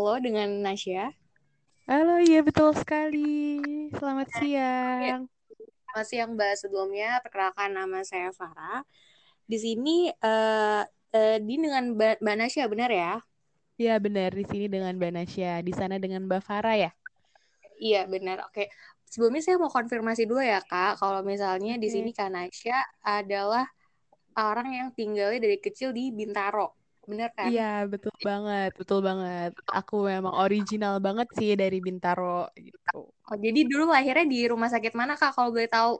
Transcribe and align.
halo 0.00 0.16
dengan 0.16 0.48
Nasya. 0.64 1.12
Halo, 1.84 2.24
iya 2.24 2.40
betul 2.40 2.72
sekali. 2.72 3.60
Selamat 3.92 4.32
siang. 4.32 5.28
Selamat 5.84 6.06
siang 6.08 6.30
Mbak. 6.40 6.52
Sebelumnya 6.56 7.20
perkenalkan 7.20 7.76
nama 7.76 8.00
saya 8.00 8.32
Farah. 8.32 8.80
Di 9.44 9.60
sini 9.60 10.08
uh, 10.08 10.88
uh, 10.88 11.36
di 11.44 11.54
dengan 11.60 12.00
Mbak 12.00 12.24
Nasya 12.24 12.64
benar 12.72 12.88
ya? 12.88 13.20
Iya 13.76 14.00
benar 14.00 14.32
di 14.32 14.48
sini 14.48 14.72
dengan 14.72 14.96
Mbak 14.96 15.12
Nasya, 15.20 15.60
di 15.60 15.72
sana 15.76 16.00
dengan 16.00 16.24
Mbak 16.24 16.48
Farah 16.48 16.80
ya? 16.80 16.90
Iya 17.76 18.08
benar. 18.08 18.48
Oke. 18.48 18.72
Sebelumnya 19.04 19.44
saya 19.44 19.60
mau 19.60 19.68
konfirmasi 19.68 20.24
dulu 20.24 20.40
ya 20.40 20.64
Kak, 20.64 20.96
kalau 20.96 21.20
misalnya 21.20 21.76
di 21.76 21.92
sini 21.92 22.16
Kak 22.16 22.32
Nasya 22.32 23.04
adalah 23.04 23.68
orang 24.32 24.72
yang 24.72 24.88
tinggalnya 24.96 25.44
dari 25.44 25.60
kecil 25.60 25.92
di 25.92 26.08
Bintaro 26.08 26.79
bener 27.10 27.28
kan? 27.34 27.50
Iya, 27.50 27.84
betul 27.90 28.14
banget, 28.22 28.70
betul 28.78 29.02
banget. 29.02 29.50
Aku 29.66 30.06
memang 30.06 30.32
original 30.38 31.02
banget 31.02 31.26
sih 31.34 31.58
dari 31.58 31.82
Bintaro 31.82 32.46
gitu. 32.54 33.10
Oh, 33.10 33.36
jadi 33.36 33.66
dulu 33.66 33.90
lahirnya 33.90 34.26
di 34.30 34.46
rumah 34.46 34.70
sakit 34.70 34.94
mana 34.94 35.18
Kak 35.18 35.34
kalau 35.34 35.50
boleh 35.50 35.66
tahu? 35.66 35.98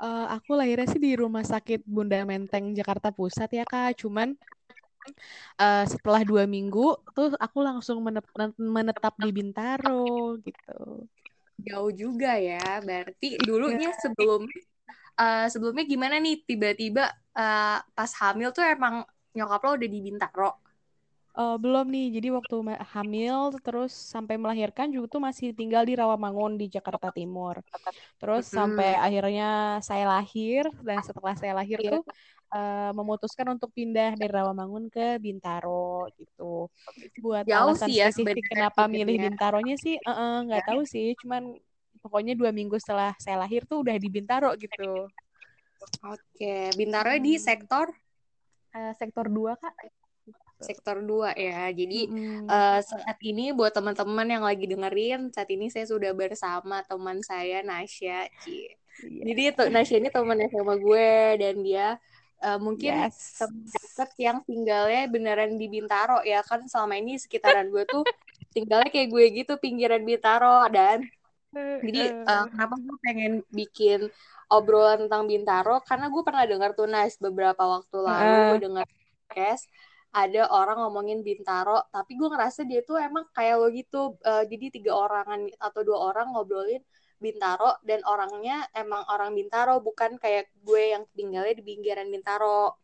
Uh, 0.00 0.26
aku 0.32 0.56
lahirnya 0.56 0.88
sih 0.88 0.96
di 0.96 1.12
Rumah 1.12 1.44
Sakit 1.44 1.84
Bunda 1.84 2.24
Menteng 2.24 2.72
Jakarta 2.72 3.12
Pusat 3.12 3.50
ya 3.52 3.64
Kak. 3.68 4.00
Cuman 4.00 4.32
uh, 5.60 5.84
setelah 5.84 6.24
dua 6.24 6.48
minggu 6.48 6.96
tuh 7.12 7.36
aku 7.36 7.60
langsung 7.60 8.00
menetap 8.56 9.14
di 9.20 9.28
Bintaro 9.28 10.40
gitu. 10.40 11.04
Jauh 11.60 11.92
juga 11.92 12.40
ya. 12.40 12.80
Berarti 12.80 13.36
dulunya 13.44 13.92
iya. 13.92 14.00
sebelum 14.00 14.48
uh, 15.20 15.46
sebelumnya 15.52 15.84
gimana 15.84 16.16
nih 16.16 16.48
tiba-tiba 16.48 17.12
uh, 17.36 17.78
pas 17.84 18.10
hamil 18.24 18.56
tuh 18.56 18.64
emang 18.64 19.04
nyokap 19.36 19.60
lo 19.62 19.70
udah 19.78 19.88
di 19.90 20.00
Bintaro? 20.02 20.50
Uh, 21.30 21.54
belum 21.62 21.86
nih, 21.94 22.18
jadi 22.18 22.28
waktu 22.34 22.56
hamil 22.90 23.54
terus 23.62 23.94
sampai 23.94 24.34
melahirkan 24.34 24.90
juga 24.90 25.14
tuh 25.14 25.22
masih 25.22 25.54
tinggal 25.54 25.86
di 25.86 25.94
Rawamangun 25.94 26.58
di 26.58 26.66
Jakarta 26.66 27.14
Timur. 27.14 27.62
Terus 28.18 28.50
hmm. 28.50 28.54
sampai 28.58 28.98
akhirnya 28.98 29.78
saya 29.78 30.10
lahir 30.10 30.66
dan 30.82 30.98
setelah 31.06 31.38
saya 31.38 31.54
lahir 31.54 31.78
yeah. 31.78 31.94
tuh 31.94 32.02
uh, 32.50 32.90
memutuskan 32.98 33.46
untuk 33.54 33.70
pindah 33.70 34.18
dari 34.18 34.26
Rawamangun 34.26 34.90
ke 34.90 35.22
Bintaro 35.22 36.10
gitu. 36.18 36.66
Buat 37.22 37.46
Jauh 37.46 37.78
alasan 37.78 37.86
sih 37.86 38.02
ya, 38.02 38.10
spesifik 38.10 38.50
kenapa 38.50 38.90
milih 38.90 39.14
ya. 39.14 39.30
Bintaronya 39.30 39.78
sih 39.78 40.02
nggak 40.02 40.50
uh, 40.60 40.66
uh, 40.66 40.68
tahu 40.74 40.82
sih, 40.82 41.14
cuman 41.22 41.54
pokoknya 42.02 42.34
dua 42.34 42.50
minggu 42.50 42.74
setelah 42.82 43.14
saya 43.22 43.38
lahir 43.38 43.62
tuh 43.70 43.86
udah 43.86 43.94
di 43.94 44.08
Bintaro 44.10 44.50
gitu. 44.58 45.06
Oke, 46.10 46.74
Bintaro 46.74 47.14
hmm. 47.14 47.22
di 47.22 47.38
sektor 47.38 47.86
uh, 48.74 48.92
sektor 48.96 49.26
2 49.26 49.56
kak 49.56 49.74
sektor 50.60 51.00
2 51.00 51.40
ya. 51.40 51.72
Jadi 51.72 52.00
mm. 52.06 52.44
uh, 52.44 52.80
saat 52.84 53.18
ini 53.24 53.50
buat 53.56 53.72
teman-teman 53.72 54.28
yang 54.28 54.44
lagi 54.44 54.68
dengerin, 54.68 55.32
saat 55.32 55.48
ini 55.48 55.72
saya 55.72 55.88
sudah 55.88 56.12
bersama 56.12 56.84
teman 56.84 57.24
saya 57.24 57.64
Nasya. 57.64 58.28
Yeah. 58.44 58.76
Jadi 59.00 59.42
itu 59.56 59.62
Nasya 59.72 59.96
ini 60.04 60.12
teman 60.12 60.36
sama 60.52 60.76
gue 60.76 61.40
dan 61.40 61.56
dia 61.64 61.96
uh, 62.44 62.58
mungkin 62.60 63.08
yes. 63.08 63.40
yang 64.20 64.44
tinggalnya 64.44 65.08
beneran 65.08 65.56
di 65.56 65.66
Bintaro 65.68 66.20
ya 66.24 66.44
kan 66.44 66.64
selama 66.68 67.00
ini 67.00 67.16
sekitaran 67.16 67.68
gue 67.72 67.84
tuh 67.88 68.04
tinggalnya 68.56 68.92
kayak 68.92 69.08
gue 69.08 69.24
gitu 69.44 69.52
pinggiran 69.60 70.02
Bintaro 70.04 70.66
dan 70.68 71.04
jadi 71.54 72.22
uh, 72.24 72.46
kenapa 72.46 72.74
gue 72.78 72.96
pengen 73.02 73.32
bikin 73.50 74.00
obrolan 74.50 75.06
tentang 75.06 75.30
Bintaro 75.30 75.78
karena 75.86 76.10
gue 76.10 76.22
pernah 76.26 76.44
dengar 76.44 76.74
tuh 76.74 76.90
Nas 76.90 77.14
beberapa 77.16 77.62
waktu 77.62 77.96
lalu 78.02 78.34
uh. 78.34 78.46
gue 78.50 78.58
dengar 78.66 78.86
podcast 79.30 79.64
ada 80.10 80.50
orang 80.50 80.82
ngomongin 80.82 81.22
Bintaro 81.22 81.86
tapi 81.94 82.18
gue 82.18 82.28
ngerasa 82.28 82.66
dia 82.66 82.82
tuh 82.82 82.98
emang 82.98 83.30
kayak 83.30 83.54
lo 83.62 83.70
gitu 83.70 84.18
uh, 84.26 84.42
jadi 84.42 84.74
tiga 84.74 84.92
orangan 84.98 85.46
atau 85.62 85.80
dua 85.86 86.10
orang 86.10 86.34
ngobrolin 86.34 86.82
Bintaro 87.20 87.78
dan 87.86 88.02
orangnya 88.08 88.66
emang 88.74 89.06
orang 89.06 89.36
Bintaro 89.36 89.78
bukan 89.78 90.18
kayak 90.18 90.50
gue 90.64 90.96
yang 90.96 91.04
tinggalnya 91.12 91.52
di 91.52 91.64
pinggiran 91.68 92.08
Bintaro. 92.08 92.80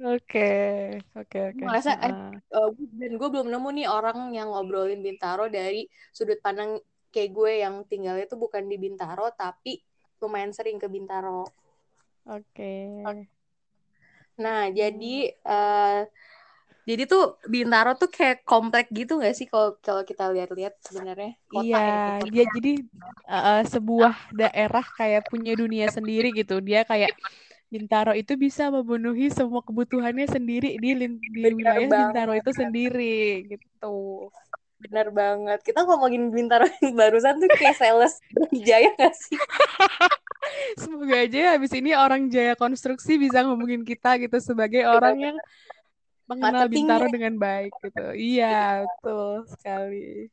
Oke, 0.00 0.96
oke, 1.12 1.38
oke. 1.52 1.60
Merasa 1.66 1.98
uh. 1.98 2.32
uh, 2.54 2.70
dan 2.96 3.18
gue 3.18 3.28
belum 3.28 3.50
nemu 3.50 3.68
nih 3.82 3.88
orang 3.90 4.30
yang 4.32 4.48
ngobrolin 4.54 5.02
Bintaro 5.02 5.50
dari 5.50 5.84
sudut 6.14 6.38
pandang 6.38 6.78
kayak 7.10 7.30
gue 7.34 7.52
yang 7.66 7.82
tinggalnya 7.90 8.24
tuh 8.30 8.38
bukan 8.38 8.64
di 8.70 8.78
Bintaro 8.78 9.28
tapi 9.34 9.82
lumayan 10.20 10.52
sering 10.52 10.76
ke 10.76 10.86
Bintaro. 10.86 11.48
Oke. 12.28 12.44
Okay. 13.02 13.26
Nah, 14.40 14.72
jadi 14.72 15.36
uh, 15.44 16.04
jadi 16.88 17.02
tuh 17.04 17.36
Bintaro 17.44 17.92
tuh 17.96 18.08
kayak 18.08 18.42
komplek 18.42 18.88
gitu 18.90 19.20
gak 19.20 19.36
sih 19.36 19.44
kalau 19.44 19.76
kalau 19.84 20.02
kita 20.02 20.32
lihat-lihat 20.32 20.80
sebenarnya 20.80 21.36
Iya, 21.50 21.76
ya, 21.76 22.28
dia 22.30 22.44
jadi 22.56 22.72
uh, 23.28 23.62
sebuah 23.68 24.14
daerah 24.32 24.84
kayak 24.96 25.28
punya 25.28 25.52
dunia 25.58 25.90
sendiri 25.92 26.32
gitu. 26.32 26.62
Dia 26.64 26.86
kayak 26.88 27.12
Bintaro 27.70 28.10
itu 28.18 28.34
bisa 28.34 28.66
memenuhi 28.72 29.30
semua 29.30 29.62
kebutuhannya 29.62 30.26
sendiri 30.26 30.74
di, 30.82 30.90
di 31.14 31.42
wilayah 31.54 31.86
Bintaro 31.86 32.32
itu 32.34 32.50
sendiri 32.50 33.46
gitu. 33.46 34.30
Benar 34.80 35.12
banget. 35.12 35.60
Kita 35.60 35.84
ngomongin 35.84 36.32
Bintaro 36.32 36.64
yang 36.82 36.96
barusan 36.96 37.36
tuh 37.36 37.50
kayak 37.52 37.76
sales 37.76 38.16
Jaya 38.52 38.90
gak 38.96 39.12
sih? 39.12 39.36
Semoga 40.80 41.20
aja 41.20 41.54
habis 41.56 41.72
ini 41.76 41.92
orang 41.92 42.32
Jaya 42.32 42.56
Konstruksi 42.56 43.20
bisa 43.20 43.44
ngomongin 43.44 43.84
kita 43.84 44.16
gitu 44.16 44.40
sebagai 44.40 44.88
orang 44.88 45.16
yang 45.20 45.36
mengenal 46.24 46.66
Bintaro 46.70 47.06
dengan 47.12 47.36
baik 47.36 47.72
gitu. 47.84 48.06
Iya, 48.16 48.88
betul 48.88 49.44
sekali. 49.52 50.32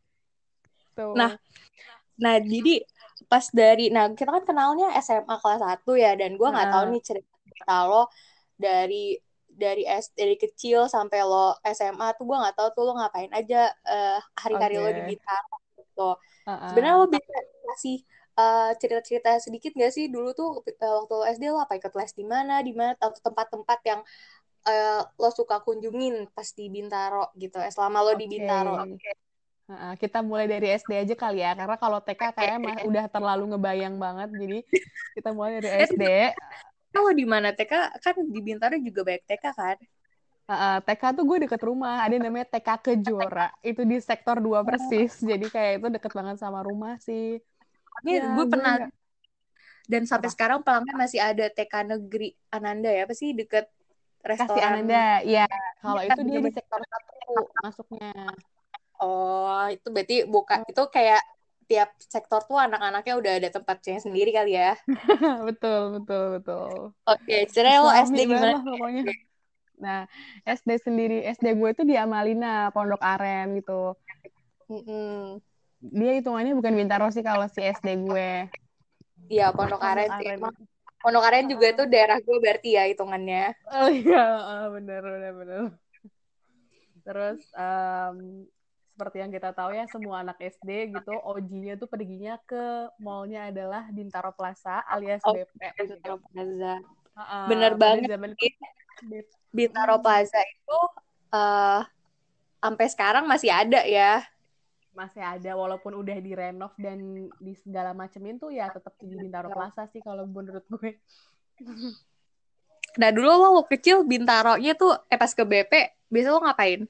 Tuh. 0.96 1.14
Nah, 1.18 1.36
nah 2.16 2.40
jadi 2.40 2.88
pas 3.28 3.44
dari 3.52 3.92
nah 3.92 4.08
kita 4.14 4.30
kan 4.30 4.46
kenalnya 4.48 4.94
SMA 5.04 5.36
kelas 5.42 5.62
1 5.62 5.92
ya 6.00 6.16
dan 6.16 6.38
gue 6.38 6.48
nggak 6.48 6.68
nah. 6.70 6.74
tahu 6.80 6.84
nih 6.96 7.02
cerita, 7.04 7.34
cerita 7.50 7.78
lo 7.90 8.08
dari 8.56 9.18
dari 9.58 9.84
S 9.84 10.14
dari 10.14 10.38
kecil 10.38 10.86
sampai 10.86 11.26
lo 11.26 11.58
SMA 11.66 12.14
tuh 12.16 12.24
gue 12.30 12.38
nggak 12.38 12.56
tahu 12.56 12.70
tuh 12.78 12.84
lo 12.86 12.94
ngapain 13.02 13.34
aja 13.34 13.74
uh, 13.90 14.22
hari-hari 14.38 14.78
okay. 14.78 14.86
lo 14.86 14.90
di 14.94 15.02
Bintaro 15.10 15.56
gitu. 15.76 16.10
Uh-uh. 16.46 16.70
Sebenarnya 16.72 16.96
lo 17.02 17.08
bisa 17.10 17.38
kasih 17.74 17.98
uh, 18.38 18.72
cerita-cerita 18.78 19.42
sedikit 19.42 19.74
gak 19.74 19.92
sih 19.92 20.08
dulu 20.08 20.32
tuh 20.38 20.62
uh, 20.62 20.94
waktu 21.04 21.14
lo 21.18 21.26
SD 21.26 21.44
lo 21.50 21.60
apa 21.60 21.76
ikut 21.82 21.92
les 21.98 22.14
di 22.14 22.24
mana 22.24 22.62
di 22.62 22.72
mana 22.72 22.94
atau 22.96 23.12
tempat-tempat 23.18 23.80
yang 23.84 24.02
uh, 24.70 25.02
lo 25.18 25.30
suka 25.34 25.60
kunjungin 25.66 26.30
pas 26.32 26.48
di 26.54 26.70
Bintaro 26.70 27.34
gitu 27.36 27.58
ya 27.58 27.74
selama 27.74 28.06
lo 28.06 28.14
okay. 28.14 28.20
di 28.22 28.26
Bintaro. 28.30 28.74
Okay. 28.94 29.16
Uh, 29.68 29.94
kita 30.00 30.24
mulai 30.24 30.48
dari 30.48 30.72
SD 30.80 30.96
aja 30.96 31.16
kali 31.20 31.44
ya 31.44 31.52
karena 31.52 31.76
kalau 31.76 32.00
TK 32.00 32.32
kayaknya 32.32 32.76
udah 32.88 33.06
terlalu 33.12 33.52
ngebayang 33.52 34.00
banget 34.00 34.32
jadi 34.32 34.60
kita 35.20 35.30
mulai 35.36 35.60
dari 35.60 35.70
SD 35.92 36.04
kalau 36.98 37.14
di 37.14 37.26
mana 37.30 37.54
TK 37.54 37.74
kan 38.02 38.16
di 38.18 38.40
Bintaro 38.42 38.76
juga 38.82 39.06
banyak 39.06 39.24
TK 39.30 39.46
kan? 39.54 39.78
Uh, 40.48 40.80
TK 40.82 41.04
tuh 41.12 41.24
gue 41.28 41.38
deket 41.44 41.62
rumah, 41.62 42.02
ada 42.02 42.16
namanya 42.18 42.48
TK 42.48 42.70
Kejora. 42.80 43.52
Itu 43.60 43.84
di 43.84 44.00
sektor 44.02 44.40
2 44.40 44.64
persis, 44.64 45.20
jadi 45.30 45.46
kayak 45.46 45.72
itu 45.84 45.88
deket 45.94 46.12
banget 46.16 46.40
sama 46.40 46.64
rumah 46.64 46.96
sih. 47.04 47.38
Ini 48.08 48.12
ya, 48.18 48.32
gue 48.32 48.46
pernah, 48.48 48.74
gak... 48.88 48.92
dan 49.92 50.04
sampai 50.08 50.30
apa? 50.32 50.36
sekarang 50.40 50.60
pelanggan 50.64 50.96
masih 50.98 51.20
ada 51.20 51.46
TK 51.52 51.74
Negeri 51.92 52.32
Ananda 52.50 52.90
ya, 52.90 53.04
apa 53.04 53.14
sih 53.14 53.36
deket 53.36 53.68
restoran? 54.24 54.56
Kasih 54.56 54.64
Ananda, 54.64 55.06
ya. 55.28 55.48
Kalau 55.84 56.02
itu 56.02 56.20
dia 56.26 56.40
di 56.40 56.52
sektor 56.56 56.80
satu 56.80 57.34
masuknya. 57.62 58.12
Oh, 58.98 59.68
itu 59.70 59.88
berarti 59.94 60.16
buka, 60.26 60.64
itu 60.66 60.84
kayak 60.90 61.22
tiap 61.68 61.92
sektor 62.00 62.40
tuh 62.48 62.56
anak-anaknya 62.56 63.14
udah 63.20 63.34
ada 63.44 63.50
tempatnya 63.52 64.00
sendiri 64.00 64.32
kali 64.32 64.56
ya. 64.56 64.80
betul, 65.48 66.00
betul, 66.00 66.24
betul. 66.40 66.72
Oke, 67.04 67.22
okay, 67.28 67.42
cerai 67.52 67.84
lo 67.84 67.92
SD 67.92 68.24
gimana? 68.24 68.64
pokoknya. 68.64 69.04
Nah, 69.78 70.00
SD 70.48 70.82
sendiri, 70.82 71.18
SD 71.28 71.54
gue 71.54 71.70
itu 71.70 71.84
di 71.86 72.00
Amalina, 72.00 72.72
Pondok 72.74 73.04
Aren 73.04 73.60
gitu. 73.60 73.94
Mm 74.72 74.82
-hmm. 74.82 75.16
Dia 75.94 76.12
hitungannya 76.18 76.58
bukan 76.58 76.74
Bintaro 76.74 77.12
sih 77.14 77.22
kalau 77.22 77.46
si 77.52 77.62
SD 77.62 78.08
gue. 78.08 78.50
Iya, 79.30 79.54
Pondok 79.54 79.84
Aren 79.84 80.10
sih. 80.18 80.34
Pondok 81.04 81.24
Aren 81.30 81.46
juga 81.52 81.78
tuh 81.78 81.86
daerah 81.86 82.18
gue 82.18 82.38
berarti 82.42 82.74
ya 82.74 82.90
hitungannya. 82.90 83.54
Oh 83.70 83.92
iya, 83.92 84.26
bener, 84.74 85.04
bener, 85.04 85.34
bener. 85.36 85.64
Terus 87.06 87.40
um, 87.54 88.48
seperti 88.98 89.22
yang 89.22 89.30
kita 89.30 89.54
tahu 89.54 89.78
ya 89.78 89.86
semua 89.86 90.26
anak 90.26 90.42
SD 90.42 90.90
gitu 90.90 91.14
OG-nya 91.22 91.78
tuh 91.78 91.86
perginya 91.86 92.42
ke 92.50 92.90
mallnya 92.98 93.54
adalah 93.54 93.86
Bintaro 93.94 94.34
Plaza 94.34 94.82
alias 94.90 95.22
oh, 95.22 95.38
BP 95.38 95.54
Bintaro 95.78 96.18
Plaza. 96.18 96.82
Uh, 97.14 97.46
bener 97.46 97.78
banget 97.78 98.10
zaman 98.10 98.34
Bintaro 99.54 100.02
Plaza 100.02 100.42
itu 100.42 100.80
uh, 101.30 101.86
sampai 102.58 102.88
sekarang 102.90 103.30
masih 103.30 103.54
ada 103.54 103.86
ya. 103.86 104.26
Masih 104.98 105.22
ada 105.22 105.54
walaupun 105.54 105.94
udah 105.94 106.18
direnov 106.18 106.74
dan 106.82 107.30
di 107.38 107.54
segala 107.62 107.94
macam 107.94 108.26
itu 108.26 108.50
ya 108.50 108.74
tetap 108.74 108.98
di 108.98 109.14
Bintaro 109.14 109.54
Plaza 109.54 109.86
sih 109.94 110.02
kalau 110.02 110.26
menurut 110.26 110.66
gue. 110.74 110.98
Nah 112.98 113.14
dulu 113.14 113.30
lo 113.30 113.62
kecil 113.70 114.02
Bintaro-nya 114.10 114.74
tuh 114.74 114.98
eh 115.06 115.22
pas 115.22 115.30
ke 115.30 115.46
BP 115.46 116.02
biasa 116.10 116.34
lo 116.34 116.42
ngapain? 116.42 116.90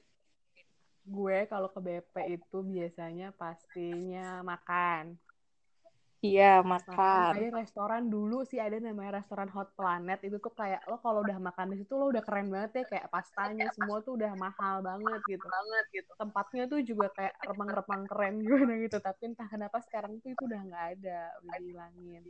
Gue 1.08 1.48
kalau 1.48 1.72
ke 1.72 1.80
BP 1.80 2.14
itu 2.36 2.58
biasanya 2.60 3.32
pastinya 3.34 4.44
makan. 4.44 5.16
Iya, 6.18 6.66
makan. 6.66 7.30
Kayak 7.30 7.62
restoran 7.62 8.10
dulu 8.10 8.42
sih 8.42 8.58
ada 8.58 8.74
namanya 8.82 9.22
restoran 9.22 9.46
Hot 9.54 9.70
Planet. 9.78 10.18
Itu 10.26 10.42
tuh 10.42 10.50
kayak 10.50 10.82
lo 10.90 10.98
kalau 10.98 11.22
udah 11.22 11.38
makan 11.38 11.70
di 11.70 11.76
situ 11.78 11.94
lo 11.94 12.10
udah 12.10 12.26
keren 12.26 12.50
banget 12.50 12.82
ya 12.82 12.84
kayak 12.90 13.06
pastanya 13.06 13.70
semua 13.70 14.02
tuh 14.02 14.18
udah 14.18 14.34
mahal 14.34 14.82
banget 14.82 15.20
gitu. 15.30 15.46
Banget 15.46 15.84
gitu. 15.94 16.10
Tempatnya 16.18 16.66
tuh 16.66 16.82
juga 16.82 17.06
kayak 17.14 17.38
remang-remang 17.46 18.02
keren 18.10 18.34
gimana 18.42 18.74
gitu. 18.82 18.98
Tapi 18.98 19.22
entah 19.30 19.46
kenapa 19.46 19.78
sekarang 19.86 20.18
tuh 20.18 20.34
itu 20.34 20.42
udah 20.42 20.60
nggak 20.66 20.86
ada, 20.98 21.20
udah 21.38 21.58
dihilangin. 21.62 22.22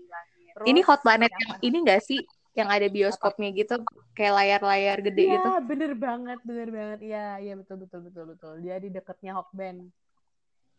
Terus, 0.52 0.66
ini 0.68 0.80
Hot 0.84 1.00
Planet 1.00 1.32
yang 1.32 1.52
ini 1.64 1.76
gak 1.88 2.02
sih 2.04 2.20
yang 2.58 2.70
ada 2.74 2.86
bioskopnya 2.90 3.54
gitu 3.54 3.78
kayak 4.18 4.34
layar-layar 4.34 4.98
gede 4.98 5.24
ya, 5.24 5.32
gitu. 5.38 5.48
Iya, 5.48 5.60
bener 5.62 5.92
banget, 5.94 6.38
bener 6.42 6.68
banget. 6.74 6.98
Iya, 7.06 7.26
iya 7.38 7.54
betul 7.54 7.76
betul 7.86 8.00
betul 8.10 8.24
betul. 8.34 8.52
Dia 8.58 8.76
di 8.82 8.90
deketnya 8.90 9.38
Hokben. 9.38 9.94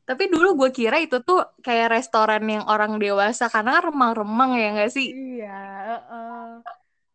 Tapi 0.04 0.24
dulu 0.28 0.66
gue 0.66 0.70
kira 0.74 1.00
itu 1.00 1.22
tuh 1.24 1.46
kayak 1.62 1.96
restoran 1.96 2.44
yang 2.44 2.66
orang 2.68 2.98
dewasa 3.00 3.46
karena 3.48 3.78
kan 3.80 3.94
remang-remang 3.94 4.58
ya 4.58 4.68
gak 4.76 4.92
sih? 4.92 5.08
Iya. 5.14 5.62
Uh, 5.88 6.58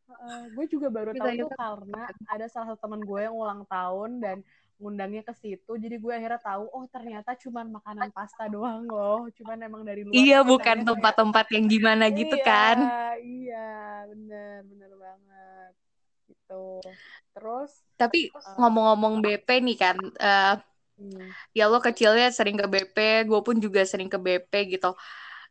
uh, 0.09 0.43
gue 0.55 0.65
juga 0.71 0.89
baru 0.89 1.11
tahu 1.13 1.45
tuh 1.45 1.51
karena 1.53 2.03
ada 2.31 2.47
salah 2.49 2.73
satu 2.73 2.81
teman 2.87 3.03
gue 3.03 3.21
yang 3.21 3.35
ulang 3.35 3.67
tahun 3.69 4.23
dan 4.23 4.37
ngundangnya 4.79 5.23
ke 5.23 5.35
situ. 5.37 5.73
Jadi 5.79 5.97
gue 5.97 6.13
akhirnya 6.13 6.41
tahu, 6.43 6.69
oh 6.71 6.85
ternyata 6.91 7.35
cuma 7.39 7.63
makanan 7.63 8.11
pasta 8.11 8.47
doang 8.51 8.87
loh. 8.87 9.27
Cuman 9.35 9.59
emang 9.63 9.83
dari 9.87 10.03
luar. 10.03 10.15
Iya, 10.15 10.39
bukan 10.43 10.83
tempat-tempat 10.83 11.47
yang 11.55 11.65
gimana 11.71 12.05
iya, 12.11 12.17
gitu 12.19 12.37
kan? 12.43 12.77
Iya, 13.23 13.71
bener, 14.11 14.59
bener 14.67 14.93
banget. 14.97 15.73
Gitu. 16.29 16.65
Terus. 17.35 17.71
Tapi 17.95 18.31
ngomong-ngomong 18.59 19.19
uh, 19.19 19.23
BP 19.23 19.49
nih 19.63 19.77
kan. 19.79 19.97
Uh, 20.19 20.57
Hmm. 20.95 21.35
Ya 21.51 21.67
lo 21.67 21.83
kecilnya 21.83 22.31
sering 22.31 22.55
ke 22.55 22.67
BP, 22.71 23.27
gue 23.27 23.41
pun 23.43 23.59
juga 23.59 23.83
sering 23.83 24.07
ke 24.07 24.19
BP 24.19 24.79
gitu. 24.79 24.95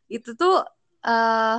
Itu 0.08 0.32
tuh 0.36 0.64
uh, 1.04 1.56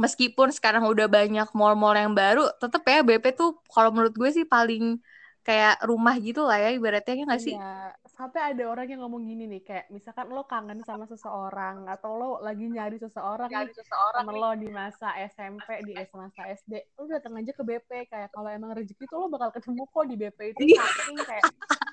meskipun 0.00 0.48
sekarang 0.56 0.88
udah 0.88 1.06
banyak 1.08 1.48
mall-mall 1.52 1.92
yang 1.96 2.16
baru, 2.16 2.48
tetap 2.56 2.80
ya 2.88 3.04
BP 3.04 3.36
tuh 3.36 3.60
kalau 3.68 3.92
menurut 3.92 4.14
gue 4.16 4.30
sih 4.32 4.46
paling 4.48 4.96
kayak 5.42 5.82
rumah 5.82 6.14
gitu 6.22 6.46
lah 6.46 6.58
ya 6.58 6.70
ibaratnya 6.70 7.14
ya 7.18 7.24
nggak 7.26 7.42
sih? 7.42 7.54
Iya, 7.58 7.98
sampai 8.06 8.54
ada 8.54 8.62
orang 8.70 8.86
yang 8.86 9.02
ngomong 9.02 9.26
gini 9.26 9.50
nih 9.50 9.62
kayak 9.66 9.86
misalkan 9.90 10.30
lo 10.30 10.46
kangen 10.46 10.78
sama 10.86 11.02
seseorang 11.10 11.90
atau 11.90 12.14
lo 12.14 12.30
lagi 12.38 12.70
nyari 12.70 12.94
seseorang 13.02 13.50
nyari 13.50 13.74
seseorang 13.74 14.22
temen 14.22 14.38
lo 14.38 14.50
di 14.54 14.68
masa 14.70 15.10
SMP 15.18 15.82
di 15.82 15.98
masa 16.14 16.42
SD, 16.46 16.94
lo 16.94 17.10
datang 17.10 17.34
aja 17.42 17.50
ke 17.50 17.62
BP 17.66 17.90
kayak 18.06 18.30
kalau 18.30 18.48
emang 18.54 18.70
rezeki 18.78 19.02
tuh 19.10 19.18
lo 19.18 19.26
bakal 19.26 19.50
ketemu 19.50 19.82
kok 19.90 20.04
di 20.06 20.16
BP 20.18 20.38
itu 20.54 20.60
Iya. 20.78 20.82
saking 20.86 21.18
kayak 21.26 21.44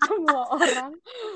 semua 0.05 0.41
orang 0.53 0.91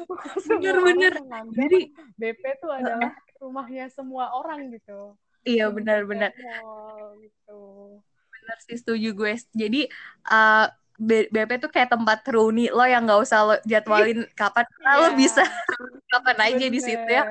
bener-bener 0.49 1.13
jadi 1.53 1.79
BP 2.21 2.43
tuh 2.61 2.71
adalah 2.73 3.11
rumahnya 3.41 3.89
semua 3.89 4.31
orang 4.37 4.69
gitu. 4.71 5.17
Iya 5.43 5.67
benar-benar. 5.67 6.31
Gitu. 7.19 7.59
Benar 8.31 8.57
sih 8.63 8.77
setuju 8.79 9.11
gue. 9.11 9.33
Jadi 9.51 9.91
uh, 10.31 10.67
BP 11.01 11.51
tuh 11.57 11.71
kayak 11.73 11.89
tempat 11.89 12.21
reuni 12.29 12.69
lo 12.69 12.85
yang 12.85 13.09
nggak 13.09 13.21
usah 13.25 13.39
lo 13.41 13.55
jadwalin 13.65 14.29
kapan 14.39 14.65
yeah. 14.77 14.97
lo 15.01 15.07
bisa 15.17 15.41
kapan 16.13 16.37
aja 16.37 16.65
bener, 16.69 16.73
di 16.73 16.79
situ 16.79 17.09
ya. 17.09 17.23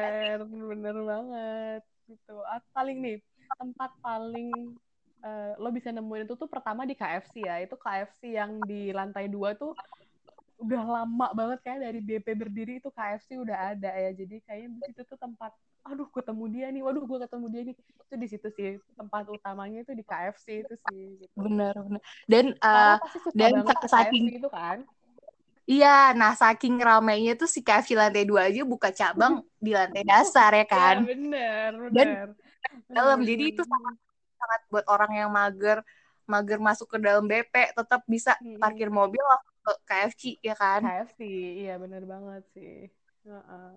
Bener 0.43 0.97
banget 0.99 1.83
gitu. 2.11 2.35
Paling 2.75 2.99
nih 2.99 3.17
tempat 3.55 3.91
paling 4.03 4.51
uh, 5.23 5.53
lo 5.63 5.71
bisa 5.71 5.95
nemuin 5.95 6.27
itu 6.27 6.35
tuh 6.35 6.51
pertama 6.51 6.83
di 6.83 6.99
KFC 6.99 7.47
ya. 7.47 7.63
Itu 7.63 7.79
KFC 7.79 8.35
yang 8.35 8.59
di 8.67 8.91
lantai 8.91 9.31
dua 9.31 9.55
tuh 9.55 9.79
udah 10.63 10.83
lama 10.83 11.27
banget 11.35 11.59
kayak 11.63 11.81
dari 11.91 11.99
BP 12.03 12.27
berdiri 12.39 12.75
itu 12.83 12.91
KFC 12.91 13.39
udah 13.39 13.79
ada 13.79 13.95
ya. 13.95 14.11
Jadi 14.11 14.43
kayaknya 14.43 14.69
di 14.75 14.81
situ 14.91 15.03
tuh 15.07 15.19
tempat 15.23 15.55
aduh 15.83 16.07
ketemu 16.15 16.45
dia 16.51 16.67
nih 16.71 16.83
waduh 16.83 17.03
gue 17.03 17.19
ketemu 17.27 17.47
dia 17.51 17.63
nih 17.67 17.75
itu 17.75 18.15
di 18.15 18.27
situ 18.31 18.49
sih 18.55 18.71
tempat 18.95 19.27
utamanya 19.27 19.83
itu 19.83 19.93
di 19.99 20.05
KFC 20.07 20.63
itu 20.63 20.75
sih 20.89 21.03
gitu. 21.19 21.35
benar 21.35 21.75
benar 21.75 22.03
dan 22.31 22.45
uh, 22.63 22.97
dan 23.35 23.53
saking 23.87 24.39
itu 24.39 24.51
kan 24.51 24.87
Iya, 25.63 26.11
nah 26.19 26.35
saking 26.35 26.75
ramainya 26.83 27.39
tuh 27.39 27.47
si 27.47 27.63
KFC 27.63 27.95
lantai 27.95 28.27
dua 28.27 28.51
aja 28.51 28.67
buka 28.67 28.91
cabang 28.91 29.47
di 29.65 29.71
lantai 29.71 30.03
dasar 30.03 30.51
ya 30.59 30.67
kan. 30.67 31.07
Ya, 31.07 31.15
bener, 31.15 31.71
bener. 31.87 31.91
Dan 31.95 32.09
dalam 32.91 33.23
jadi 33.23 33.55
itu 33.55 33.63
sangat 33.63 33.95
sangat 34.43 34.61
buat 34.75 34.87
orang 34.91 35.13
yang 35.15 35.31
mager 35.31 35.79
mager 36.27 36.59
masuk 36.59 36.91
ke 36.91 36.99
dalam 36.99 37.27
BP 37.27 37.79
tetap 37.79 38.03
bisa 38.11 38.35
parkir 38.59 38.91
mobil 38.91 39.23
ke 39.63 39.73
KFC 39.87 40.23
ya 40.43 40.55
kan 40.59 40.83
KFC 40.83 41.23
iya 41.63 41.79
bener 41.79 42.03
banget 42.03 42.43
sih 42.55 42.91
uh 43.27 43.39
-uh. 43.39 43.75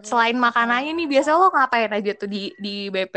Terus, 0.00 0.08
selain 0.08 0.38
makanannya 0.38 0.92
nih 0.96 1.08
biasa 1.10 1.36
lo 1.36 1.52
ngapain 1.52 1.92
aja 1.92 2.12
tuh 2.16 2.28
di 2.30 2.54
di 2.56 2.88
BP 2.88 3.16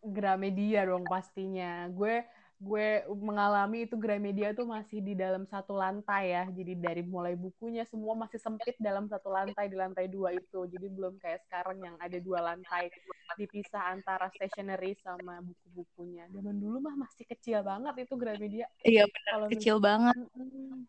Gramedia 0.00 0.88
dong 0.88 1.04
pastinya 1.04 1.84
gue 1.90 2.24
gue 2.60 3.08
mengalami 3.16 3.88
itu 3.88 3.96
Gramedia 3.96 4.52
tuh 4.52 4.68
masih 4.68 5.00
di 5.00 5.16
dalam 5.16 5.48
satu 5.48 5.72
lantai 5.72 6.36
ya. 6.36 6.44
Jadi 6.44 6.76
dari 6.76 7.00
mulai 7.00 7.32
bukunya 7.32 7.88
semua 7.88 8.12
masih 8.12 8.36
sempit 8.36 8.76
dalam 8.76 9.08
satu 9.08 9.32
lantai 9.32 9.72
di 9.72 9.80
lantai 9.80 10.12
dua 10.12 10.36
itu. 10.36 10.68
Jadi 10.68 10.86
belum 10.92 11.16
kayak 11.16 11.40
sekarang 11.48 11.80
yang 11.80 11.96
ada 11.96 12.20
dua 12.20 12.52
lantai 12.52 12.92
dipisah 13.40 13.96
antara 13.96 14.28
stationery 14.36 14.92
sama 15.00 15.40
buku-bukunya. 15.40 16.28
Zaman 16.28 16.60
dulu 16.60 16.84
mah 16.84 17.00
masih 17.00 17.24
kecil 17.24 17.64
banget 17.64 18.04
itu 18.04 18.14
Gramedia. 18.20 18.68
Iya 18.84 19.08
benar, 19.08 19.48
kecil 19.48 19.76
banget. 19.80 20.14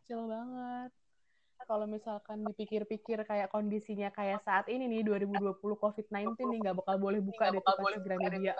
kecil 0.04 0.21
banget. 0.27 0.92
Kalau 1.68 1.86
misalkan 1.88 2.44
dipikir-pikir 2.48 3.24
kayak 3.24 3.50
kondisinya 3.54 4.10
kayak 4.12 4.44
saat 4.44 4.66
ini 4.68 4.90
nih 4.90 5.02
2020 5.08 5.62
COVID-19 5.62 6.36
nih 6.36 6.60
nggak 6.68 6.78
bakal 6.84 6.96
boleh 7.00 7.22
buka 7.24 7.54
deh 7.54 7.62
tuh 7.62 7.75
pasti 7.78 8.00
Gramedia. 8.04 8.54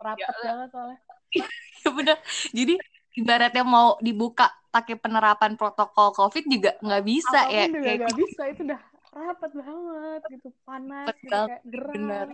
Rapet 0.00 0.34
banget 0.42 0.68
soalnya. 0.72 0.98
ya 1.36 1.46
bener. 1.96 2.16
Jadi 2.50 2.74
ibaratnya 3.16 3.64
mau 3.64 3.96
dibuka 4.00 4.52
pakai 4.68 5.00
penerapan 5.00 5.56
protokol 5.56 6.12
covid 6.12 6.44
juga 6.44 6.76
nggak 6.84 7.04
bisa 7.04 7.38
Apa 7.40 7.48
pun 7.48 7.56
ya 7.56 7.64
juga 7.64 7.80
kayak 7.80 7.98
nggak 8.04 8.16
bisa 8.20 8.42
itu 8.52 8.62
udah 8.68 8.82
rapat 9.16 9.50
banget 9.56 10.20
gitu 10.36 10.48
panas 10.68 11.06
gitu, 11.16 11.32
kayak 11.32 11.60
gerah. 11.64 11.94
bener. 11.96 12.28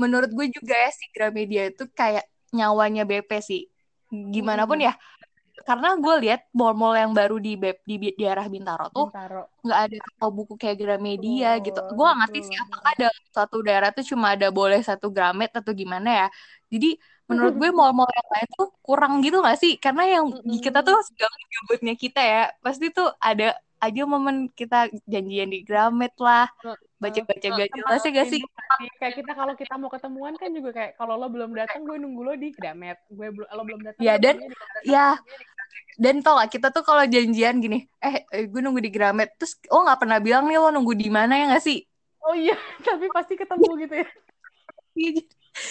menurut 0.00 0.30
gue 0.32 0.46
juga 0.54 0.72
ya 0.72 0.90
si 0.94 1.04
Gramedia 1.12 1.68
itu 1.68 1.84
kayak 1.92 2.24
nyawanya 2.56 3.04
BP 3.04 3.30
sih. 3.44 3.62
Gimana 4.08 4.64
pun 4.64 4.80
ya 4.80 4.96
karena 5.66 5.88
gue 5.98 6.14
lihat 6.24 6.40
mall-mall 6.54 6.94
yang 6.94 7.12
baru 7.16 7.36
di 7.38 7.58
di, 7.58 7.94
di 7.98 8.08
daerah 8.18 8.46
Bintaro 8.46 8.86
tuh 8.92 9.08
nggak 9.64 9.80
ada 9.84 9.96
toko 10.00 10.26
buku 10.32 10.54
kayak 10.60 10.76
Gramedia 10.78 11.58
oh, 11.58 11.64
gitu. 11.64 11.80
Gue 11.92 12.04
gak 12.06 12.18
ngerti 12.24 12.40
sih 12.48 12.56
apakah 12.56 12.92
dalam 12.96 13.22
suatu 13.34 13.56
daerah 13.64 13.90
tuh 13.92 14.04
cuma 14.06 14.26
ada 14.34 14.48
boleh 14.48 14.80
satu 14.80 15.06
Gramet 15.10 15.50
atau 15.52 15.72
gimana 15.74 16.08
ya. 16.24 16.28
Jadi 16.72 16.98
menurut 17.28 17.54
gue 17.60 17.70
mall-mall 17.70 18.10
yang 18.10 18.28
lain 18.32 18.48
tuh 18.56 18.68
kurang 18.80 19.12
gitu 19.20 19.38
gak 19.44 19.58
sih? 19.60 19.76
Karena 19.76 20.02
yang 20.08 20.24
kita 20.62 20.80
tuh 20.80 20.98
gabut-gabutnya 21.14 21.94
kita 21.94 22.20
ya, 22.22 22.42
pasti 22.64 22.88
tuh 22.88 23.08
ada 23.20 23.54
aja 23.78 24.02
momen 24.02 24.50
kita 24.50 24.90
janjian 25.06 25.54
di 25.54 25.62
Gramet 25.62 26.10
lah, 26.18 26.50
baca-baca 26.98 27.46
gak 27.46 27.70
jelas 27.70 28.00
ya 28.02 28.10
gak 28.10 28.28
sih? 28.30 28.42
Kayak 28.98 29.14
kita 29.22 29.32
kalau 29.38 29.54
kita 29.54 29.74
mau 29.78 29.90
ketemuan 29.90 30.34
kan 30.34 30.50
juga 30.50 30.70
kayak 30.74 30.92
kalau 30.98 31.14
lo 31.14 31.30
belum 31.30 31.54
datang 31.54 31.86
gue 31.86 31.96
nunggu 32.00 32.22
lo 32.26 32.34
di 32.34 32.50
Gramet, 32.50 32.98
gue 33.06 33.28
lo 33.30 33.62
belum 33.62 33.80
datang. 33.86 34.02
Ya 34.02 34.18
dan 34.18 34.42
ya 34.82 35.18
dan 35.98 36.22
tau 36.22 36.38
gak 36.38 36.50
kita 36.54 36.68
tuh 36.70 36.86
kalau 36.86 37.02
janjian 37.06 37.58
gini, 37.58 37.86
eh, 37.98 38.22
eh 38.30 38.44
gue 38.46 38.60
nunggu 38.62 38.78
di 38.78 38.90
Gramet, 38.92 39.34
terus 39.34 39.58
oh 39.72 39.82
nggak 39.82 39.98
pernah 40.06 40.18
bilang 40.22 40.46
nih 40.46 40.58
lo 40.62 40.70
nunggu 40.70 40.94
di 40.94 41.10
mana 41.10 41.34
ya 41.34 41.44
gak 41.58 41.64
sih? 41.64 41.82
Oh 42.22 42.34
iya, 42.34 42.54
tapi 42.86 43.10
pasti 43.10 43.34
ketemu 43.34 43.70
gitu 43.86 43.94
ya. 44.02 44.08
Iya, 44.98 45.22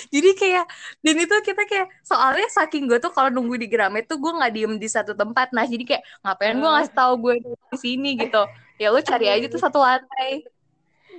jadi 0.08 0.30
kayak 0.36 0.66
dan 1.04 1.16
itu 1.20 1.36
kita 1.44 1.64
kayak 1.68 1.88
soalnya 2.04 2.48
saking 2.52 2.88
gue 2.88 3.00
tuh 3.00 3.12
kalau 3.12 3.32
nunggu 3.32 3.60
di 3.60 3.68
Gramet 3.68 4.08
tuh 4.08 4.20
gue 4.20 4.32
nggak 4.32 4.52
diem 4.56 4.74
di 4.80 4.88
satu 4.88 5.16
tempat. 5.16 5.52
Nah 5.56 5.64
jadi 5.68 5.84
kayak 5.84 6.04
ngapain 6.24 6.56
gue 6.60 6.70
ngasih 6.70 6.96
tahu 6.96 7.14
gue 7.24 7.36
di 7.44 7.78
sini? 7.80 8.10
Gitu. 8.20 8.42
Ya 8.80 8.88
lu 8.92 9.00
cari 9.04 9.28
aja 9.32 9.46
tuh 9.48 9.60
satu 9.60 9.80
lantai. 9.80 10.48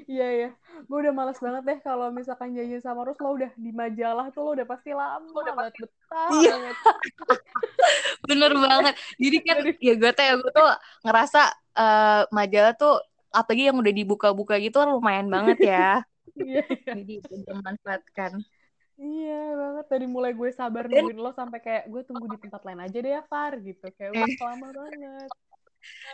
Iya 0.09 0.26
iya 0.33 0.50
gue 0.87 0.99
udah 1.02 1.14
males 1.14 1.38
banget 1.42 1.62
deh 1.66 1.78
kalau 1.82 2.08
misalkan 2.14 2.54
janji 2.54 2.78
sama 2.78 3.02
Rus 3.02 3.18
lo 3.18 3.35
udah 3.35 3.50
di 3.58 3.70
majalah 3.75 4.30
tuh 4.30 4.42
lo 4.47 4.50
udah 4.54 4.66
pasti 4.68 4.94
lama 4.94 5.26
udah 5.30 5.54
banget. 5.54 5.75
betah 5.82 6.30
iya. 6.38 6.54
bener 8.28 8.52
banget. 8.54 8.94
Jadi 9.16 9.37
kan 9.42 9.56
ya 9.80 9.94
gue 9.99 10.11
tuh 10.12 10.25
ya 10.25 10.35
gue 10.38 10.52
tuh 10.52 10.68
ngerasa 11.02 11.42
uh, 11.75 12.23
majalah 12.30 12.75
tuh 12.76 13.02
apalagi 13.35 13.70
yang 13.73 13.78
udah 13.78 13.94
dibuka-buka 13.94 14.61
gitu 14.62 14.78
lumayan 14.85 15.26
banget 15.26 15.58
ya. 15.64 16.04
Iya, 16.37 16.62
iya. 16.70 16.94
Jadi 16.94 17.14
memanfaatkan. 17.49 18.32
Iya 18.99 19.42
banget. 19.54 19.85
Dari 19.90 20.06
mulai 20.06 20.32
gue 20.35 20.50
sabar 20.54 20.87
nungguin 20.87 21.18
lo 21.18 21.32
sampai 21.35 21.58
kayak 21.62 21.90
gue 21.90 22.02
tunggu 22.06 22.26
di 22.35 22.38
tempat 22.47 22.62
lain 22.66 22.80
aja 22.82 22.99
deh 22.99 23.12
ya 23.14 23.23
Far 23.26 23.58
gitu. 23.62 23.87
Kayak 23.94 24.11
udah 24.14 24.26
eh. 24.26 24.38
lama 24.42 24.68
banget 24.75 25.30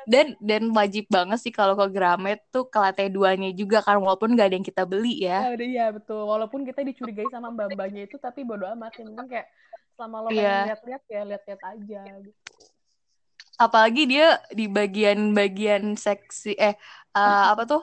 dan 0.05 0.37
dan 0.41 0.69
wajib 0.73 1.09
banget 1.09 1.41
sih 1.41 1.53
kalau 1.53 1.73
ke 1.75 1.87
Gramet 1.89 2.41
tuh 2.53 2.69
ke 2.69 2.77
lantai 2.77 3.09
duanya 3.09 3.49
juga 3.57 3.81
kan 3.81 3.97
walaupun 3.97 4.37
gak 4.37 4.53
ada 4.53 4.57
yang 4.61 4.67
kita 4.67 4.85
beli 4.85 5.25
ya. 5.25 5.49
Ya 5.49 5.57
iya 5.65 5.87
betul 5.93 6.29
walaupun 6.29 6.69
kita 6.69 6.85
dicurigai 6.85 7.29
sama 7.33 7.49
mbak-mbaknya 7.49 8.05
itu 8.05 8.21
tapi 8.21 8.45
bodo 8.45 8.69
amat 8.69 8.93
yang 9.01 9.17
penting 9.17 9.29
kayak 9.41 9.49
selama 9.95 10.17
lo 10.27 10.29
yeah. 10.35 10.43
pengen 10.43 10.69
lihat-lihat 10.69 11.03
ya 11.07 11.23
lihat-lihat 11.23 11.63
aja 11.63 12.01
gitu. 12.27 12.41
apalagi 13.55 14.03
dia 14.11 14.27
di 14.51 14.67
bagian-bagian 14.67 15.95
seksi 15.95 16.59
eh 16.59 16.75
uh, 17.15 17.55
apa 17.55 17.63
tuh 17.65 17.83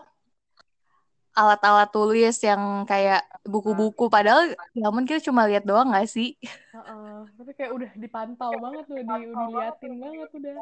alat-alat 1.32 1.90
tulis 1.96 2.36
yang 2.44 2.84
kayak 2.84 3.24
buku-buku. 3.42 4.06
padahal 4.08 4.54
ya 4.78 4.90
ampun 4.90 5.06
kita 5.06 5.32
cuma 5.32 5.50
lihat 5.50 5.66
doang 5.66 5.94
gak 5.94 6.10
sih? 6.10 6.38
Uh-uh. 6.72 7.26
tapi 7.38 7.52
kayak 7.58 7.72
udah 7.74 7.92
dipantau 7.98 8.54
banget 8.58 8.84
tuh 8.86 8.96
di 8.98 9.06
diliatin 9.06 9.94
banget 9.98 10.30
udah 10.34 10.54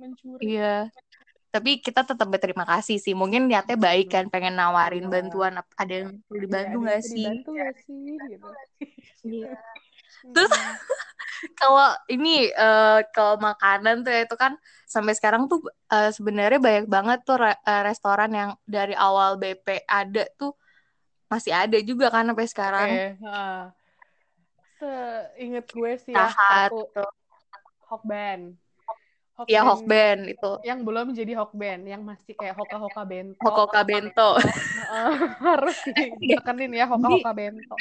mencuri. 0.00 0.40
Iya. 0.42 0.76
Tapi 1.54 1.78
kita 1.78 2.02
tetap 2.02 2.26
berterima 2.26 2.66
kasih 2.66 2.98
sih 2.98 3.14
mungkin 3.14 3.46
niatnya 3.46 3.78
baik 3.78 4.10
kan 4.10 4.26
pengen 4.26 4.58
nawarin 4.58 5.06
bantuan 5.06 5.62
ada 5.78 5.92
yang 5.92 6.18
perlu 6.26 6.40
dibantu 6.42 6.76
nggak 6.82 6.98
ya, 6.98 7.06
sih? 7.06 7.22
dibantu 7.22 7.50
sih 7.86 8.06
gitu. 8.26 8.48
Iya. 9.22 9.52
Terus 10.34 10.50
kalau 11.60 11.92
ini 12.08 12.48
uh, 12.56 13.04
kalau 13.12 13.36
makanan 13.36 14.02
tuh 14.02 14.12
ya, 14.12 14.24
itu 14.24 14.36
kan 14.40 14.56
sampai 14.88 15.12
sekarang 15.12 15.50
tuh 15.50 15.60
uh, 15.92 16.08
sebenarnya 16.08 16.60
banyak 16.62 16.86
banget 16.88 17.18
tuh 17.26 17.36
re 17.42 17.52
uh, 17.52 17.82
restoran 17.84 18.30
yang 18.32 18.50
dari 18.64 18.96
awal 18.96 19.36
BP 19.36 19.84
ada 19.84 20.24
tuh 20.40 20.56
masih 21.34 21.50
ada 21.50 21.78
juga 21.82 22.06
kan 22.14 22.30
sampai 22.30 22.46
sekarang. 22.46 22.88
Okay. 22.94 23.10
Uh. 23.18 23.64
Seinget 24.78 25.66
gue 25.66 25.92
sih 25.98 26.14
ya 26.14 26.30
tuh. 26.70 26.86
Hokben. 27.90 28.54
Hokben. 29.34 29.50
Ya 29.50 29.66
Hokben 29.66 30.18
itu. 30.30 30.52
Yang 30.62 30.78
belum 30.86 31.06
jadi 31.10 31.32
Hokben, 31.42 31.90
yang 31.90 32.06
masih 32.06 32.38
kayak 32.38 32.54
Hoka 32.54 32.78
Hoka 32.78 33.02
Bento. 33.02 33.38
Hoka 33.42 33.60
Hoka 33.66 33.82
Bento. 33.82 34.30
harus 35.50 35.78
ditekenin 36.22 36.70
ya 36.78 36.86
Hoka 36.86 37.08
Hoka 37.10 37.32
Bento. 37.34 37.74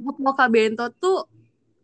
Hoka 0.00 0.20
Hoka 0.24 0.46
Bento 0.48 0.84
tuh 0.96 1.28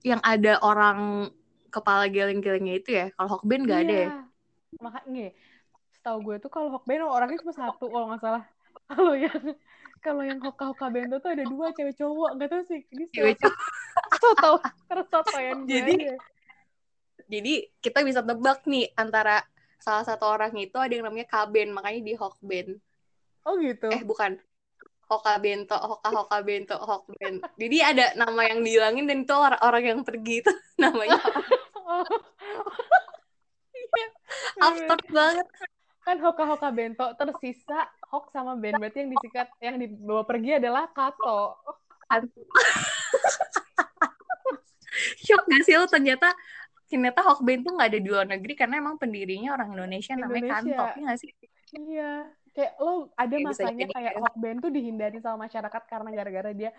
yang 0.00 0.20
ada 0.25 0.56
orang 0.64 1.28
kepala 1.68 2.08
geleng-gelengnya 2.08 2.75
itu 2.80 2.90
ya. 2.96 3.06
Kalau 3.12 3.28
Hokben 3.37 3.68
nggak 3.68 3.80
iya. 3.80 3.87
ada 3.88 3.96
ya. 3.96 4.11
Makanya 4.80 5.28
setahu 5.92 6.18
gue 6.32 6.37
tuh 6.40 6.50
kalau 6.52 6.73
Hokben 6.73 7.04
orangnya 7.04 7.40
cuma 7.44 7.52
satu 7.52 7.92
kalau 7.92 8.08
nggak 8.08 8.25
salah. 8.25 8.44
Kalau 8.92 9.14
yang 9.16 9.40
kalau 10.04 10.20
yang 10.20 10.36
Hoka 10.44 10.68
Hoka 10.68 10.92
Bento 10.92 11.16
tuh 11.16 11.32
ada 11.32 11.48
dua 11.48 11.72
cewek 11.72 11.96
cowok 11.96 12.36
nggak 12.36 12.48
tahu 12.52 12.62
sih 12.68 12.80
ini 12.92 13.08
cewek 13.08 13.40
cowok 13.40 13.56
tahu 14.36 14.56
terus 14.92 15.08
yang 15.40 15.60
jadi 15.64 15.94
aja. 15.96 16.16
jadi 17.24 17.54
kita 17.80 18.04
bisa 18.04 18.20
tebak 18.20 18.68
nih 18.68 18.92
antara 19.00 19.40
salah 19.80 20.04
satu 20.04 20.28
orang 20.28 20.52
itu 20.60 20.76
ada 20.76 20.92
yang 20.92 21.08
namanya 21.08 21.24
Kaben 21.24 21.72
makanya 21.72 22.04
di 22.04 22.12
Hokben 22.20 22.76
oh 23.48 23.56
gitu 23.56 23.88
eh 23.88 24.04
bukan 24.04 24.36
Hoka 25.04 25.36
Bento, 25.36 25.76
Hoka 25.76 26.08
Hoka 26.08 26.40
Bento, 26.40 26.80
Hokben. 26.80 27.44
Jadi 27.60 27.76
ada 27.84 28.16
nama 28.16 28.40
yang 28.48 28.64
dihilangin 28.64 29.04
dan 29.04 29.28
itu 29.28 29.36
orang, 29.36 29.60
orang 29.60 29.84
yang 29.84 30.00
pergi 30.00 30.40
itu 30.40 30.52
namanya. 30.82 31.20
Iya. 33.76 34.06
Absurd 34.64 35.04
banget. 35.12 35.46
Kan 36.08 36.16
Hoka 36.24 36.44
Hoka 36.48 36.68
Bento 36.72 37.04
tersisa 37.20 37.84
Hok 38.14 38.30
sama 38.30 38.54
Ben 38.54 38.78
berarti 38.78 39.02
yang 39.02 39.11
disikat 39.11 39.50
yang 39.59 39.75
dibawa 39.83 40.23
pergi 40.23 40.62
adalah 40.62 40.87
Kato. 40.94 41.59
Shock 45.26 45.50
gak 45.50 45.62
sih 45.66 45.75
lo 45.75 45.90
ternyata 45.90 46.30
ternyata 46.87 47.26
Hokben 47.26 47.66
tuh 47.66 47.75
nggak 47.75 47.88
ada 47.90 47.99
di 47.99 48.06
luar 48.06 48.26
negeri 48.30 48.54
karena 48.54 48.78
emang 48.78 48.94
pendirinya 49.02 49.59
orang 49.59 49.75
Indonesia, 49.75 50.14
Indonesia. 50.14 50.30
namanya 50.30 50.62
Kanto, 50.62 50.85
iya 50.94 51.06
gak 51.11 51.18
sih? 51.18 51.30
Iya, 51.75 52.12
kayak 52.54 52.73
lo 52.78 53.11
ada 53.18 53.35
ya, 53.35 53.42
masanya 53.50 53.87
kayak 53.90 54.14
Hokben 54.23 54.56
tuh 54.62 54.71
dihindari 54.71 55.18
sama 55.18 55.50
masyarakat 55.50 55.83
karena 55.90 56.09
gara-gara 56.14 56.50
dia 56.54 56.71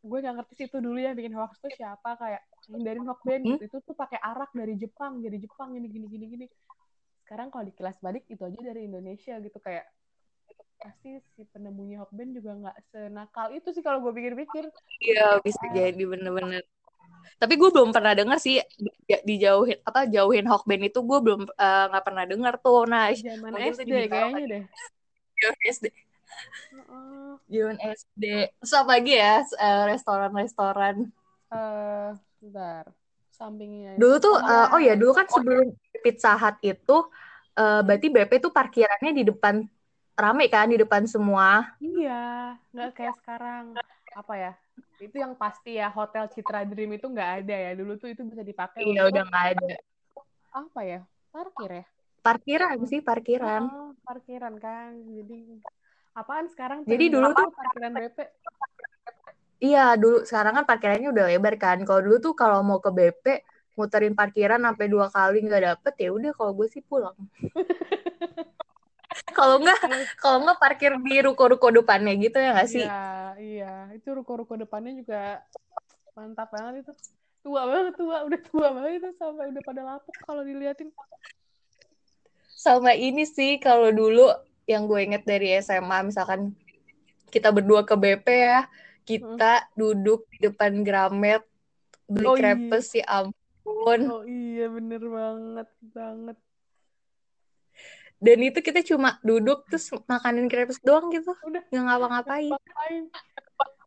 gue 0.00 0.18
gak 0.22 0.34
ngerti 0.38 0.52
sih 0.54 0.66
itu 0.70 0.78
dulu 0.80 0.96
ya 0.96 1.12
bikin 1.12 1.34
hoax 1.36 1.60
tuh 1.60 1.68
siapa 1.74 2.16
kayak 2.16 2.40
hindarin 2.70 3.04
Hokben 3.04 3.42
hmm? 3.42 3.50
gitu 3.58 3.64
itu 3.68 3.78
tuh 3.84 3.96
pakai 3.98 4.16
arak 4.16 4.54
dari 4.54 4.78
Jepang 4.78 5.18
jadi 5.20 5.36
Jepang 5.36 5.76
gini 5.76 5.90
gini 5.90 6.06
gini 6.08 6.24
gini 6.30 6.46
sekarang 7.26 7.52
kalau 7.52 7.68
di 7.68 7.74
kelas 7.76 8.00
balik 8.00 8.24
itu 8.32 8.40
aja 8.40 8.60
dari 8.64 8.88
Indonesia 8.88 9.36
gitu 9.42 9.58
kayak 9.60 9.84
pasti 10.80 11.20
si 11.36 11.42
penemunya 11.52 12.00
Hokben 12.00 12.32
juga 12.32 12.56
nggak 12.56 12.76
senakal 12.90 13.46
itu 13.52 13.68
sih 13.76 13.84
kalau 13.84 14.00
gue 14.00 14.12
pikir-pikir. 14.16 14.64
Iya 15.04 15.38
bisa 15.44 15.60
jadi 15.70 16.02
bener-bener. 16.02 16.64
Tapi 17.36 17.54
gue 17.56 17.70
belum 17.72 17.92
pernah 17.92 18.16
dengar 18.16 18.40
sih 18.40 18.60
dijauhin 19.04 19.78
apa 19.84 20.08
jauhin 20.08 20.48
Hokben 20.48 20.88
itu 20.88 21.04
gue 21.04 21.18
belum 21.20 21.44
eh, 21.44 21.84
nggak 21.92 22.02
uh, 22.02 22.06
pernah 22.08 22.24
dengar 22.24 22.54
tuh. 22.58 22.88
Nah 22.88 23.12
zaman 23.12 23.52
SD 23.76 24.08
kayaknya 24.08 24.44
deh. 24.48 24.64
Zaman 25.40 25.60
SD 25.68 25.86
zaman 27.50 27.76
SD 27.82 28.24
terus 28.62 28.72
apa 28.78 28.90
lagi 28.96 29.12
ya 29.18 29.42
uh, 29.42 29.84
restoran-restoran? 29.90 31.10
Uh, 31.50 32.14
bentar. 32.38 32.84
Sampingnya 33.34 33.96
dulu 33.96 34.16
tuh 34.20 34.36
uh, 34.38 34.70
oh 34.76 34.80
ya 34.80 34.94
dulu 34.94 35.16
kan 35.16 35.26
sebelum 35.26 35.74
Pizza 36.04 36.36
Hut 36.38 36.56
itu 36.62 36.96
uh, 37.58 37.80
berarti 37.82 38.06
BP 38.12 38.32
tuh 38.38 38.52
parkirannya 38.54 39.12
di 39.16 39.24
depan 39.26 39.64
rame 40.20 40.46
kan 40.52 40.68
di 40.68 40.78
depan 40.78 41.08
semua. 41.08 41.76
Iya 41.80 42.56
nggak 42.70 42.90
kayak 42.96 43.14
sekarang. 43.24 43.64
Apa 44.12 44.34
ya? 44.36 44.52
Itu 45.00 45.16
yang 45.16 45.32
pasti 45.34 45.80
ya 45.80 45.88
hotel 45.88 46.28
Citra 46.28 46.68
Dream 46.68 46.94
itu 46.94 47.08
nggak 47.08 47.30
ada 47.44 47.56
ya. 47.56 47.72
Dulu 47.74 47.96
tuh 47.96 48.12
itu 48.12 48.22
bisa 48.28 48.44
dipakai 48.44 48.84
iya 48.84 49.08
udah 49.08 49.22
nggak 49.24 49.46
ada. 49.56 49.76
Apa 50.52 50.80
ya? 50.84 51.00
Parkir 51.30 51.70
ya? 51.70 51.84
Parkiran 52.20 52.76
sih 52.84 53.00
parkiran. 53.00 53.62
Oh, 53.64 53.90
parkiran 54.04 54.54
kan. 54.60 54.92
Jadi 54.94 55.64
apaan 56.12 56.46
sekarang? 56.52 56.84
Jadi 56.84 57.04
dulu 57.08 57.32
tuh 57.32 57.48
parkiran 57.50 57.92
BP 57.96 58.18
iya 59.60 59.92
dulu 59.92 60.24
sekarang 60.24 60.56
kan 60.56 60.64
parkirannya 60.64 61.08
udah 61.12 61.24
lebar 61.32 61.54
kan. 61.56 61.80
Kalau 61.84 62.00
dulu 62.04 62.16
tuh 62.20 62.34
kalau 62.36 62.60
mau 62.64 62.80
ke 62.80 62.92
BP 62.92 63.24
muterin 63.80 64.12
parkiran 64.12 64.60
sampai 64.60 64.86
dua 64.92 65.08
kali 65.08 65.40
nggak 65.46 65.62
dapet 65.64 65.94
ya 65.96 66.10
udah 66.12 66.32
kalau 66.36 66.52
gue 66.52 66.68
sih 66.68 66.84
pulang 66.84 67.16
kalau 69.38 69.56
nggak 69.62 69.78
kalau 70.18 70.38
nggak 70.44 70.58
parkir 70.58 70.92
di 71.00 71.16
ruko-ruko 71.22 71.70
depannya 71.70 72.14
gitu 72.18 72.36
ya 72.36 72.50
nggak 72.56 72.70
sih? 72.70 72.84
Iya 72.84 73.08
iya. 73.38 73.74
Itu 73.96 74.14
ruko-ruko 74.16 74.58
depannya 74.58 74.96
juga 74.96 75.42
mantap 76.14 76.50
banget 76.52 76.86
itu. 76.86 76.92
Tua 77.40 77.64
banget 77.64 77.94
tua. 77.96 78.16
Udah 78.26 78.40
tua 78.44 78.66
banget 78.74 78.92
itu 79.00 79.08
sampai 79.16 79.44
udah 79.50 79.62
pada 79.64 79.82
lapuk 79.86 80.14
kalau 80.24 80.42
diliatin. 80.44 80.88
Sama 82.52 82.92
ini 82.92 83.24
sih 83.24 83.56
kalau 83.56 83.88
dulu 83.88 84.28
yang 84.68 84.84
gue 84.86 85.00
inget 85.00 85.24
dari 85.24 85.56
SMA 85.58 86.04
misalkan 86.04 86.52
kita 87.32 87.50
berdua 87.50 87.82
ke 87.82 87.96
BP 87.96 88.26
ya 88.28 88.68
kita 89.08 89.64
hmm. 89.64 89.68
duduk 89.74 90.28
di 90.30 90.46
depan 90.46 90.86
Gramet 90.86 91.42
beli 92.10 92.26
oh, 92.26 92.36
krepes 92.36 92.84
iya. 92.90 92.92
si 92.92 93.00
ampun. 93.02 94.00
Oh 94.10 94.22
iya. 94.26 94.66
Bener 94.68 95.02
banget 95.02 95.68
banget 95.94 96.38
dan 98.20 98.38
itu 98.44 98.60
kita 98.60 98.84
cuma 98.84 99.16
duduk 99.24 99.64
terus 99.72 99.88
makanin 100.04 100.44
krepes 100.46 100.76
doang 100.84 101.08
gitu. 101.08 101.32
Udah. 101.40 101.64
Nggak 101.72 101.84
ngapa-ngapain. 101.88 102.52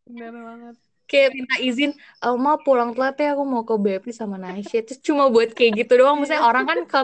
Bener 0.09 0.33
banget. 0.33 0.75
Kayak 1.05 1.29
minta 1.37 1.55
izin 1.61 1.91
oh, 2.25 2.35
mau 2.41 2.57
pulang 2.57 2.97
telat 2.97 3.13
ya 3.21 3.37
aku 3.37 3.43
mau 3.45 3.61
ke 3.61 3.77
BP 3.77 4.09
sama 4.09 4.41
Nasya 4.41 4.81
terus 4.81 4.97
cuma 5.05 5.29
buat 5.29 5.53
kayak 5.53 5.85
gitu 5.85 6.01
doang. 6.01 6.17
Misalnya 6.17 6.49
orang 6.49 6.65
kan 6.65 6.79
ke 6.89 6.99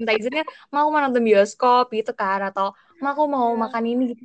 minta 0.00 0.12
izinnya 0.16 0.44
mau 0.72 0.88
mau 0.88 1.04
nonton 1.04 1.20
bioskop 1.20 1.92
gitu 1.92 2.16
kan 2.16 2.48
atau 2.48 2.72
mau 3.04 3.12
aku 3.12 3.28
mau 3.28 3.52
yeah. 3.52 3.60
makan 3.60 3.84
ini 3.84 4.04
gitu. 4.16 4.24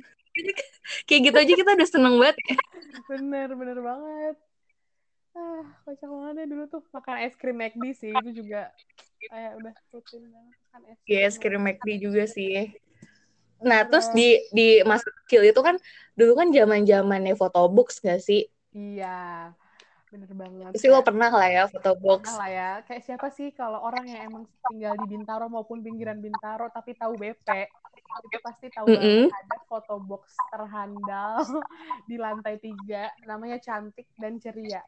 Kayak 1.04 1.20
gitu 1.28 1.36
aja 1.36 1.52
kita 1.60 1.70
udah 1.76 1.88
seneng 1.88 2.14
banget. 2.16 2.36
Ya. 2.40 2.56
bener 3.12 3.48
bener 3.52 3.78
banget. 3.84 4.36
Ah 5.36 5.64
kocak 5.84 6.08
banget 6.08 6.34
ya 6.40 6.46
dulu 6.48 6.64
tuh 6.72 6.82
makan 6.96 7.16
es 7.20 7.36
krim 7.36 7.60
McD 7.60 7.84
sih 7.92 8.12
itu 8.16 8.30
juga 8.40 8.72
kayak 9.30 9.52
udah 9.58 9.74
rutin 9.92 10.22
banget 10.28 10.56
makan 10.76 10.92
es 10.92 10.98
krim. 11.00 11.08
Yeah, 11.08 11.28
es 11.28 11.36
krim 11.40 11.62
McD 11.64 11.88
juga 12.00 12.24
sih. 12.28 12.76
Nah, 13.64 13.84
yeah. 13.84 13.88
terus 13.88 14.06
di 14.12 14.28
di 14.52 14.68
masa 14.84 15.08
kecil 15.24 15.48
itu 15.48 15.60
kan 15.64 15.80
dulu 16.16 16.32
kan 16.36 16.48
zaman 16.52 16.84
zamannya 16.84 17.34
fotobox 17.36 18.04
gak 18.04 18.20
sih? 18.20 18.48
Iya, 18.76 19.52
bener 20.12 20.30
banget. 20.36 20.76
Sih 20.76 20.92
lo 20.92 21.00
pernah 21.00 21.32
lah 21.32 21.48
ya 21.48 21.64
fotobox. 21.72 22.28
Pernah 22.28 22.40
lah 22.44 22.50
ya. 22.52 22.70
Kayak 22.84 23.02
siapa 23.08 23.28
sih 23.32 23.48
kalau 23.56 23.80
orang 23.80 24.04
yang 24.04 24.20
emang 24.28 24.44
tinggal 24.68 24.94
di 25.00 25.06
Bintaro 25.08 25.48
maupun 25.48 25.80
pinggiran 25.80 26.20
Bintaro 26.20 26.68
tapi 26.68 26.92
tahu 26.92 27.16
BP, 27.16 27.48
itu 28.28 28.38
pasti 28.44 28.68
tahu 28.68 28.92
mm 28.92 28.96
-hmm. 29.00 29.22
banget 29.32 29.40
ada 29.48 29.58
fotobox 29.64 30.36
terhandal 30.52 31.40
di 32.08 32.16
lantai 32.20 32.60
tiga, 32.60 33.08
namanya 33.24 33.56
cantik 33.60 34.08
dan 34.20 34.36
ceria 34.36 34.84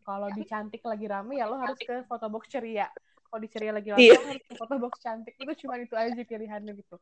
kalau 0.00 0.32
di 0.32 0.42
cantik 0.42 0.82
lagi 0.82 1.06
rame 1.06 1.38
ya 1.38 1.46
lo 1.46 1.60
harus 1.60 1.78
ke 1.78 2.02
foto 2.08 2.26
box 2.32 2.48
ceria 2.50 2.88
kalau 3.30 3.40
di 3.46 3.48
ceria 3.48 3.72
lagi 3.72 3.88
rame 3.94 4.02
yeah. 4.02 4.18
harus 4.18 4.58
foto 4.58 4.74
box 4.82 4.94
cantik. 4.98 5.34
Itu 5.38 5.52
cuma 5.64 5.78
itu 5.78 5.94
aja 5.94 6.18
pilihannya 6.18 6.74
gitu. 6.74 6.98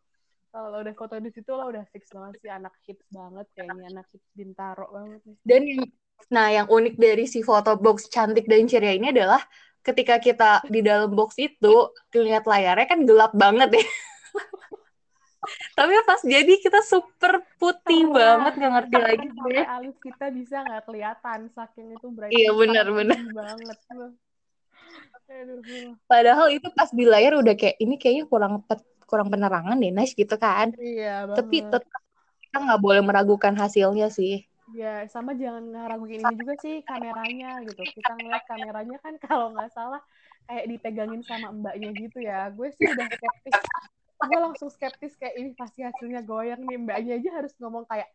Kalau 0.52 0.76
udah 0.80 0.94
foto 0.96 1.16
di 1.16 1.30
situ 1.32 1.50
lo 1.56 1.64
udah 1.72 1.84
fix 1.88 2.12
banget 2.12 2.40
sih 2.40 2.52
anak 2.52 2.74
hits 2.84 3.04
banget 3.08 3.46
kayaknya 3.56 3.84
anak 3.96 4.06
hits 4.12 4.28
bintaro 4.32 4.86
banget 4.88 5.20
nih. 5.28 5.36
dan 5.44 5.62
yang 5.64 5.82
nah 6.32 6.48
yang 6.50 6.66
unik 6.66 6.94
dari 6.98 7.24
si 7.28 7.44
foto 7.44 7.76
box 7.78 8.08
cantik 8.10 8.48
dan 8.48 8.64
ceria 8.64 8.96
ini 8.96 9.12
adalah 9.12 9.38
ketika 9.84 10.18
kita 10.18 10.64
di 10.66 10.80
dalam 10.80 11.12
box 11.12 11.36
itu 11.36 11.92
lihat 12.16 12.44
layarnya 12.48 12.86
kan 12.88 13.00
gelap 13.04 13.32
banget 13.36 13.80
ya. 13.80 13.84
Tapi 15.78 15.92
pas 16.04 16.20
jadi 16.20 16.54
kita 16.60 16.82
super 16.82 17.40
putih 17.56 18.10
oh, 18.10 18.12
banget 18.12 18.52
nggak 18.58 18.72
ngerti 18.74 18.96
lagi 18.98 19.26
gue. 19.30 19.58
alis 19.64 19.96
kita 20.02 20.26
bisa 20.34 20.60
nggak 20.66 20.82
kelihatan 20.84 21.40
saking 21.54 21.88
itu 21.94 22.06
berarti 22.12 22.34
iya 22.34 22.50
benar 22.52 22.86
benar. 22.90 23.20
banget 23.32 23.78
Padahal 26.08 26.46
itu 26.48 26.68
pas 26.72 26.88
di 26.88 27.04
layar 27.04 27.36
udah 27.36 27.54
kayak 27.54 27.76
ini 27.84 27.94
kayaknya 28.00 28.24
kurang 28.24 28.64
kurang 29.08 29.28
penerangan 29.28 29.76
deh 29.76 29.92
Nash 29.92 30.16
gitu 30.16 30.36
kan. 30.40 30.72
Iya 30.76 31.28
Tapi 31.28 31.64
tetap 31.64 31.84
kita 32.48 32.56
nggak 32.64 32.80
boleh 32.80 33.02
meragukan 33.04 33.52
hasilnya 33.56 34.08
sih. 34.08 34.48
Ya 34.76 35.04
sama 35.08 35.32
jangan 35.32 35.72
ngeraguin 35.72 36.20
ini 36.20 36.34
juga 36.36 36.54
sih 36.60 36.84
kameranya 36.84 37.64
gitu. 37.64 37.82
Kita 37.88 38.12
ngeliat 38.20 38.44
kameranya 38.44 38.96
kan 39.00 39.14
kalau 39.24 39.46
nggak 39.52 39.70
salah 39.72 40.00
kayak 40.48 40.64
dipegangin 40.68 41.22
sama 41.24 41.52
mbaknya 41.52 41.92
gitu 41.96 42.18
ya. 42.24 42.48
Gue 42.52 42.68
sih 42.76 42.84
udah 42.88 43.06
skeptis. 43.08 43.56
Gue 44.18 44.38
langsung 44.40 44.68
skeptis 44.68 45.12
kayak 45.16 45.34
ini 45.40 45.50
pasti 45.56 45.80
hasilnya 45.84 46.20
goyang 46.24 46.60
nih. 46.68 46.76
Mbaknya 46.84 47.12
aja 47.20 47.30
harus 47.40 47.52
ngomong 47.60 47.84
kayak 47.88 48.08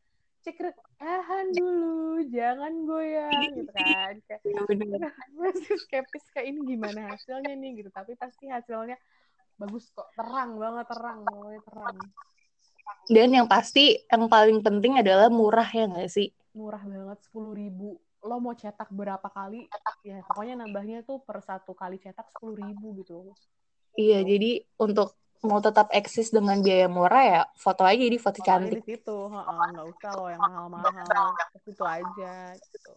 cek 0.44 0.60
tahan 1.00 1.46
dulu, 1.56 2.28
jangan 2.28 2.74
goyang 2.84 3.42
gitu 3.56 3.72
kan. 3.72 4.14
Kayak, 4.28 4.42
iya, 4.44 4.60
masih 5.40 5.76
skeptis 5.88 6.24
kayak 6.36 6.52
ini 6.52 6.76
gimana 6.76 7.16
hasilnya 7.16 7.56
nih 7.56 7.72
gitu. 7.84 7.90
Tapi 7.90 8.20
pasti 8.20 8.52
hasilnya 8.52 9.00
bagus 9.56 9.88
kok, 9.96 10.12
terang 10.20 10.60
banget 10.60 10.86
terang, 10.92 11.20
pokoknya 11.24 11.62
terang. 11.64 11.98
Dan 13.08 13.30
yang 13.32 13.48
pasti 13.48 14.00
yang 14.12 14.28
paling 14.28 14.60
penting 14.60 15.00
adalah 15.00 15.32
murah 15.32 15.68
ya 15.68 15.88
nggak 15.88 16.12
sih? 16.12 16.32
Murah 16.56 16.84
banget, 16.84 17.20
sepuluh 17.24 17.56
ribu. 17.56 18.00
Lo 18.24 18.40
mau 18.40 18.56
cetak 18.56 18.88
berapa 18.92 19.28
kali? 19.32 19.68
Ya 20.04 20.24
pokoknya 20.24 20.64
nambahnya 20.64 21.04
tuh 21.04 21.20
per 21.24 21.44
satu 21.44 21.76
kali 21.76 22.00
cetak 22.00 22.28
sepuluh 22.32 22.60
ribu 22.60 23.00
gitu. 23.04 23.32
Iya, 24.00 24.26
jadi 24.26 24.64
untuk 24.80 25.16
mau 25.44 25.60
tetap 25.60 25.92
eksis 25.92 26.32
dengan 26.32 26.64
biaya 26.64 26.88
murah 26.88 27.24
ya 27.24 27.42
foto 27.60 27.84
aja 27.84 28.00
di 28.00 28.16
foto, 28.16 28.40
cantik. 28.40 28.80
di 28.80 28.96
situ, 28.96 29.18
nggak 29.28 29.86
usah 29.92 30.12
loh 30.16 30.30
yang 30.32 30.40
mahal-mahal, 30.40 31.36
itu 31.68 31.84
aja. 31.84 32.34
Gitu. 32.56 32.90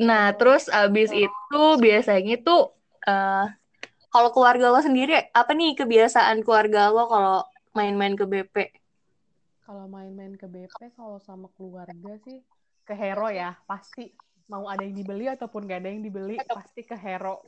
Nah, 0.00 0.32
terus 0.34 0.66
abis 0.72 1.12
itu 1.12 1.62
biasanya 1.76 2.40
tuh 2.40 2.72
uh, 3.04 3.46
kalau 4.08 4.30
keluarga 4.32 4.72
lo 4.72 4.80
sendiri 4.80 5.28
apa 5.36 5.52
nih 5.52 5.76
kebiasaan 5.76 6.40
keluarga 6.40 6.88
lo 6.88 7.04
kalau 7.06 7.38
main-main 7.76 8.16
ke 8.16 8.24
BP? 8.24 8.56
Kalau 9.68 9.84
main-main 9.90 10.34
ke 10.40 10.48
BP 10.48 10.96
kalau 10.96 11.20
sama 11.20 11.52
keluarga 11.52 12.16
sih 12.24 12.40
ke 12.84 12.96
Hero 12.96 13.28
ya 13.28 13.58
pasti 13.68 14.08
mau 14.48 14.68
ada 14.68 14.84
yang 14.84 14.96
dibeli 14.96 15.24
ataupun 15.28 15.64
gak 15.64 15.80
ada 15.84 15.88
yang 15.88 16.04
dibeli 16.04 16.36
pasti 16.44 16.84
ke 16.84 16.96
Hero 16.96 17.40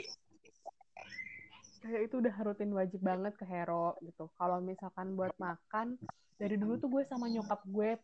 kayak 1.87 2.03
itu 2.11 2.19
udah 2.19 2.35
rutin 2.43 2.73
wajib 2.75 3.01
banget 3.01 3.33
ke 3.39 3.47
Hero 3.47 3.95
gitu. 4.03 4.29
Kalau 4.35 4.59
misalkan 4.59 5.15
buat 5.15 5.33
makan, 5.39 5.97
dari 6.37 6.59
dulu 6.59 6.77
tuh 6.77 6.91
gue 6.91 7.03
sama 7.07 7.31
nyokap 7.31 7.63
gue 7.65 7.97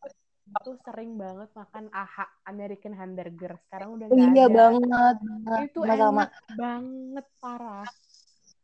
tuh 0.63 0.77
sering 0.83 1.15
banget 1.19 1.51
makan 1.55 1.87
AHA 1.91 2.27
American 2.51 2.95
Hamburger. 2.95 3.59
Sekarang 3.69 3.99
udah 3.99 4.07
gak 4.11 4.17
iya 4.17 4.47
ada. 4.47 4.55
banget. 4.55 5.17
Itu 5.71 5.81
enak 5.87 6.31
banget 6.55 7.27
parah. 7.39 7.87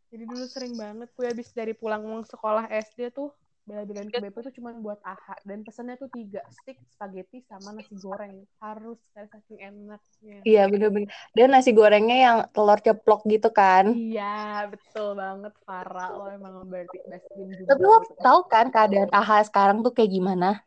Jadi 0.09 0.25
dulu 0.25 0.45
sering 0.49 0.75
banget 0.75 1.09
gue 1.13 1.27
habis 1.29 1.49
dari 1.53 1.77
pulang 1.77 2.03
sekolah 2.25 2.71
SD 2.73 3.13
tuh 3.13 3.29
bela-belain 3.69 4.09
ke 4.09 4.19
BP 4.19 4.37
tuh 4.49 4.55
cuma 4.57 4.73
buat 4.81 4.97
AHA 5.05 5.45
dan 5.45 5.61
pesennya 5.61 6.01
tuh 6.01 6.09
tiga 6.09 6.41
stick 6.49 6.81
spaghetti 6.89 7.45
sama 7.45 7.77
nasi 7.77 7.93
goreng. 8.01 8.49
Harus 8.65 8.97
kayak 9.13 9.29
saking 9.29 9.61
enaknya. 9.61 10.37
Iya 10.49 10.63
bener-bener. 10.73 11.13
Dan 11.37 11.53
nasi 11.53 11.77
gorengnya 11.77 12.17
yang 12.17 12.39
telur 12.57 12.81
ceplok 12.81 13.29
gitu 13.29 13.53
kan. 13.53 13.93
Iya 13.93 14.73
betul 14.73 15.21
banget 15.21 15.53
parah 15.69 16.09
lo 16.17 16.25
emang 16.33 16.65
berarti 16.65 16.99
best 17.05 17.29
juga 17.37 17.69
tapi 17.69 17.83
lo 17.85 17.99
tau 18.23 18.41
kan 18.49 18.67
keadaan 18.73 19.11
AHA 19.13 19.53
sekarang 19.53 19.85
tuh 19.85 19.93
kayak 19.93 20.11
gimana 20.11 20.65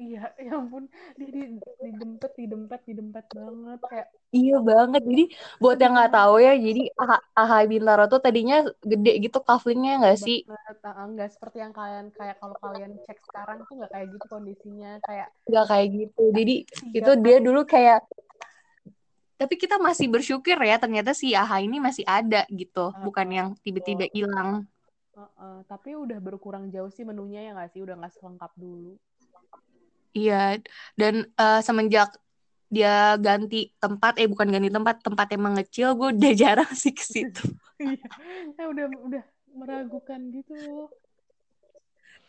Iya, 0.00 0.22
ya 0.48 0.52
ampun, 0.56 0.88
dia 1.20 1.28
di, 1.28 1.42
didempet, 1.60 2.32
didempet, 2.32 2.80
didempet 2.88 3.26
banget 3.36 3.80
kayak. 3.84 4.08
Iya 4.32 4.56
banget. 4.64 5.02
Jadi 5.04 5.24
buat 5.60 5.76
yang 5.76 5.92
nggak 5.92 6.14
tahu 6.16 6.34
ya, 6.40 6.52
jadi 6.56 6.82
AHA 7.36 7.58
Bintaro 7.68 8.04
tuh 8.08 8.20
tadinya 8.24 8.64
gede 8.80 9.12
gitu 9.20 9.38
kaflingnya 9.44 10.00
nggak 10.00 10.18
sih? 10.18 10.48
Nggak 10.88 11.30
seperti 11.36 11.60
yang 11.60 11.76
kalian 11.76 12.08
kayak 12.16 12.40
kalau 12.40 12.56
kalian 12.56 12.96
cek 13.04 13.18
sekarang 13.28 13.60
tuh 13.68 13.74
nggak 13.76 13.92
kayak 13.92 14.06
gitu 14.16 14.26
kondisinya 14.32 14.90
kayak. 15.04 15.28
Nggak 15.44 15.66
kayak 15.68 15.88
gitu. 15.92 16.22
Jadi 16.32 16.54
itu 16.96 17.10
dia 17.20 17.36
dulu 17.44 17.60
kayak. 17.68 18.00
Tapi 19.40 19.56
kita 19.56 19.80
masih 19.80 20.12
bersyukur 20.12 20.60
ya 20.60 20.76
ternyata 20.76 21.16
si 21.16 21.32
AHA 21.32 21.64
ini 21.64 21.80
masih 21.80 22.04
ada 22.04 22.44
gitu, 22.52 22.92
uh, 22.92 23.00
bukan 23.00 23.28
yang 23.32 23.48
tiba-tiba 23.64 24.04
hilang. 24.12 24.68
Uh, 25.16 25.24
uh, 25.40 25.58
tapi 25.64 25.96
udah 25.96 26.20
berkurang 26.20 26.68
jauh 26.68 26.92
sih 26.92 27.08
menunya 27.08 27.48
ya 27.48 27.56
nggak 27.56 27.72
sih, 27.72 27.80
udah 27.80 27.96
nggak 27.96 28.12
selengkap 28.20 28.52
dulu. 28.60 29.00
Iya, 30.10 30.58
dan 30.98 31.30
uh, 31.38 31.62
semenjak 31.62 32.10
dia 32.70 33.18
ganti 33.18 33.74
tempat, 33.82 34.18
eh 34.18 34.30
bukan 34.30 34.46
ganti 34.50 34.70
tempat, 34.70 35.02
tempat 35.02 35.26
yang 35.34 35.42
mengecil, 35.42 35.88
gue 35.98 36.08
udah 36.14 36.32
jarang 36.42 36.72
sih 36.74 36.94
ke 36.94 37.02
situ. 37.02 37.44
iya, 37.82 38.06
ya 38.58 38.64
udah 38.70 38.86
udah 39.06 39.24
meragukan 39.54 40.20
gitu. 40.30 40.86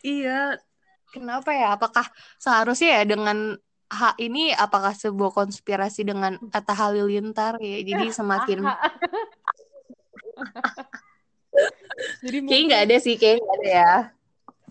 Iya, 0.01 0.57
kenapa 1.13 1.53
ya? 1.53 1.77
Apakah 1.77 2.09
seharusnya 2.41 3.01
ya 3.01 3.03
dengan 3.05 3.57
hak 3.91 4.17
ini 4.17 4.55
apakah 4.55 4.95
sebuah 4.97 5.29
konspirasi 5.35 6.01
dengan 6.07 6.41
Atta 6.49 6.73
Halilintar 6.73 7.61
ya? 7.61 7.77
Jadi 7.85 8.05
semakin 8.17 8.65
Jadi 12.25 12.37
mungkin... 12.41 12.65
nggak 12.65 12.83
ada 12.89 12.97
sih, 12.97 13.13
kayak 13.13 13.45
nggak 13.45 13.57
ada 13.61 13.69
ya 13.69 13.93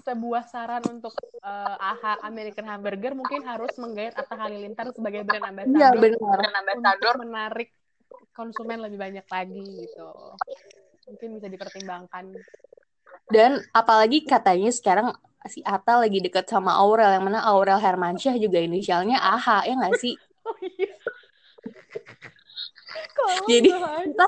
sebuah 0.01 0.43
saran 0.49 0.83
untuk 0.89 1.15
uh, 1.45 1.77
AHA 1.77 2.25
American 2.27 2.67
Hamburger 2.67 3.13
mungkin 3.13 3.45
harus 3.45 3.73
menggait 3.77 4.17
Atta 4.17 4.37
Halilintar 4.37 4.93
sebagai 4.93 5.25
brand 5.25 5.47
ambassador, 5.49 5.81
ya, 5.81 5.91
benar. 5.95 6.37
brand 6.41 6.57
ambassador 6.61 7.15
untuk 7.17 7.25
menarik 7.29 7.69
konsumen 8.35 8.79
lebih 8.85 8.99
banyak 8.99 9.27
lagi 9.29 9.65
gitu. 9.85 10.09
Mungkin 11.11 11.29
bisa 11.39 11.49
dipertimbangkan. 11.51 12.25
Dan 13.31 13.63
apalagi 13.71 14.27
katanya 14.27 14.71
sekarang 14.75 15.15
si 15.49 15.65
Atta 15.65 16.03
lagi 16.03 16.21
deket 16.21 16.51
sama 16.51 16.77
Aurel 16.77 17.17
yang 17.17 17.25
mana 17.25 17.41
Aurel 17.47 17.81
Hermansyah 17.81 18.37
juga 18.37 18.61
inisialnya 18.61 19.17
AHA 19.21 19.59
ya 19.71 19.75
nggak 19.79 19.97
sih? 20.01 20.15
Oh 20.51 20.57
iya. 20.65 20.89
jadi 23.53 23.71
kita, 23.77 24.25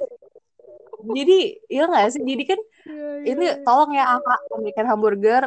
jadi 1.16 1.38
ya 1.66 1.82
nggak 1.88 2.08
sih 2.14 2.22
jadi 2.22 2.44
kan 2.46 2.60
ya, 2.84 3.06
ya, 3.24 3.32
ini 3.32 3.46
ya. 3.48 3.54
tolong 3.64 3.90
ya 3.96 4.04
AHA 4.20 4.36
American 4.60 4.86
Hamburger 4.92 5.42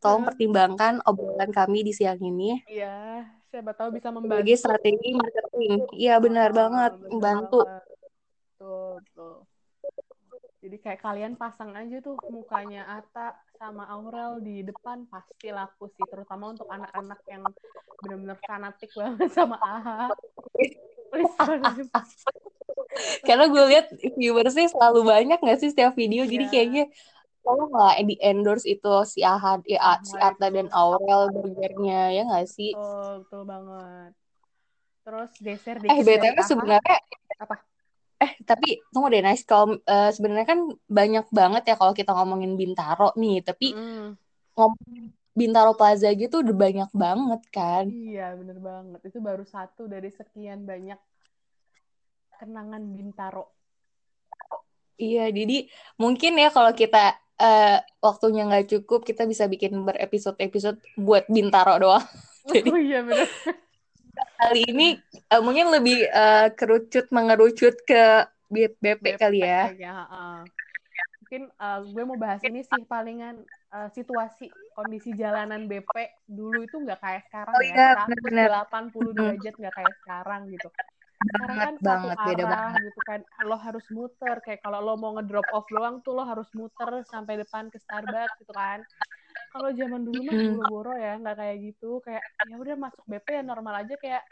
tolong 0.00 0.24
pertimbangkan 0.26 1.04
obrolan 1.04 1.52
kami 1.52 1.84
di 1.84 1.92
siang 1.92 2.18
ini. 2.18 2.64
Iya, 2.64 3.28
siapa 3.52 3.76
tahu 3.76 3.94
bisa 3.94 4.08
membantu. 4.08 4.40
Sebagai 4.40 4.56
strategi 4.56 5.08
marketing. 5.12 5.72
Iya, 5.92 6.14
benar 6.18 6.50
oh, 6.50 6.54
banget, 6.56 6.92
membantu. 7.12 7.60
Betul, 8.56 8.88
betul. 9.04 9.34
Jadi 10.60 10.76
kayak 10.76 11.00
kalian 11.00 11.32
pasang 11.40 11.72
aja 11.72 12.04
tuh 12.04 12.20
mukanya 12.28 12.84
Ata 12.84 13.32
sama 13.56 13.88
Aurel 13.88 14.44
di 14.44 14.60
depan 14.60 15.08
pasti 15.08 15.48
laku 15.48 15.88
sih, 15.88 16.04
terutama 16.08 16.52
untuk 16.52 16.68
anak-anak 16.68 17.20
yang 17.28 17.44
benar-benar 18.04 18.38
fanatik 18.44 18.92
banget 18.92 19.30
sama 19.32 19.56
AHA. 19.56 20.12
Karena 23.28 23.44
gue 23.48 23.64
lihat 23.72 23.86
viewersnya 24.16 24.68
selalu 24.68 25.00
banyak 25.08 25.38
gak 25.40 25.58
sih 25.64 25.72
setiap 25.72 25.96
video, 25.96 26.24
yeah. 26.24 26.32
jadi 26.32 26.44
iya. 26.44 26.52
kayaknya 26.52 26.84
tolong 27.40 27.72
lah 27.72 27.96
di 28.00 28.16
endorse 28.20 28.66
itu 28.68 28.92
si 29.08 29.20
Ahad 29.24 29.64
ya, 29.64 29.98
si 30.04 30.16
Atta 30.16 30.48
dan 30.52 30.68
Aurel 30.70 31.32
burgernya 31.32 32.14
ya 32.14 32.22
nggak 32.28 32.46
sih? 32.48 32.72
Oh, 32.76 33.24
betul 33.24 33.42
banget. 33.48 34.12
Terus 35.00 35.30
geser 35.40 35.76
eh 35.80 36.00
btw 36.04 36.38
sebenarnya 36.44 36.96
apa? 37.40 37.56
Eh 38.20 38.32
tapi 38.44 38.84
tunggu 38.92 39.08
deh 39.08 39.24
nice 39.24 39.48
kalau 39.48 39.80
uh, 39.80 40.10
sebenarnya 40.12 40.46
kan 40.46 40.60
banyak 40.86 41.26
banget 41.32 41.62
ya 41.72 41.74
kalau 41.80 41.96
kita 41.96 42.12
ngomongin 42.12 42.52
Bintaro 42.54 43.16
nih 43.16 43.40
tapi 43.40 43.72
mm. 43.72 44.08
ngomongin 44.54 45.04
Bintaro 45.32 45.72
Plaza 45.72 46.12
gitu 46.12 46.44
udah 46.44 46.52
banyak 46.52 46.90
banget 46.92 47.42
kan? 47.48 47.88
Iya 47.88 48.36
bener 48.36 48.60
banget. 48.60 49.00
Itu 49.08 49.24
baru 49.24 49.46
satu 49.48 49.88
dari 49.88 50.12
sekian 50.12 50.68
banyak 50.68 51.00
kenangan 52.36 52.82
Bintaro 52.92 53.59
Iya, 55.00 55.32
jadi 55.32 55.64
mungkin 55.96 56.36
ya 56.36 56.52
kalau 56.52 56.76
kita 56.76 57.16
uh, 57.40 57.78
waktunya 58.04 58.44
nggak 58.44 58.68
cukup 58.68 59.00
kita 59.08 59.24
bisa 59.24 59.48
bikin 59.48 59.80
berepisode-episode 59.80 60.76
buat 61.00 61.24
Bintaro 61.32 61.80
doang. 61.80 62.04
Jadi, 62.52 62.68
oh 62.68 62.80
iya 62.80 63.00
benar. 63.00 63.28
Kali 64.40 64.60
ini 64.68 64.96
uh, 65.32 65.40
mungkin 65.40 65.72
lebih 65.72 66.04
uh, 66.12 66.52
kerucut 66.52 67.08
mengerucut 67.12 67.76
ke 67.84 68.28
BP, 68.52 68.80
BP 68.80 69.04
kali 69.16 69.40
ya. 69.40 69.72
ya 69.72 70.04
uh. 70.08 70.40
Mungkin 71.24 71.46
uh, 71.56 71.80
gue 71.86 72.02
mau 72.04 72.18
bahas 72.18 72.42
ini 72.42 72.64
sih 72.64 72.82
palingan 72.90 73.44
uh, 73.70 73.88
situasi 73.92 74.50
kondisi 74.74 75.14
jalanan 75.14 75.70
BP 75.70 76.26
dulu 76.26 76.64
itu 76.64 76.76
nggak 76.80 77.00
kayak 77.00 77.22
sekarang 77.30 77.54
oh, 77.54 77.62
ya. 77.62 77.72
Iya, 77.72 78.68
180 78.68 79.16
derajat 79.16 79.54
nggak 79.54 79.74
kayak 79.78 79.94
sekarang 80.02 80.40
gitu 80.50 80.68
sekarang 81.20 81.50
kan 81.60 81.74
banget, 81.80 81.84
satu 81.84 82.08
beda 82.24 82.44
arah 82.44 82.56
banget. 82.56 82.80
gitu 82.88 83.00
kan 83.04 83.20
lo 83.44 83.56
harus 83.60 83.86
muter 83.92 84.36
kayak 84.44 84.60
kalau 84.64 84.78
lo 84.80 84.94
mau 84.96 85.12
ngedrop 85.16 85.46
off 85.52 85.66
doang 85.68 86.00
tuh 86.00 86.12
lo 86.16 86.24
harus 86.24 86.48
muter 86.56 86.90
sampai 87.12 87.34
depan 87.42 87.68
ke 87.68 87.76
Starbucks 87.76 88.40
gitu 88.40 88.52
kan 88.56 88.80
kalau 89.52 89.68
zaman 89.74 90.02
dulu 90.06 90.20
mah 90.24 90.38
boro-boro 90.38 90.94
ya 90.96 91.18
nggak 91.20 91.36
kayak 91.36 91.56
gitu 91.60 92.00
kayak 92.06 92.22
ya 92.48 92.54
udah 92.56 92.76
masuk 92.78 93.04
BP 93.04 93.26
ya 93.36 93.42
normal 93.44 93.74
aja 93.84 93.94
kayak 93.98 94.22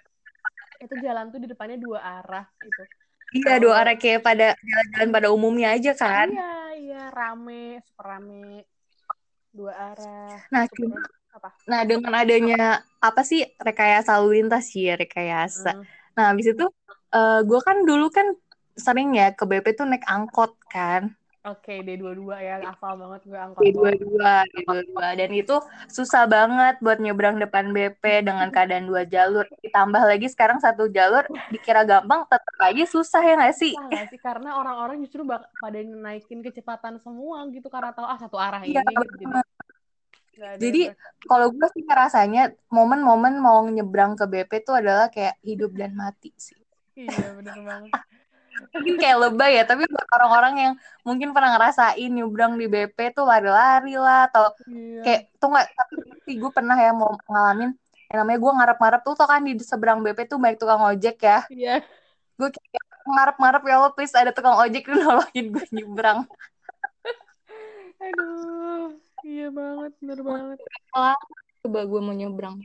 itu 0.79 0.95
jalan 1.03 1.27
tuh 1.35 1.41
di 1.43 1.49
depannya 1.51 1.77
dua 1.77 2.01
arah 2.01 2.47
gitu 2.63 2.83
Iya 3.29 3.61
dua 3.61 3.75
arah 3.85 3.93
kayak 4.01 4.25
pada 4.25 4.57
jalan-jalan 4.57 5.11
pada 5.13 5.29
umumnya 5.29 5.77
aja 5.77 5.93
kan. 5.93 6.33
Iya 6.33 6.53
iya 6.81 7.03
rame 7.13 7.77
super 7.85 8.05
rame 8.17 8.65
dua 9.53 9.73
arah. 9.93 10.33
Nah 10.49 10.65
cuma 10.73 10.97
apa? 11.37 11.51
Nah 11.69 11.81
dengan 11.85 12.13
adanya 12.17 12.81
apa 13.05 13.21
sih 13.29 13.45
rekayasa 13.61 14.17
lalu 14.17 14.41
lintas 14.41 14.73
sih 14.73 14.89
rekayasa. 14.89 15.77
Hmm. 15.77 15.98
Nah 16.19 16.35
habis 16.35 16.51
itu 16.51 16.67
uh, 17.15 17.41
gue 17.47 17.61
kan 17.63 17.87
dulu 17.87 18.11
kan 18.11 18.35
sering 18.75 19.15
ya 19.15 19.31
ke 19.31 19.47
BP 19.47 19.79
tuh 19.79 19.87
naik 19.87 20.03
angkot 20.03 20.59
kan. 20.67 21.15
Oke, 21.47 21.81
okay, 21.81 21.97
D22 21.97 22.29
ya, 22.45 22.61
hafal 22.61 22.99
banget 22.99 23.25
gue 23.25 23.39
angkot. 23.39 23.63
D22, 23.63 24.21
D22. 24.53 25.01
Dan 25.17 25.31
itu 25.33 25.57
susah 25.89 26.29
banget 26.29 26.77
buat 26.83 26.99
nyebrang 27.01 27.41
depan 27.41 27.73
BP 27.73 28.27
dengan 28.27 28.53
keadaan 28.53 28.91
dua 28.91 29.07
jalur. 29.09 29.47
Ditambah 29.65 30.03
lagi 30.03 30.29
sekarang 30.29 30.61
satu 30.61 30.91
jalur, 30.93 31.25
dikira 31.49 31.89
gampang, 31.89 32.27
tetap 32.29 32.53
aja 32.59 32.85
susah 32.85 33.23
ya 33.23 33.35
nggak 33.39 33.55
sih? 33.57 33.73
Susah 33.73 33.89
gak 33.89 34.07
sih? 34.13 34.21
Karena 34.21 34.61
orang-orang 34.61 35.01
justru 35.01 35.25
pada 35.31 35.79
naikin 35.81 36.45
kecepatan 36.45 37.01
semua 37.01 37.47
gitu, 37.49 37.71
karena 37.73 37.97
tahu 37.97 38.05
ah 38.05 38.19
satu 38.19 38.37
arah 38.37 38.61
iya, 38.67 38.85
ini. 38.85 38.95
Gitu. 39.17 39.25
Jadi 40.39 40.91
kalau 41.27 41.51
gue 41.51 41.67
sih 41.75 41.83
ngerasanya 41.83 42.55
momen-momen 42.71 43.43
mau 43.43 43.67
nyebrang 43.67 44.15
ke 44.15 44.25
BP 44.27 44.53
tuh 44.63 44.79
adalah 44.79 45.11
kayak 45.11 45.39
hidup 45.43 45.75
dan 45.75 45.99
mati 45.99 46.31
sih. 46.39 46.59
Iya 46.95 47.35
bener 47.35 47.59
banget. 47.67 47.93
Mungkin 48.75 48.95
kayak 48.99 49.19
lebay 49.23 49.53
ya 49.55 49.65
tapi 49.67 49.87
buat 49.87 50.09
orang-orang 50.19 50.55
yang 50.59 50.73
mungkin 51.07 51.31
pernah 51.31 51.55
ngerasain 51.55 52.11
nyebrang 52.11 52.59
di 52.59 52.67
BP 52.67 53.15
tuh 53.15 53.23
lari-lari 53.23 53.95
lah 53.95 54.27
atau 54.27 54.51
iya. 54.67 54.99
kayak 55.07 55.23
tuh 55.39 55.49
nggak 55.55 55.67
tapi 55.79 55.95
gue 56.43 56.51
pernah 56.51 56.75
ya 56.75 56.91
mau 56.91 57.15
ngalamin 57.31 57.71
yang 58.11 58.19
namanya 58.19 58.39
gue 58.43 58.53
ngarep-ngarep 58.59 59.01
tuh 59.07 59.15
tau 59.15 59.31
kan 59.31 59.47
di 59.47 59.55
seberang 59.63 60.03
BP 60.03 60.27
tuh 60.27 60.43
baik 60.43 60.59
tukang 60.59 60.83
ojek 60.91 61.23
ya? 61.23 61.47
Iya. 61.47 61.87
Gue 62.35 62.51
kayak 62.51 62.85
ngarep-ngarep 63.07 63.63
ya 63.63 63.75
Allah 63.79 63.93
please 63.95 64.15
ada 64.19 64.35
tukang 64.35 64.59
ojek 64.59 64.91
nolongin 64.91 65.55
gue 65.55 65.67
nyebrang. 65.71 66.27
Aduh 68.03 68.58
iya 69.27 69.49
banget 69.51 69.93
bener 70.03 70.21
banget 70.23 70.59
coba 71.65 71.81
gue 71.85 72.01
mau 72.01 72.15
nyebrang 72.15 72.59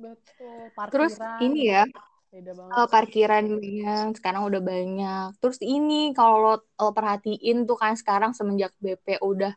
betul 0.00 0.72
parkiran. 0.72 0.92
terus 0.92 1.14
ini 1.44 1.60
ya. 1.70 1.84
Uh, 2.30 2.86
parkiran 2.86 3.42
yang 3.58 4.14
sekarang 4.14 4.46
udah 4.46 4.62
banyak. 4.62 5.34
Terus 5.42 5.58
ini 5.66 6.14
kalau 6.14 6.38
lo, 6.38 6.54
lo 6.78 6.94
perhatiin 6.94 7.66
tuh 7.66 7.74
kan 7.74 7.98
sekarang 7.98 8.30
semenjak 8.38 8.70
BP 8.78 9.18
udah 9.18 9.50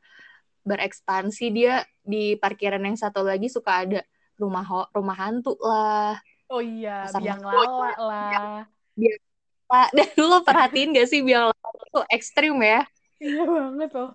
berekspansi 0.66 1.46
dia 1.54 1.86
di 2.02 2.34
parkiran 2.34 2.82
yang 2.82 2.98
satu 2.98 3.22
lagi 3.22 3.46
suka 3.46 3.86
ada 3.86 4.02
rumah 4.42 4.66
rumah 4.90 5.18
hantu 5.22 5.54
lah. 5.62 6.18
Oh 6.50 6.66
iya, 6.66 7.06
Pasar 7.06 7.22
biang 7.22 7.42
lala 7.46 7.90
lah. 7.94 8.66
Biang 8.98 9.22
lala. 9.70 9.82
Dan 9.98 10.10
lo 10.18 10.38
perhatiin 10.42 10.98
gak 10.98 11.10
sih 11.14 11.22
biang 11.22 11.54
lala 11.54 11.84
tuh 11.94 12.06
ekstrim 12.10 12.58
ya? 12.58 12.90
Iya 13.22 13.44
banget 13.46 13.90
loh. 13.94 14.12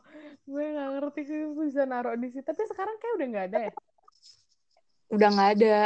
Gue 0.49 0.65
gak 0.73 0.89
ngerti 0.97 1.21
sih 1.29 1.41
bisa 1.53 1.85
naruh 1.85 2.17
di 2.17 2.33
situ. 2.33 2.41
Tapi 2.41 2.63
sekarang 2.65 2.97
kayak 2.97 3.15
udah 3.21 3.27
gak 3.29 3.47
ada 3.53 3.59
ya? 3.69 3.73
Udah 5.13 5.29
gak 5.37 5.51
ada 5.61 5.77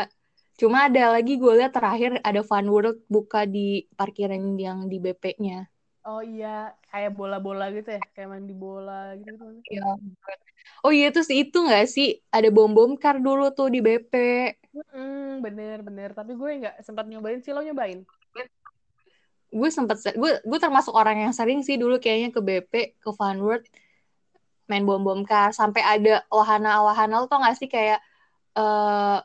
Cuma 0.61 0.87
ada 0.87 1.17
lagi 1.17 1.41
gue 1.41 1.53
lihat 1.59 1.73
terakhir 1.73 2.21
ada 2.21 2.41
Fun 2.45 2.69
World 2.69 3.03
buka 3.09 3.49
di 3.49 3.89
parkiran 3.97 4.55
yang 4.61 4.87
di 4.87 5.01
BP-nya. 5.01 5.67
Oh 6.03 6.23
iya, 6.23 6.75
kayak 6.91 7.15
bola-bola 7.15 7.71
gitu 7.71 7.95
ya, 7.95 8.03
kayak 8.15 8.31
mandi 8.31 8.55
bola 8.55 9.15
gitu. 9.19 9.63
Iya. 9.71 9.99
Oh 10.83 10.91
iya 10.91 11.11
terus 11.15 11.31
itu 11.31 11.55
nggak 11.55 11.87
sih 11.87 12.19
ada 12.31 12.51
bom 12.51 12.71
bom 12.75 12.99
kar 12.99 13.23
dulu 13.23 13.55
tuh 13.55 13.71
di 13.71 13.79
BP. 13.79 14.15
Hmm, 14.75 15.43
bener 15.43 15.83
bener. 15.87 16.11
Tapi 16.15 16.35
gue 16.35 16.51
nggak 16.63 16.83
sempat 16.83 17.07
nyobain 17.07 17.39
sih 17.43 17.55
lo 17.55 17.63
nyobain. 17.63 18.03
Gue 19.51 19.71
sempat 19.71 19.99
gue 20.03 20.33
gue 20.43 20.59
termasuk 20.59 20.95
orang 20.95 21.27
yang 21.27 21.35
sering 21.35 21.63
sih 21.63 21.79
dulu 21.79 22.03
kayaknya 22.03 22.35
ke 22.35 22.41
BP 22.43 22.73
ke 22.99 23.11
Fun 23.15 23.39
World 23.43 23.67
main 24.71 24.85
bom 24.87 25.03
bom 25.03 25.21
kar 25.27 25.51
sampai 25.51 25.83
ada 25.83 26.23
wahana-wahana 26.31 27.23
lo 27.23 27.27
tau 27.27 27.43
gak 27.43 27.59
sih 27.59 27.69
kayak 27.69 27.99
uh, 28.57 29.21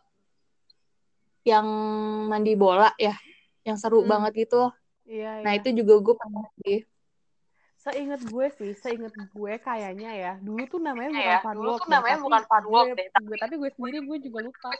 yang 1.47 1.67
mandi 2.27 2.59
bola 2.59 2.91
ya, 2.99 3.15
yang 3.63 3.79
seru 3.79 4.03
hmm. 4.03 4.11
banget 4.11 4.47
gitu. 4.47 4.67
Iya, 5.07 5.39
nah 5.39 5.55
iya. 5.55 5.63
itu 5.63 5.71
juga 5.71 6.03
gue 6.03 6.15
pernah 6.19 6.43
sih. 6.67 6.83
Seingat 7.79 8.21
gue 8.27 8.45
sih, 8.59 8.71
seingat 8.75 9.15
gue 9.15 9.53
kayaknya 9.63 10.11
ya, 10.11 10.33
dulu 10.43 10.67
tuh 10.67 10.83
namanya 10.83 11.15
bukan 11.15 11.23
ya, 11.23 11.39
fun 11.39 11.55
walk. 11.55 11.63
Dulu 11.63 11.73
tuh 11.79 11.87
namanya 11.87 12.17
bukan 12.19 12.43
fun 12.43 12.65
walk 12.67 12.87
deh. 12.99 13.07
Tapi 13.15 13.25
gue, 13.31 13.37
tapi 13.39 13.53
gue 13.55 13.69
sendiri 13.79 13.97
gue 14.03 14.17
juga 14.27 14.39
lupa. 14.43 14.71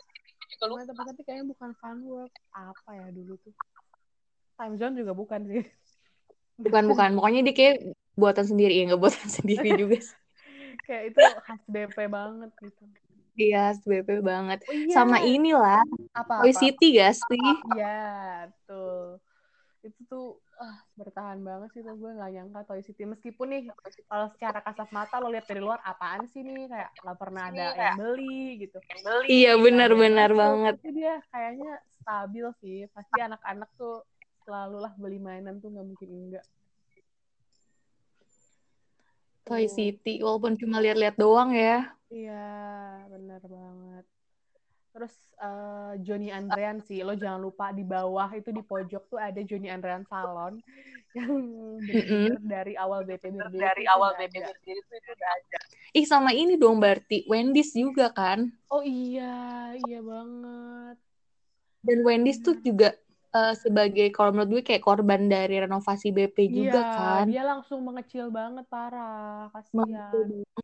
Juga 0.52 0.66
lupa. 0.68 0.82
Tapi, 0.84 1.02
tapi 1.16 1.22
kayaknya 1.24 1.46
bukan 1.56 1.70
fun 1.80 1.98
walk. 2.04 2.32
Apa 2.52 2.90
ya 3.00 3.08
dulu 3.16 3.40
tuh? 3.40 3.56
Time 4.60 4.76
zone 4.76 4.96
juga 5.00 5.16
bukan 5.16 5.40
sih. 5.48 5.64
Bukan, 6.60 6.84
bukan. 6.92 7.10
Pokoknya 7.16 7.42
dia 7.48 7.56
kayak 7.56 7.76
buatan 8.20 8.44
sendiri 8.44 8.74
ya, 8.76 8.84
nggak 8.92 9.00
buatan 9.00 9.28
sendiri 9.40 9.70
juga 9.80 10.04
sih. 10.04 10.18
Kayak 10.86 11.04
itu 11.14 11.20
khas 11.46 11.62
BP 11.70 11.98
banget 12.12 12.52
gitu. 12.62 12.84
Iya, 13.38 13.78
SBP 13.78 14.26
banget. 14.26 14.66
Oh, 14.66 14.74
iya. 14.74 14.94
Sama 14.98 15.22
inilah. 15.22 15.86
Apa, 16.18 16.42
Toy 16.42 16.54
City 16.58 16.98
gak 16.98 17.14
sih? 17.14 17.50
Iya, 17.78 18.50
tuh. 18.66 19.22
Itu 19.86 20.02
tuh 20.10 20.26
ah, 20.58 20.82
bertahan 20.98 21.46
banget 21.46 21.70
sih 21.78 21.82
tuh 21.86 21.94
gue 22.02 22.18
gak 22.18 22.34
nyangka 22.34 22.66
Toy 22.66 22.82
City. 22.82 23.06
Meskipun 23.06 23.48
nih 23.54 23.62
kalau 24.10 24.28
secara 24.34 24.60
kasat 24.66 24.90
mata 24.90 25.22
lo 25.22 25.30
lihat 25.30 25.46
dari 25.46 25.62
luar 25.62 25.78
apaan 25.86 26.26
sih 26.26 26.42
nih 26.42 26.66
kayak 26.66 26.90
gak 26.98 27.18
pernah 27.22 27.54
ada 27.54 27.78
yang 27.78 28.02
beli 28.02 28.66
gitu. 28.66 28.82
Yang 28.90 29.02
beli. 29.06 29.28
Iya, 29.30 29.52
benar-benar 29.62 30.30
banget. 30.34 30.74
Tapi 30.82 30.90
dia 30.98 31.14
kayaknya 31.30 31.74
stabil 32.02 32.46
sih. 32.66 32.78
Pasti 32.90 33.18
anak-anak 33.22 33.70
tuh 33.78 34.02
selalu 34.50 34.78
lah 34.82 34.94
beli 34.98 35.22
mainan 35.22 35.62
tuh 35.62 35.70
gak 35.78 35.86
mungkin 35.86 36.10
enggak. 36.10 36.46
Toy 39.48 39.72
City 39.72 40.20
walaupun 40.20 40.60
cuma 40.60 40.84
lihat-lihat 40.84 41.16
doang 41.16 41.56
ya. 41.56 41.88
Iya, 42.12 42.52
benar 43.08 43.42
banget. 43.48 44.06
Terus 44.92 45.14
uh, 45.40 45.94
Johnny 46.04 46.34
Andrean 46.34 46.84
sih, 46.84 47.06
lo 47.06 47.14
jangan 47.16 47.40
lupa 47.40 47.72
di 47.72 47.86
bawah 47.86 48.28
itu 48.34 48.50
di 48.52 48.60
pojok 48.66 49.08
tuh 49.08 49.20
ada 49.22 49.40
Johnny 49.46 49.72
Andrean 49.72 50.04
Salon 50.10 50.60
yang 51.18 51.32
bener 51.80 52.04
mm 52.04 52.04
-hmm. 52.04 52.30
dari 52.44 52.74
awal 52.76 53.08
BP 53.08 53.24
berdiri. 53.32 53.62
Dari 53.62 53.84
awal 53.88 54.18
BP 54.20 54.36
berdiri 54.42 54.80
itu, 54.84 54.94
itu 54.98 55.10
udah 55.16 55.30
ada. 55.32 55.60
Ih 55.96 56.06
sama 56.06 56.32
ini 56.36 56.60
dong 56.60 56.84
berarti 56.84 57.24
Wendy's 57.30 57.72
juga 57.72 58.12
kan? 58.12 58.52
Oh 58.68 58.84
iya, 58.84 59.72
iya 59.88 60.00
banget. 60.04 60.98
Dan 61.86 61.98
Wendy's 62.04 62.44
tuh 62.44 62.60
juga 62.60 62.98
uh, 63.38 63.54
sebagai 63.54 64.10
kalau 64.10 64.34
menurut 64.34 64.60
gue 64.60 64.64
kayak 64.66 64.82
korban 64.82 65.30
dari 65.30 65.62
renovasi 65.62 66.10
BP 66.10 66.38
juga 66.50 66.82
iya, 66.82 66.98
kan. 66.98 67.26
Dia 67.30 67.44
langsung 67.46 67.86
mengecil 67.86 68.34
banget 68.34 68.66
parah, 68.66 69.54
kasihan. 69.54 70.12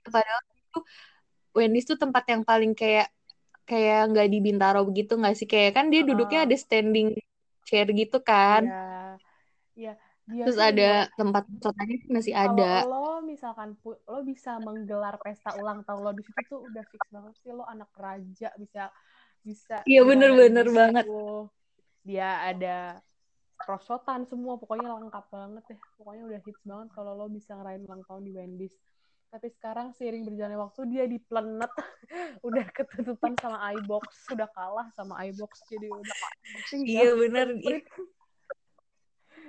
Padahal 0.09 0.41
itu 0.57 0.79
Wendy's 1.53 1.85
tuh 1.85 2.01
tempat 2.01 2.25
yang 2.25 2.41
paling 2.41 2.73
kayak 2.73 3.13
kayak 3.63 4.11
nggak 4.11 4.27
di 4.27 4.39
Bintaro 4.43 4.83
begitu 4.83 5.15
nggak 5.15 5.35
sih 5.39 5.47
kayak 5.47 5.77
kan 5.77 5.87
dia 5.87 6.03
duduknya 6.03 6.43
ada 6.49 6.55
standing 6.57 7.15
chair 7.63 7.87
gitu 7.93 8.19
kan. 8.25 8.65
Iya. 8.65 9.21
Iya. 9.77 9.93
Dia 10.23 10.47
Terus 10.47 10.59
ada 10.59 10.91
juga, 11.03 11.17
tempat 11.19 11.43
fotonya 11.59 11.97
masih 12.07 12.33
ada. 12.33 12.71
Kalau 12.87 12.99
lo 13.03 13.15
misalkan 13.27 13.75
lo 13.83 14.19
bisa 14.23 14.55
menggelar 14.63 15.19
pesta 15.19 15.51
ulang 15.59 15.83
tahun 15.83 15.99
lo 15.99 16.11
di 16.15 16.23
situ 16.23 16.41
tuh 16.47 16.59
udah 16.63 16.83
fix 16.87 17.03
banget 17.11 17.33
sih 17.43 17.51
lo 17.51 17.67
anak 17.67 17.91
raja 17.91 18.49
bisa 18.55 18.87
bisa. 19.43 19.83
Iya 19.83 20.07
bener-bener 20.07 20.67
banget. 20.71 21.05
Lo 21.11 21.51
dia 22.03 22.43
ada 22.43 22.99
prosotan 23.63 24.27
semua 24.27 24.59
pokoknya 24.59 24.91
lengkap 24.91 25.25
banget 25.31 25.63
deh. 25.71 25.79
Pokoknya 25.97 26.23
udah 26.27 26.39
hits 26.43 26.63
banget 26.67 26.87
kalau 26.91 27.11
lo 27.15 27.25
bisa 27.31 27.55
ngerayain 27.55 27.83
ulang 27.87 28.03
tahun 28.05 28.23
di 28.27 28.31
Wendy's. 28.35 28.75
Tapi 29.33 29.49
sekarang 29.49 29.97
seiring 29.97 30.29
berjalannya 30.29 30.59
waktu 30.61 30.81
dia 30.93 31.03
di 31.09 31.17
planet. 31.17 31.71
Udah 32.47 32.69
ketutupan 32.69 33.33
sama 33.41 33.65
iBox. 33.81 34.29
Sudah 34.29 34.45
kalah 34.53 34.93
sama 34.93 35.25
iBox 35.25 35.65
jadi 35.73 35.89
udah 35.89 36.17
iya 36.85 37.17
bener. 37.17 37.57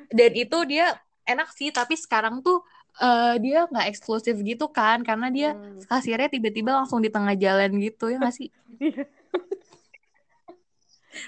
Dan 0.08 0.30
itu 0.32 0.58
dia 0.64 0.96
enak 1.28 1.52
sih 1.52 1.68
tapi 1.68 2.00
sekarang 2.00 2.40
tuh 2.40 2.64
uh, 3.00 3.36
dia 3.40 3.68
nggak 3.68 3.88
eksklusif 3.92 4.36
gitu 4.40 4.72
kan 4.72 5.04
karena 5.04 5.28
dia 5.28 5.50
hmm. 5.52 5.84
kasirnya 5.88 6.28
tiba-tiba 6.32 6.72
langsung 6.76 7.04
di 7.04 7.12
tengah 7.12 7.36
jalan 7.36 7.76
gitu 7.80 8.08
ya 8.08 8.16
nggak 8.20 8.36
sih? 8.36 8.48
Iya. 8.74 9.06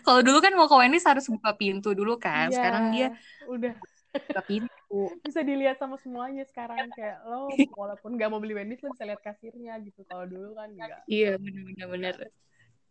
Kalau 0.06 0.20
dulu 0.22 0.38
kan 0.42 0.52
mau 0.54 0.66
ke 0.66 0.76
Wendy's 0.76 1.06
harus 1.06 1.26
buka 1.26 1.54
pintu 1.54 1.94
dulu 1.94 2.18
kan. 2.18 2.50
Yeah, 2.50 2.56
sekarang 2.58 2.84
dia 2.94 3.08
udah 3.46 3.74
buka 4.12 4.42
pintu. 4.44 5.00
Bisa 5.26 5.40
dilihat 5.42 5.76
sama 5.78 5.96
semuanya 6.00 6.44
sekarang 6.48 6.90
kayak 6.94 7.22
lo 7.26 7.50
walaupun 7.74 8.16
nggak 8.16 8.28
mau 8.30 8.40
beli 8.40 8.56
Wendy's 8.56 8.82
lo 8.82 8.92
bisa 8.94 9.04
lihat 9.06 9.20
kasirnya 9.22 9.76
gitu. 9.82 10.02
Kalau 10.08 10.24
dulu 10.24 10.56
kan 10.56 10.72
enggak. 10.72 11.02
Iya 11.10 11.38
benar-benar 11.38 11.88
benar. 11.90 12.14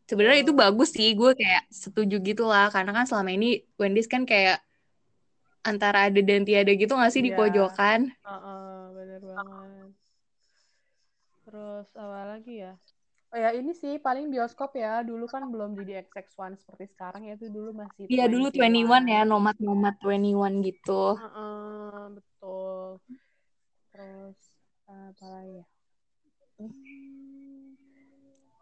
Sebenarnya 0.05 0.39
itu 0.45 0.53
bagus 0.53 0.93
sih, 0.93 1.17
gue 1.17 1.33
kayak 1.33 1.65
setuju 1.73 2.21
gitu 2.21 2.45
lah, 2.45 2.69
karena 2.69 2.93
kan 2.93 3.09
selama 3.09 3.33
ini 3.33 3.65
Wendy's 3.81 4.05
kan 4.05 4.21
kayak 4.21 4.61
antara 5.65 6.13
ada 6.13 6.21
dan 6.21 6.45
tiada 6.45 6.69
gitu 6.77 6.93
gak 6.93 7.09
sih 7.09 7.25
yeah. 7.25 7.27
di 7.27 7.31
iya. 7.33 7.39
pojokan? 7.41 7.99
Uh 8.21 8.29
-uh, 8.29 8.77
bener 8.93 9.21
banget. 9.25 9.89
Terus 11.45 11.87
apa 11.97 12.19
lagi 12.37 12.53
ya? 12.61 12.73
Oh 13.33 13.37
ya 13.41 13.49
ini 13.51 13.73
sih 13.73 13.97
paling 13.97 14.29
bioskop 14.29 14.75
ya. 14.77 15.01
Dulu 15.01 15.25
kan 15.25 15.47
belum 15.49 15.73
jadi 15.73 16.05
XX1 16.05 16.61
seperti 16.61 16.85
sekarang 16.93 17.25
ya 17.25 17.33
itu 17.39 17.49
dulu 17.49 17.73
masih 17.73 18.05
Iya 18.07 18.25
dulu 18.29 18.53
21 18.53 19.05
ya, 19.09 19.21
nomad 19.25 19.57
nomad 19.57 19.95
21 19.99 20.65
gitu. 20.65 21.17
Uh 21.17 21.25
-uh, 21.25 21.99
betul. 22.13 22.87
Terus 23.91 24.37
apa 24.85 25.25
lagi 25.25 25.53
ya? 25.63 25.65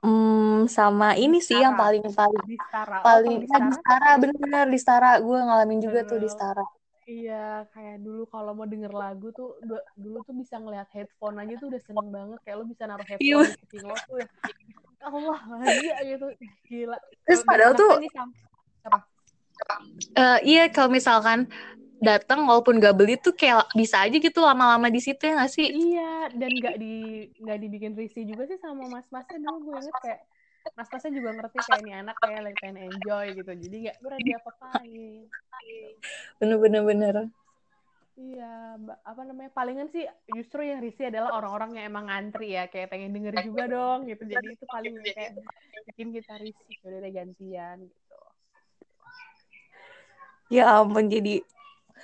Hmm, 0.04 0.68
sama 0.68 1.16
ini 1.16 1.40
sih 1.40 1.56
yang 1.56 1.80
paling 1.80 2.04
paling 2.12 2.44
Distara. 2.44 3.00
paling 3.00 3.40
oh, 3.40 3.42
Distara, 3.48 3.66
Distara 3.72 4.10
bener 4.20 4.66
di 4.68 4.74
Distara 4.76 5.12
gue 5.24 5.40
ngalamin 5.40 5.80
juga 5.80 6.04
tuh 6.04 6.20
di 6.20 6.28
Distara. 6.28 6.66
Iya, 7.04 7.68
kayak 7.76 7.98
dulu 8.00 8.24
kalau 8.32 8.56
mau 8.56 8.64
denger 8.64 8.92
lagu 8.92 9.30
tuh 9.36 9.60
dulu 10.00 10.24
tuh 10.24 10.36
bisa 10.36 10.56
ngeliat 10.56 10.88
headphone 10.96 11.36
aja 11.44 11.54
tuh 11.60 11.68
udah 11.68 11.82
seneng 11.84 12.10
banget. 12.10 12.40
Kayak 12.48 12.56
lo 12.60 12.66
bisa 12.68 12.84
naruh 12.88 13.08
headphone 13.08 13.48
di 13.48 13.60
kuping 13.68 13.84
lo 13.84 13.96
tuh 14.08 14.18
ya. 14.24 14.28
Allah, 15.04 15.40
bahagia 15.44 15.96
gitu. 16.08 16.28
Gila. 16.72 16.98
Terus 17.28 17.42
padahal 17.44 17.74
tuh 17.76 17.92
apa? 18.88 19.00
Uh, 20.18 20.40
iya 20.44 20.68
kalau 20.72 20.90
misalkan 20.90 21.46
datang 22.04 22.44
walaupun 22.44 22.84
gak 22.84 23.00
beli 23.00 23.16
tuh 23.16 23.32
kayak 23.32 23.64
bisa 23.80 24.04
aja 24.04 24.18
gitu 24.20 24.44
lama-lama 24.44 24.92
di 24.92 25.00
situ 25.00 25.24
ya 25.24 25.40
gak 25.40 25.52
sih? 25.56 25.68
Iya, 25.72 26.36
dan 26.36 26.52
gak 26.60 26.76
di 26.76 27.28
nggak 27.40 27.58
dibikin 27.64 27.94
risih 27.96 28.28
juga 28.28 28.44
sih 28.44 28.60
sama 28.60 28.92
mas-masnya 28.92 29.40
dulu 29.40 29.72
gue 29.72 29.76
inget 29.80 29.96
kayak 30.04 30.20
mas-masnya 30.72 31.12
juga 31.12 31.30
ngerti 31.36 31.58
kayak 31.60 31.82
ini 31.84 31.92
anak 31.92 32.16
kayak 32.24 32.42
lagi 32.48 32.58
pengen 32.64 32.88
enjoy 32.88 33.26
gitu. 33.36 33.52
Jadi 33.52 33.76
gak 33.92 33.98
pernah 34.00 34.20
dia 34.24 34.38
apa-apain. 34.40 35.22
Bener-bener 36.40 36.82
bener. 36.88 37.16
Iya, 38.14 38.78
apa 39.02 39.22
namanya? 39.26 39.50
Palingan 39.58 39.90
sih 39.90 40.06
justru 40.38 40.62
yang 40.70 40.86
risih 40.86 41.10
adalah 41.10 41.34
orang-orang 41.34 41.82
yang 41.82 41.86
emang 41.90 42.06
ngantri 42.08 42.54
ya, 42.54 42.70
kayak 42.70 42.94
pengen 42.94 43.10
denger 43.10 43.42
juga 43.42 43.64
dong 43.66 44.06
gitu. 44.06 44.24
Jadi 44.30 44.54
itu 44.54 44.66
paling 44.70 44.94
kayak 45.02 45.42
bikin 45.90 46.14
kita 46.14 46.34
risih 46.38 46.78
udah 46.86 47.10
gantian 47.10 47.78
gitu. 47.90 48.18
Ya 50.54 50.78
ampun, 50.78 51.10
jadi 51.10 51.42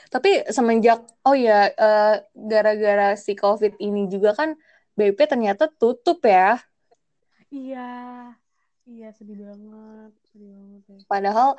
tapi 0.09 0.41
semenjak 0.49 1.05
oh 1.27 1.37
ya 1.37 1.69
uh, 1.75 2.15
gara-gara 2.33 3.13
si 3.13 3.37
covid 3.37 3.77
ini 3.77 4.09
juga 4.09 4.33
kan 4.33 4.57
BP 4.97 5.29
ternyata 5.29 5.69
tutup 5.69 6.25
ya. 6.25 6.57
Iya. 7.53 7.89
Iya, 8.89 9.13
sedih 9.13 9.37
banget, 9.45 10.11
sedih 10.33 10.49
banget 10.49 10.81
ya. 10.89 10.97
Padahal 11.05 11.49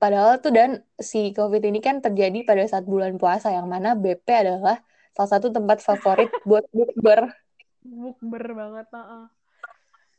padahal 0.00 0.40
tuh 0.40 0.52
dan 0.56 0.80
si 0.96 1.36
covid 1.36 1.60
ini 1.60 1.84
kan 1.84 2.00
terjadi 2.00 2.48
pada 2.48 2.64
saat 2.64 2.88
bulan 2.88 3.20
puasa 3.20 3.52
yang 3.52 3.68
mana 3.68 3.92
BP 3.92 4.24
adalah 4.24 4.80
salah 5.12 5.30
satu 5.36 5.52
tempat 5.52 5.84
favorit 5.84 6.32
buat 6.48 6.64
bukber. 6.72 7.28
Bukber 7.84 8.44
banget, 8.56 8.88
uh. 8.96 9.28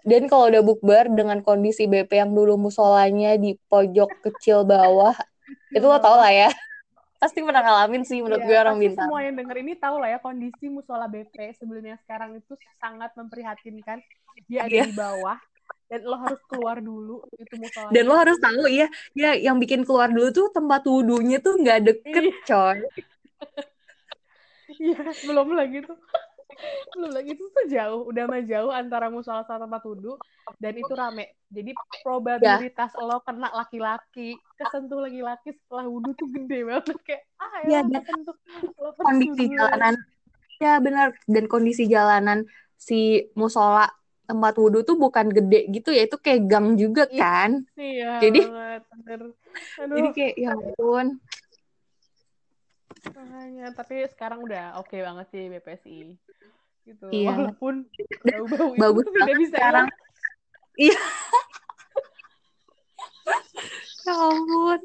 Dan 0.06 0.30
kalau 0.30 0.52
udah 0.52 0.62
bukber 0.62 1.10
dengan 1.10 1.42
kondisi 1.42 1.89
BP 1.89 2.22
yang 2.22 2.32
dulu 2.38 2.60
musolanya 2.60 3.34
di 3.39 3.58
pojok 3.72 4.22
kecil 4.30 4.62
bawah, 4.68 5.16
itu 5.74 5.82
lo 5.82 5.98
tau 5.98 6.22
lah 6.22 6.30
ya 6.30 6.52
pasti 7.24 7.39
pernah 7.39 7.63
ngalamin 7.63 8.04
sih 8.04 8.20
menurut 8.20 8.44
yeah, 8.44 8.50
gue 8.52 8.58
orang 8.68 8.78
bintang. 8.84 9.08
Semua 9.08 9.24
yang 9.24 9.39
denger 9.39 9.58
ini 9.63 9.80
tahu 9.80 9.96
lah 9.96 10.12
ya 10.12 10.20
kondisi 10.20 10.68
musola 10.68 11.08
BP 11.08 11.56
sebelumnya 11.56 11.96
sekarang 12.04 12.36
itu 12.36 12.60
sangat 12.84 13.16
memprihatinkan. 13.16 14.04
Dia 14.52 14.68
ada 14.68 14.76
yeah. 14.76 14.84
di 14.84 14.92
bawah 14.92 15.39
dan 15.91 16.00
lo 16.08 16.17
harus 16.17 16.41
keluar 16.50 16.78
dulu 16.80 17.22
itu 17.38 17.56
musola. 17.60 17.89
Dan 17.91 18.04
lo 18.08 18.15
harus 18.17 18.38
tahu 18.39 18.65
ya, 18.72 18.88
ya 19.13 19.38
yang 19.38 19.62
bikin 19.62 19.86
keluar 19.86 20.10
dulu 20.10 20.30
tuh 20.34 20.48
tempat 20.50 20.82
wudhunya 20.88 21.38
tuh 21.43 21.60
nggak 21.60 21.80
deket 21.86 22.24
iya. 22.32 22.43
coy. 22.48 22.80
Iya, 24.74 25.06
belum 25.30 25.54
lagi 25.54 25.86
tuh. 25.86 25.98
Belum 26.96 27.12
lagi 27.13 27.30
itu 27.34 27.46
tuh 27.50 27.65
jauh 27.69 28.02
udah 28.10 28.24
mah 28.30 28.41
jauh 28.46 28.72
antara 28.74 29.10
musola 29.10 29.46
sama 29.46 29.67
tempat 29.67 29.82
wudhu. 29.86 30.17
Dan 30.58 30.74
itu 30.80 30.93
rame. 30.93 31.38
Jadi 31.50 31.72
probabilitas 32.02 32.91
ya. 32.93 33.04
lo 33.06 33.22
kena 33.22 33.54
laki-laki 33.54 34.38
kesentuh 34.58 35.02
laki-laki 35.04 35.54
setelah 35.54 35.86
wudhu 35.86 36.13
tuh 36.17 36.28
gede 36.32 36.65
banget. 36.65 36.98
Kayak 37.06 37.22
ah 37.38 37.54
ya, 37.67 37.80
ya 37.86 38.00
kesentuh. 38.02 38.36
Kondisi 38.98 39.43
jalanan. 39.52 39.93
Ya 40.58 40.74
benar. 40.80 41.08
Dan 41.30 41.46
kondisi 41.46 41.84
jalanan 41.86 42.48
si 42.78 43.30
musola 43.38 43.89
tempat 44.24 44.54
wudhu 44.56 44.88
tuh 44.88 44.96
bukan 44.96 45.28
gede 45.28 45.68
gitu 45.68 45.92
ya 45.92 46.08
itu 46.08 46.16
kayak 46.16 46.48
gang 46.48 46.80
juga 46.80 47.04
kan. 47.12 47.68
iya 47.76 48.24
jadi 48.24 48.42
Aduh. 49.04 49.34
jadi 50.00 50.10
kayak 50.16 50.34
ya 50.40 50.50
ampun. 50.56 51.08
Makanya 53.04 53.68
tapi 53.76 54.08
sekarang 54.08 54.40
udah 54.48 54.80
oke 54.80 54.88
okay 54.88 55.04
banget 55.04 55.28
sih 55.36 55.44
BPSI 55.52 56.00
gitu 56.84 57.08
iya. 57.16 57.32
walaupun 57.32 57.88
bau-bau 58.28 58.76
itu 58.76 58.80
bagus 58.80 59.06
tidak 59.12 59.38
bisa. 59.40 59.56
sekarang. 59.60 59.88
Iya. 60.74 61.00
Ya 64.04 64.14
ampun. 64.20 64.80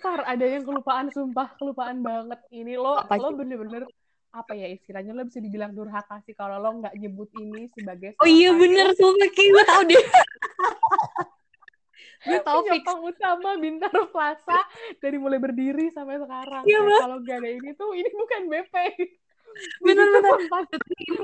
Far, 0.00 0.24
ada 0.24 0.46
yang 0.48 0.64
kelupaan 0.64 1.12
sumpah 1.12 1.52
kelupaan 1.60 2.00
banget. 2.00 2.40
Ini 2.48 2.80
lo 2.80 2.96
apa 2.96 3.20
lo 3.20 3.36
bener-bener 3.36 3.84
apa 4.30 4.54
ya 4.54 4.70
istilahnya 4.70 5.10
lo 5.10 5.26
bisa 5.26 5.42
dibilang 5.42 5.74
durhaka 5.74 6.22
sih 6.22 6.38
kalau 6.38 6.62
lo 6.62 6.70
nggak 6.78 6.94
nyebut 6.94 7.30
ini 7.38 7.66
sebagai 7.74 8.14
oh 8.22 8.28
iya 8.30 8.54
bener 8.54 8.94
sumpah 8.94 9.30
gue 9.34 9.64
tau 9.66 9.82
deh. 9.86 10.04
Gue 12.20 12.36
tau 12.44 12.60
fix. 12.68 12.84
utama 12.84 13.56
Bintaro 13.56 14.12
Plaza 14.12 14.60
dari 15.00 15.16
mulai 15.16 15.40
berdiri 15.40 15.88
sampai 15.88 16.20
sekarang. 16.20 16.68
Ya, 16.68 16.84
kalau 16.84 17.16
gak 17.24 17.40
ada 17.40 17.48
ini 17.48 17.72
tuh 17.72 17.96
ini 17.96 18.12
bukan 18.12 18.40
BP 18.44 18.76
benar-benar 19.84 20.36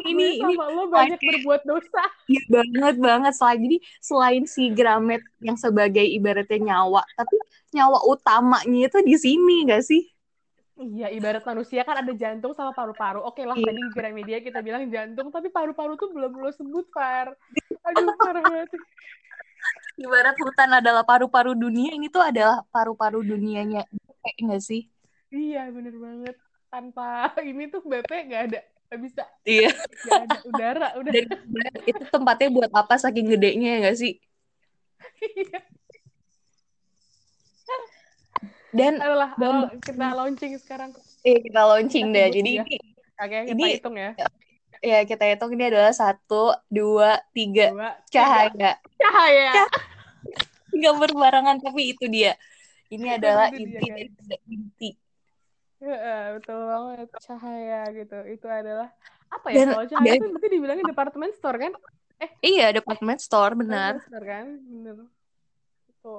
ini 0.09 0.43
ini 0.43 0.55
sama 0.59 0.67
lo 0.73 0.91
banyak 0.91 1.21
berbuat 1.21 1.63
dosa. 1.63 2.03
Iya 2.27 2.43
banget 2.51 2.97
banget. 2.99 3.33
Selain 3.39 3.61
jadi 3.61 3.79
selain 4.03 4.43
si 4.49 4.73
Gramet 4.75 5.23
yang 5.45 5.55
sebagai 5.55 6.03
ibaratnya 6.03 6.75
nyawa 6.75 7.07
tapi 7.15 7.37
nyawa 7.77 8.03
utamanya 8.09 8.89
itu 8.89 8.99
di 9.05 9.17
sini 9.21 9.69
gak 9.69 9.85
sih 9.85 10.16
Iya, 10.77 11.09
ibarat 11.09 11.41
manusia 11.49 11.81
kan 11.89 12.05
ada 12.05 12.13
jantung 12.13 12.53
sama 12.53 12.77
paru-paru. 12.77 13.25
Oke 13.25 13.49
lah, 13.49 13.57
iya. 13.57 13.73
tadi 13.73 13.81
di 13.81 14.13
media 14.13 14.39
kita 14.45 14.61
bilang 14.61 14.85
jantung, 14.93 15.33
tapi 15.33 15.49
paru-paru 15.49 15.97
tuh 15.97 16.13
belum 16.13 16.37
lo 16.37 16.53
sebut, 16.53 16.85
Far. 16.93 17.33
Aduh, 17.89 18.13
parah 18.21 18.45
banget. 18.45 18.77
Ibarat 19.97 20.37
hutan 20.37 20.71
adalah 20.77 21.01
paru-paru 21.09 21.57
dunia 21.57 21.97
ini 21.97 22.13
tuh 22.13 22.21
adalah 22.21 22.61
paru-paru 22.69 23.25
dunianya 23.25 23.89
kayak 24.21 24.37
enggak 24.37 24.63
sih? 24.63 24.85
Iya 25.33 25.73
bener 25.73 25.97
banget. 25.97 26.37
Tanpa 26.69 27.33
ini 27.41 27.73
tuh 27.73 27.81
BP 27.81 28.11
nggak 28.29 28.43
ada 28.53 28.61
nggak 28.93 29.01
bisa. 29.01 29.25
Iya. 29.49 29.73
Nggak 29.73 30.23
ada 30.29 30.39
udara 30.45 30.89
udah. 31.01 31.13
Dan, 31.17 31.73
itu 31.89 32.05
tempatnya 32.13 32.49
buat 32.53 32.71
apa 32.77 32.95
saking 33.01 33.33
gedenya 33.33 33.69
ya 33.73 33.79
nggak 33.89 33.97
sih? 33.97 34.13
Iya 35.25 35.61
dan 38.77 38.93
adalah 39.01 39.31
kita 39.81 40.07
launching 40.13 40.53
sekarang. 40.61 40.91
Iya 41.25 41.39
kita 41.43 41.61
launching 41.65 42.13
deh. 42.13 42.29
jadi 42.31 42.51
ya. 42.61 42.65
ini 42.65 42.77
Oke, 43.17 43.39
kita 43.49 43.57
ini, 43.57 43.65
hitung 43.81 43.97
ya. 43.97 44.13
ya 44.85 44.99
kita 45.09 45.25
hitung 45.25 45.51
ini 45.57 45.65
adalah 45.73 45.93
satu 45.97 46.53
dua 46.69 47.19
tiga. 47.33 47.73
Dua, 47.73 47.91
cahaya. 48.13 48.77
Cahaya. 49.01 49.65
Nggak 50.77 50.95
berbarengan 51.01 51.57
tapi 51.65 51.97
itu 51.97 52.05
dia. 52.07 52.37
Ini 52.93 53.17
adalah 53.17 53.51
inti 53.51 53.89
dari 53.89 54.13
inti. 54.47 54.91
Ya, 55.81 56.37
betul 56.37 56.61
banget. 56.61 57.09
Cahaya 57.25 57.81
gitu 57.97 58.19
itu 58.29 58.47
adalah 58.47 58.93
apa 59.33 59.47
ya? 59.51 59.65
Kalau 59.65 59.89
cahaya 59.89 60.13
itu 60.21 60.27
berarti 60.29 60.49
dibilangin 60.53 60.85
department 60.85 61.33
store 61.41 61.59
kan? 61.59 61.73
Eh 62.21 62.31
iya 62.45 62.71
department 62.71 63.19
store 63.25 63.57
benar. 63.57 63.97
store 64.05 64.25
kan? 64.29 64.47
Benar 64.61 65.17
itu 66.07 66.17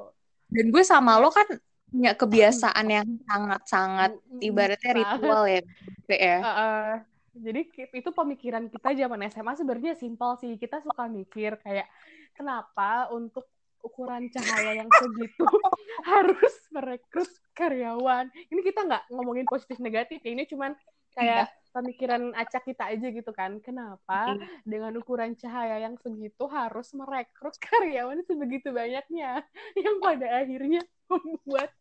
dan 0.48 0.66
gue 0.72 0.84
sama 0.84 1.20
lo 1.20 1.28
kan 1.32 1.48
punya 1.88 2.12
kebiasaan 2.14 2.88
yang 2.92 3.08
sangat-sangat 3.24 4.12
ibaratnya 4.44 4.92
ritual 4.92 5.48
ya 5.48 5.62
ya 6.08 6.38
uh, 6.44 6.50
uh, 6.52 6.92
jadi 7.38 7.62
itu 7.94 8.10
pemikiran 8.10 8.66
kita 8.70 8.98
zaman 8.98 9.30
SMA 9.30 9.54
sebenarnya 9.54 9.94
simpel 9.94 10.38
sih. 10.42 10.58
Kita 10.58 10.82
suka 10.82 11.06
mikir 11.06 11.58
kayak 11.62 11.88
kenapa 12.34 13.10
untuk 13.14 13.46
ukuran 13.86 14.28
cahaya 14.34 14.84
yang 14.84 14.90
segitu 14.90 15.46
harus 16.12 16.56
merekrut 16.74 17.30
karyawan. 17.54 18.28
Ini 18.50 18.62
kita 18.66 18.90
nggak 18.90 19.04
ngomongin 19.14 19.46
positif 19.46 19.78
negatif 19.78 20.20
ya. 20.26 20.34
Ini 20.34 20.50
cuman 20.50 20.74
kayak 21.18 21.50
iya. 21.50 21.74
pemikiran 21.74 22.32
acak 22.38 22.64
kita 22.70 22.94
aja 22.94 23.08
gitu 23.10 23.32
kan. 23.34 23.58
Kenapa 23.66 24.38
dengan 24.62 24.94
ukuran 25.02 25.34
cahaya 25.34 25.82
yang 25.82 25.98
segitu 25.98 26.46
harus 26.46 26.94
merekrut 26.94 27.58
karyawan 27.66 28.22
sebegitu 28.24 28.70
banyaknya? 28.70 29.42
Yang 29.78 29.96
pada 29.98 30.28
akhirnya 30.46 30.82
membuat 31.10 31.74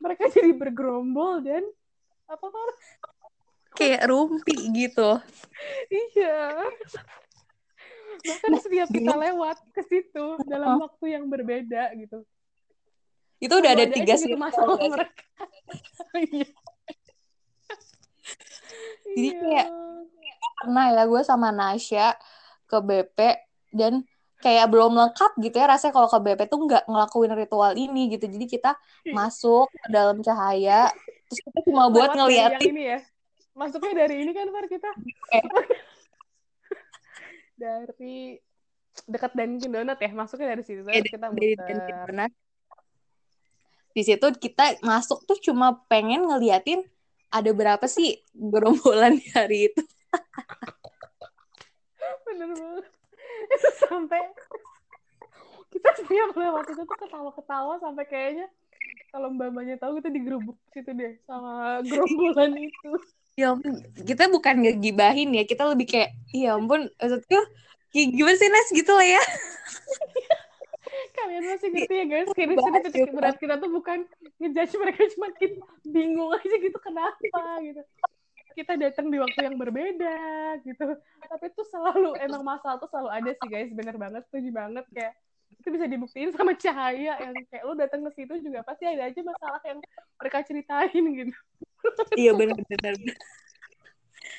mereka 0.00 0.32
jadi 0.32 0.56
bergerombol 0.56 1.44
dan 1.44 1.62
apa 2.24 2.46
kayak 3.76 4.08
rumpi 4.08 4.56
gitu. 4.72 5.20
Iya. 5.92 6.64
Bahkan 8.20 8.50
nah, 8.52 8.60
setiap 8.60 8.88
kita 8.92 9.14
lewat 9.16 9.58
ke 9.72 9.82
situ 9.88 10.26
dalam 10.44 10.76
oh. 10.76 10.88
waktu 10.88 11.16
yang 11.16 11.24
berbeda 11.28 11.96
gitu. 11.96 12.24
Itu 13.40 13.54
udah 13.56 13.72
ada 13.72 13.88
tiga 13.88 14.14
sih 14.20 14.36
masalah 14.36 14.76
mereka. 14.76 15.24
Iya. 16.10 16.50
Jadi 19.16 19.30
kayak 19.38 19.66
pernah 20.60 20.84
ya 20.92 21.02
gue 21.08 21.22
sama 21.24 21.48
Nasya 21.50 22.14
ke 22.68 22.78
BP 22.78 23.18
dan 23.74 24.04
kayak 24.40 24.72
belum 24.72 24.96
lengkap 24.96 25.36
gitu 25.40 25.56
ya 25.60 25.68
rasanya 25.68 25.92
kalau 25.92 26.08
ke 26.08 26.18
BP 26.20 26.40
tuh 26.48 26.60
nggak 26.64 26.84
ngelakuin 26.88 27.32
ritual 27.36 27.72
ini 27.76 28.12
gitu. 28.12 28.24
Jadi 28.28 28.46
kita 28.48 28.72
masuk 29.12 29.68
ke 29.68 29.88
dalam 29.92 30.24
cahaya 30.24 30.88
terus 31.30 31.40
kita 31.46 31.60
cuma 31.70 31.92
buat 31.92 32.16
ngeliatin 32.16 32.72
ini 32.72 32.84
ya. 32.96 32.98
Masuknya 33.52 34.06
dari 34.06 34.24
ini 34.24 34.32
kan 34.32 34.48
Far 34.48 34.66
kita? 34.66 34.90
Eh. 35.36 35.44
dari 37.60 38.40
dekat 39.04 39.36
Dunkin 39.36 39.68
Donut 39.68 40.00
ya 40.00 40.10
masuknya 40.16 40.56
dari 40.56 40.64
situ. 40.64 40.80
Ya, 40.88 41.04
kita 41.04 41.28
dari 41.28 41.56
Dunkin 41.56 42.32
di 43.90 44.06
situ 44.06 44.22
kita 44.38 44.78
masuk 44.86 45.26
tuh 45.26 45.38
cuma 45.42 45.82
pengen 45.90 46.22
ngeliatin 46.22 46.86
ada 47.30 47.50
berapa 47.54 47.86
sih 47.86 48.18
gerombolan 48.34 49.22
hari 49.34 49.70
itu? 49.70 49.82
Bener 52.26 52.50
banget. 52.54 52.86
Itu 53.50 53.68
sampai 53.86 54.22
kita 55.70 55.90
setiap 56.02 56.34
lewat 56.34 56.66
itu 56.74 56.82
tuh 56.82 56.98
ketawa-ketawa 56.98 57.78
sampai 57.78 58.04
kayaknya 58.10 58.46
kalau 59.14 59.30
mbak 59.30 59.50
mbaknya 59.54 59.74
tahu 59.78 59.98
kita 60.02 60.10
digerubuk 60.10 60.58
situ 60.74 60.90
deh 60.94 61.18
sama 61.26 61.82
gerombolan 61.86 62.54
itu. 62.58 62.90
Ya 63.38 63.54
ampun 63.54 63.78
kita 64.02 64.26
bukan 64.26 64.66
ngegibahin 64.66 65.30
ya 65.34 65.46
kita 65.46 65.70
lebih 65.70 65.86
kayak 65.86 66.10
ya 66.34 66.58
ampun 66.58 66.90
maksudku 66.98 67.38
gimana 67.94 68.36
sih 68.38 68.50
Nas? 68.50 68.68
Gitu 68.74 68.90
lah 68.90 69.06
ya 69.06 69.22
kalian 71.20 71.42
masih 71.52 71.68
ngerti 71.72 71.94
ya 71.94 72.04
guys? 72.08 72.28
Kini 72.32 72.54
sini 72.56 72.78
titik 72.84 73.12
berat 73.12 73.36
kita 73.36 73.54
tuh 73.60 73.70
bukan 73.70 73.98
ngejudge 74.40 74.74
mereka 74.80 75.02
cuma 75.16 75.28
kita 75.36 75.60
bingung 75.84 76.30
aja 76.32 76.56
gitu 76.56 76.78
kenapa 76.80 77.42
gitu. 77.64 77.82
Kita 78.50 78.72
datang 78.74 79.06
di 79.08 79.18
waktu 79.22 79.40
yang 79.46 79.56
berbeda 79.56 80.18
gitu. 80.64 80.86
Tapi 81.00 81.44
itu 81.48 81.62
selalu 81.68 82.18
emang 82.18 82.42
masalah 82.42 82.80
tuh 82.82 82.90
selalu 82.90 83.08
ada 83.12 83.30
sih 83.32 83.48
guys 83.48 83.70
bener 83.72 83.96
banget 83.96 84.22
setuju 84.28 84.50
banget. 84.50 84.84
Kayak 84.90 85.14
itu 85.50 85.68
bisa 85.68 85.86
dibuktiin 85.90 86.30
sama 86.32 86.56
cahaya 86.56 87.12
yang 87.20 87.34
kayak 87.50 87.64
lu 87.68 87.74
datang 87.76 88.00
ke 88.06 88.10
situ 88.16 88.34
juga 88.40 88.64
pasti 88.64 88.88
ada 88.88 89.10
aja 89.10 89.20
masalah 89.20 89.60
yang 89.66 89.78
mereka 90.16 90.38
ceritain 90.46 91.04
gitu. 91.04 91.34
Iya 92.16 92.32
benar-benar 92.36 92.96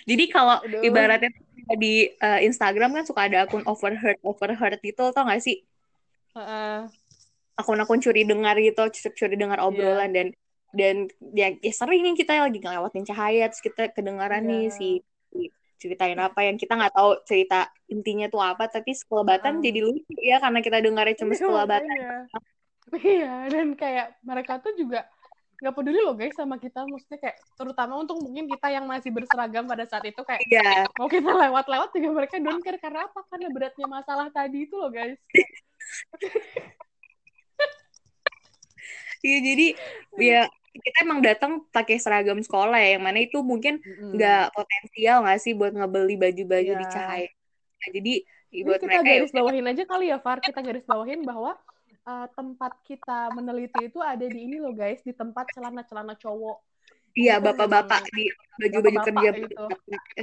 jadi 0.06 0.24
kalau 0.34 0.58
ibaratnya 0.82 1.30
di 1.78 2.10
uh, 2.20 2.40
Instagram 2.42 2.98
kan 2.98 3.06
suka 3.06 3.30
ada 3.30 3.46
akun 3.46 3.64
overheard 3.70 4.18
overheard 4.26 4.82
itu 4.82 5.04
tau 5.14 5.24
gak 5.26 5.42
sih 5.42 5.62
uh, 6.36 6.88
akun-akun 7.60 8.02
curi 8.02 8.26
dengar 8.26 8.58
gitu 8.58 8.88
curi 9.14 9.36
dengar 9.38 9.62
obrolan 9.62 10.12
yeah. 10.12 10.16
dan 10.16 10.28
dan 10.72 10.96
ya, 11.36 11.52
ya 11.60 11.74
sering 11.76 12.02
nih 12.02 12.16
kita 12.16 12.40
lagi 12.40 12.60
ngelewatin 12.64 13.04
cahaya 13.04 13.52
terus 13.52 13.64
kita 13.64 13.92
kedengaran 13.92 14.48
yeah. 14.48 14.52
nih 14.52 14.66
si 14.72 14.90
ceritain 15.82 16.18
apa 16.22 16.46
yang 16.46 16.62
kita 16.62 16.78
nggak 16.78 16.94
tahu 16.94 17.18
cerita 17.26 17.66
intinya 17.90 18.30
tuh 18.30 18.46
apa 18.46 18.70
tapi 18.70 18.94
sekelebatan 18.94 19.58
uh. 19.58 19.62
jadi 19.66 19.80
lucu 19.82 20.14
ya 20.22 20.38
karena 20.38 20.62
kita 20.62 20.78
dengarnya 20.78 21.18
cuma 21.18 21.34
sekelebatan 21.34 21.90
iya. 21.90 22.18
iya 23.02 23.36
dan 23.50 23.74
kayak 23.74 24.22
mereka 24.22 24.62
tuh 24.62 24.78
juga 24.78 25.10
nggak 25.62 25.74
peduli 25.78 26.00
loh 26.02 26.18
guys 26.18 26.34
sama 26.38 26.58
kita 26.58 26.86
maksudnya 26.86 27.18
kayak 27.22 27.38
terutama 27.54 28.02
untuk 28.02 28.18
mungkin 28.18 28.50
kita 28.50 28.68
yang 28.74 28.86
masih 28.86 29.14
berseragam 29.14 29.66
pada 29.66 29.86
saat 29.86 30.06
itu 30.06 30.22
kayak 30.22 30.42
yeah. 30.50 30.86
mau 30.98 31.10
kita 31.10 31.30
lewat-lewat 31.30 31.90
juga 31.98 32.10
mereka 32.14 32.38
don't 32.42 32.62
care 32.62 32.78
karena 32.82 33.06
apa 33.10 33.20
karena 33.30 33.50
beratnya 33.50 33.88
masalah 33.90 34.30
tadi 34.30 34.70
itu 34.70 34.78
loh 34.78 34.90
guys 34.90 35.18
Iya 39.22 39.38
jadi 39.38 39.68
ya 40.18 40.42
kita 40.72 40.98
emang 41.06 41.22
datang 41.22 41.62
pakai 41.70 42.02
seragam 42.02 42.40
sekolah 42.42 42.80
ya 42.80 42.98
yang 42.98 43.04
mana 43.06 43.22
itu 43.22 43.44
mungkin 43.46 43.78
nggak 43.86 44.44
mm. 44.50 44.54
potensial 44.56 45.18
nggak 45.22 45.40
sih 45.44 45.54
buat 45.54 45.76
ngebeli 45.76 46.16
baju-baju 46.18 46.72
yeah. 46.74 46.80
di 46.80 46.86
cahaya 46.90 47.30
nah, 47.30 47.90
jadi 47.94 48.14
buat 48.66 48.80
kita 48.82 48.88
mereka 48.88 49.04
ya 49.06 49.20
garis 49.22 49.34
bawahin 49.36 49.66
aja 49.68 49.84
kali 49.86 50.06
ya 50.10 50.18
Far 50.24 50.40
kita 50.40 50.60
garis 50.64 50.86
bawahin 50.88 51.22
bahwa 51.22 51.54
uh, 52.08 52.28
tempat 52.34 52.74
kita 52.88 53.30
meneliti 53.36 53.92
itu 53.92 54.00
ada 54.02 54.26
di 54.26 54.40
ini 54.42 54.58
loh 54.58 54.74
guys 54.74 55.04
di 55.06 55.14
tempat 55.14 55.54
celana-celana 55.54 56.18
cowok 56.18 56.66
Iya, 57.12 57.44
bapak-bapak 57.44 58.08
di 58.16 58.24
baju-baju 58.56 59.00
kerja. 59.04 59.30
Gitu. 59.36 59.66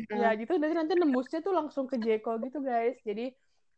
Ya, 0.08 0.32
gitu. 0.40 0.56
Nanti 0.56 0.72
nanti 0.72 0.92
nembusnya 0.96 1.44
tuh 1.44 1.52
langsung 1.52 1.84
ke 1.84 2.00
Jeko 2.00 2.40
gitu, 2.40 2.64
guys. 2.64 2.96
Jadi 3.04 3.28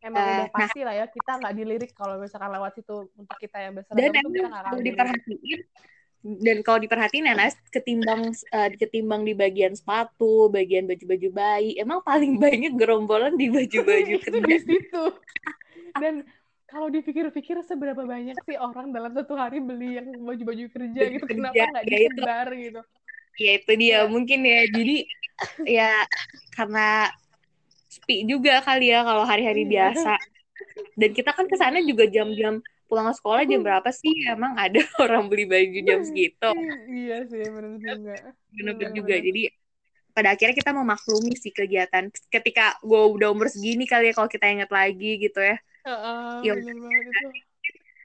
emang 0.00 0.20
uh, 0.20 0.28
udah 0.28 0.46
nah 0.48 0.52
pasti 0.52 0.80
nah, 0.80 0.86
lah 0.90 0.94
ya 0.96 1.06
kita 1.08 1.32
nggak 1.40 1.54
dilirik 1.56 1.92
kalau 1.92 2.14
misalkan 2.16 2.50
lewat 2.52 2.72
situ 2.76 2.96
untuk 3.16 3.36
kita 3.36 3.56
yang 3.60 3.72
besar 3.76 3.92
dan 3.96 4.10
emang 4.16 4.32
kalau 4.64 4.80
diperhatiin 4.80 5.60
dan 6.20 6.60
kalau 6.60 6.76
diperhatiin 6.84 7.32
ya 7.32 7.32
Nas, 7.32 7.56
ketimbang 7.72 8.28
uh, 8.52 8.68
ketimbang 8.76 9.24
di 9.24 9.32
bagian 9.32 9.72
sepatu, 9.72 10.52
bagian 10.52 10.84
baju-baju 10.84 11.28
bayi, 11.32 11.80
emang 11.80 12.04
paling 12.04 12.36
banyak 12.36 12.76
gerombolan 12.76 13.40
di 13.40 13.48
baju-baju 13.56 14.20
kerja. 14.20 14.44
di 14.44 14.58
situ. 14.60 15.04
Dan 15.96 16.28
kalau 16.68 16.92
dipikir-pikir 16.92 17.64
seberapa 17.64 18.04
banyak 18.04 18.36
sih 18.44 18.60
orang 18.60 18.92
dalam 18.92 19.16
satu 19.16 19.32
hari 19.32 19.64
beli 19.64 19.96
yang 19.96 20.12
baju-baju 20.20 20.64
kerja 20.68 21.02
gitu, 21.08 21.24
kerja, 21.24 21.40
kenapa 21.40 21.56
nggak 21.56 21.84
ya 21.88 21.98
disebar 21.98 22.48
itu. 22.52 22.60
gitu? 22.68 22.80
Ya 23.40 23.50
itu 23.56 23.72
dia, 23.80 23.88
ya. 23.88 24.00
mungkin 24.04 24.40
ya. 24.44 24.60
Jadi 24.68 24.96
ya 25.64 25.92
karena 26.52 27.08
sepi 27.90 28.22
juga 28.22 28.62
kali 28.62 28.94
ya 28.94 29.02
kalau 29.02 29.26
hari-hari 29.26 29.66
iya. 29.66 29.90
biasa. 29.90 30.14
Dan 30.94 31.10
kita 31.10 31.34
kan 31.34 31.50
ke 31.50 31.56
sana 31.58 31.82
juga 31.82 32.06
jam-jam 32.06 32.62
pulang 32.86 33.10
sekolah 33.10 33.42
jam 33.46 33.66
berapa 33.66 33.90
sih? 33.90 34.30
Emang 34.30 34.54
ada 34.54 34.78
orang 35.04 35.26
beli 35.26 35.50
baju 35.50 35.80
jam 35.82 36.00
segitu. 36.06 36.50
Iya 36.86 37.26
sih 37.26 37.42
benar 37.50 37.74
juga 37.82 38.14
benar 38.54 38.90
juga. 38.94 39.14
jadi 39.18 39.42
pada 40.10 40.34
akhirnya 40.34 40.54
kita 40.58 40.70
memaklumi 40.70 41.34
sih 41.34 41.50
kegiatan. 41.50 42.10
Ketika 42.30 42.78
gue 42.82 43.02
udah 43.18 43.30
umur 43.34 43.50
segini 43.50 43.86
kali 43.86 44.10
ya 44.10 44.14
kalau 44.14 44.30
kita 44.30 44.46
inget 44.46 44.70
lagi 44.70 45.18
gitu 45.18 45.38
ya. 45.42 45.56
Uh, 45.80 46.44
ya 46.44 46.52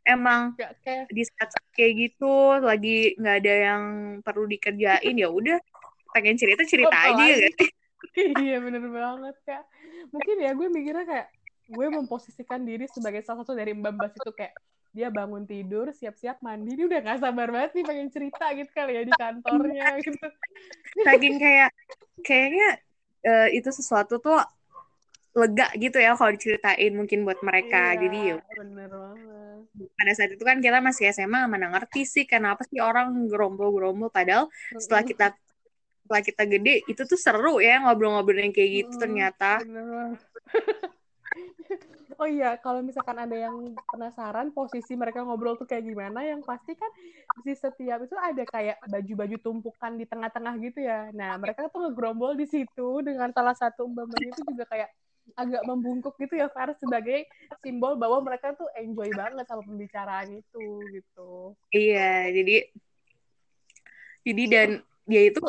emang 0.06 0.54
kayak... 0.56 1.10
di 1.10 1.24
saat, 1.26 1.50
kayak 1.74 1.94
gitu 1.98 2.62
lagi 2.62 3.18
nggak 3.18 3.36
ada 3.42 3.54
yang 3.74 3.84
perlu 4.22 4.46
dikerjain 4.46 5.18
ya 5.18 5.28
udah 5.28 5.58
pengen 6.14 6.38
cerita 6.38 6.64
cerita 6.64 6.94
oh, 6.94 7.06
aja 7.18 7.26
ya 7.26 7.50
iya 8.44 8.58
bener 8.62 8.86
banget 8.88 9.36
kak. 9.46 9.64
Mungkin 10.14 10.36
ya 10.42 10.52
gue 10.54 10.68
mikirnya 10.70 11.06
kayak 11.06 11.28
gue 11.66 11.88
memposisikan 11.90 12.62
diri 12.62 12.86
sebagai 12.86 13.26
salah 13.26 13.42
satu 13.42 13.58
dari 13.58 13.74
mbak 13.74 13.94
mbak 13.98 14.14
itu 14.14 14.32
kayak 14.38 14.54
dia 14.96 15.12
bangun 15.12 15.44
tidur 15.44 15.92
siap-siap 15.92 16.40
mandi. 16.40 16.80
Dia 16.80 16.88
udah 16.88 17.00
gak 17.04 17.20
sabar 17.20 17.52
banget 17.52 17.72
nih 17.76 17.84
pengen 17.84 18.10
cerita 18.16 18.46
gitu 18.56 18.72
kali 18.72 18.96
ya 18.96 19.04
di 19.04 19.14
kantornya 19.14 19.86
gitu. 20.00 20.28
Saking 21.04 21.36
kayak 21.36 21.70
kayaknya 22.24 22.70
uh, 23.28 23.48
itu 23.52 23.70
sesuatu 23.76 24.24
tuh 24.24 24.40
lega 25.36 25.68
gitu 25.76 26.00
ya 26.00 26.16
kalau 26.16 26.32
diceritain 26.32 26.96
mungkin 26.96 27.28
buat 27.28 27.44
mereka. 27.44 27.92
Iya, 27.92 28.08
jadi 28.08 28.18
ya 28.24 28.36
bener 28.56 28.88
banget. 28.88 29.60
Pada 30.00 30.12
saat 30.16 30.32
itu 30.32 30.44
kan 30.48 30.64
kita 30.64 30.80
masih 30.80 31.12
SMA 31.12 31.44
mana 31.52 31.68
ngerti 31.76 32.08
sih 32.08 32.24
kenapa 32.24 32.64
sih 32.64 32.80
orang 32.80 33.28
gerombol-gerombol 33.28 34.08
padahal 34.08 34.48
setelah 34.80 35.04
kita 35.04 35.28
setelah 36.06 36.22
kita 36.22 36.46
gede 36.46 36.86
itu 36.86 37.02
tuh 37.02 37.18
seru 37.18 37.58
ya 37.58 37.82
ngobrol-ngobrol 37.82 38.38
yang 38.38 38.54
kayak 38.54 38.86
gitu 38.86 38.94
ternyata. 39.02 39.58
oh 42.22 42.30
iya 42.30 42.62
kalau 42.62 42.86
misalkan 42.86 43.18
ada 43.18 43.34
yang 43.34 43.74
penasaran 43.90 44.54
posisi 44.54 44.94
mereka 44.94 45.26
ngobrol 45.26 45.58
tuh 45.58 45.66
kayak 45.66 45.82
gimana 45.82 46.22
yang 46.22 46.46
pasti 46.46 46.78
kan 46.78 46.94
di 47.42 47.58
setiap 47.58 48.06
itu 48.06 48.14
ada 48.14 48.46
kayak 48.46 48.78
baju-baju 48.86 49.36
tumpukan 49.42 49.98
di 49.98 50.06
tengah-tengah 50.06 50.54
gitu 50.62 50.86
ya. 50.86 51.10
Nah 51.10 51.42
mereka 51.42 51.74
tuh 51.74 51.90
ngegrombol 51.90 52.38
di 52.38 52.46
situ 52.46 53.02
dengan 53.02 53.34
salah 53.34 53.58
satu 53.58 53.90
mbak 53.90 54.06
itu 54.22 54.46
juga 54.46 54.70
kayak 54.70 54.94
agak 55.34 55.66
membungkuk 55.66 56.14
gitu 56.22 56.38
ya 56.38 56.54
Far 56.54 56.78
sebagai 56.78 57.26
simbol 57.66 57.98
bahwa 57.98 58.22
mereka 58.22 58.54
tuh 58.54 58.70
enjoy 58.78 59.10
banget 59.10 59.50
sama 59.50 59.66
pembicaraan 59.66 60.38
itu 60.38 60.66
gitu. 60.94 61.58
Iya 61.74 62.30
jadi 62.30 62.70
jadi 64.22 64.44
dan 64.46 64.70
dia 65.10 65.34
itu 65.34 65.42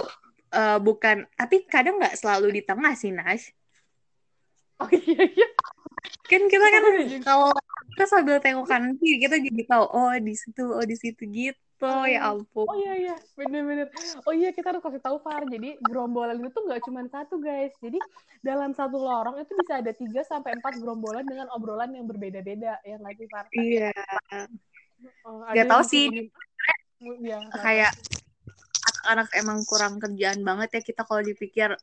uh, 0.53 0.79
bukan 0.79 1.27
tapi 1.35 1.67
kadang 1.67 1.99
nggak 1.99 2.19
selalu 2.19 2.61
di 2.61 2.63
tengah 2.63 2.93
sih 2.95 3.11
Nash. 3.15 3.51
Oh 4.77 4.91
iya 4.93 5.23
iya. 5.25 5.49
Kan 6.29 6.43
kita 6.47 6.67
kan 6.69 6.83
kalau 7.25 7.51
kita 7.97 8.05
sambil 8.07 8.37
tengok 8.39 8.69
kanan 8.69 8.95
kiri 9.01 9.25
kita 9.25 9.41
jadi 9.41 9.63
tahu 9.65 9.85
oh 9.89 10.13
di 10.21 10.35
situ 10.37 10.65
oh 10.69 10.85
di 10.85 10.97
situ 10.99 11.23
gitu. 11.27 11.93
Ya 12.09 12.33
ampun. 12.33 12.69
oh 12.69 12.77
iya 12.77 12.95
iya. 12.97 13.17
Bener-bener 13.37 13.89
oh 14.25 14.35
iya 14.37 14.53
kita 14.53 14.77
harus 14.77 14.85
kasih 14.85 15.01
tahu 15.01 15.17
Far. 15.25 15.49
Jadi 15.49 15.81
gerombolan 15.81 16.37
itu 16.41 16.59
nggak 16.61 16.85
cuma 16.85 17.05
satu 17.09 17.41
guys. 17.41 17.73
Jadi 17.81 17.99
dalam 18.45 18.77
satu 18.77 19.01
lorong 19.01 19.41
itu 19.41 19.53
bisa 19.57 19.81
ada 19.81 19.93
tiga 19.97 20.23
sampai 20.29 20.57
empat 20.61 20.77
gerombolan 20.77 21.25
dengan 21.25 21.49
obrolan 21.57 21.97
yang 21.97 22.05
berbeda-beda. 22.05 22.81
Ya 22.85 23.01
nggak 23.01 23.15
sih 23.17 23.29
Far? 23.33 23.45
Iya. 23.57 23.93
Oh, 25.25 25.45
nggak 25.53 25.69
tahu 25.69 25.83
sih. 25.85 26.33
ya, 27.21 27.37
kayak 27.61 27.93
anak-anak 28.87 29.29
emang 29.35 29.59
kurang 29.67 29.99
kerjaan 29.99 30.41
banget 30.47 30.79
ya 30.79 30.81
kita 30.83 31.03
kalau 31.03 31.23
dipikir 31.23 31.75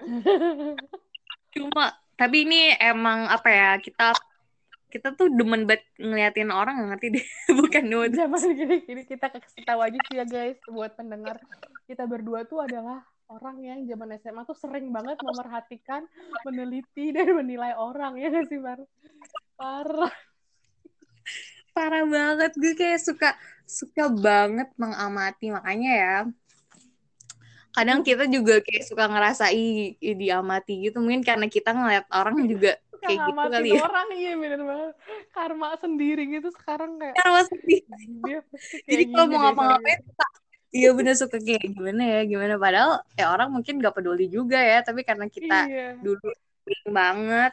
cuma 1.54 1.84
tapi 2.18 2.48
ini 2.48 2.74
emang 2.80 3.28
apa 3.28 3.48
ya 3.48 3.70
kita 3.78 4.16
kita 4.88 5.12
tuh 5.12 5.28
demen 5.28 5.68
banget 5.68 5.84
ngeliatin 6.00 6.48
orang 6.48 6.80
ngerti 6.88 7.20
deh 7.20 7.26
bukan 7.60 7.84
demen 7.84 8.08
zaman 8.12 8.40
gini 8.56 8.76
gini 8.84 9.02
kita 9.04 9.28
kasih 9.28 9.62
tahu 9.68 9.80
aja 9.84 9.98
sih 10.08 10.16
ya 10.16 10.24
guys 10.24 10.58
buat 10.68 10.96
pendengar 10.96 11.36
kita 11.84 12.08
berdua 12.08 12.48
tuh 12.48 12.64
adalah 12.64 13.04
orang 13.28 13.60
yang 13.60 13.80
zaman 13.84 14.16
SMA 14.16 14.42
tuh 14.48 14.56
sering 14.56 14.88
banget 14.88 15.20
memerhatikan, 15.20 16.08
meneliti 16.48 17.12
dan 17.12 17.36
menilai 17.36 17.76
orang 17.76 18.16
ya 18.16 18.32
gak 18.32 18.48
sih 18.48 18.56
Bar? 18.56 18.80
Parah. 19.60 20.14
Parah 21.76 22.04
banget 22.08 22.56
gue 22.56 22.72
kayak 22.72 23.04
suka 23.04 23.36
suka 23.68 24.08
banget 24.08 24.72
mengamati. 24.80 25.52
Makanya 25.52 25.92
ya 25.92 26.16
kadang 27.76 28.02
kita 28.02 28.26
juga 28.26 28.58
kayak 28.64 28.88
suka 28.88 29.04
ngerasa 29.06 29.52
diamati 30.00 30.88
gitu. 30.88 30.98
Mungkin 31.04 31.22
karena 31.22 31.46
kita 31.46 31.76
ngeliat 31.76 32.08
orang 32.10 32.48
juga 32.48 32.80
kayak 32.98 33.18
gitu 33.30 33.40
kali 33.46 33.68
ya. 33.78 33.80
orang 33.86 34.08
iya 34.16 34.32
bener 34.34 34.60
banget. 34.64 34.94
Karma 35.30 35.68
sendiri 35.78 36.22
gitu 36.26 36.48
sekarang 36.50 36.98
kayak 36.98 37.14
karma 37.14 37.42
sendiri. 37.46 37.84
jadi 38.90 39.02
kalau 39.14 39.26
mau 39.30 39.38
ngapa-ngapain 39.46 40.00
iya 40.68 40.90
bener 40.92 41.14
suka 41.14 41.38
kayak 41.38 41.70
gimana 41.70 42.02
ya 42.02 42.20
gimana. 42.26 42.54
Padahal 42.58 42.92
ya 43.14 43.30
orang 43.30 43.54
mungkin 43.54 43.78
gak 43.78 43.94
peduli 43.94 44.26
juga 44.26 44.58
ya. 44.58 44.82
Tapi 44.82 45.06
karena 45.06 45.30
kita 45.30 45.58
iya. 45.70 45.88
dulu 46.00 46.32
banget 46.88 47.52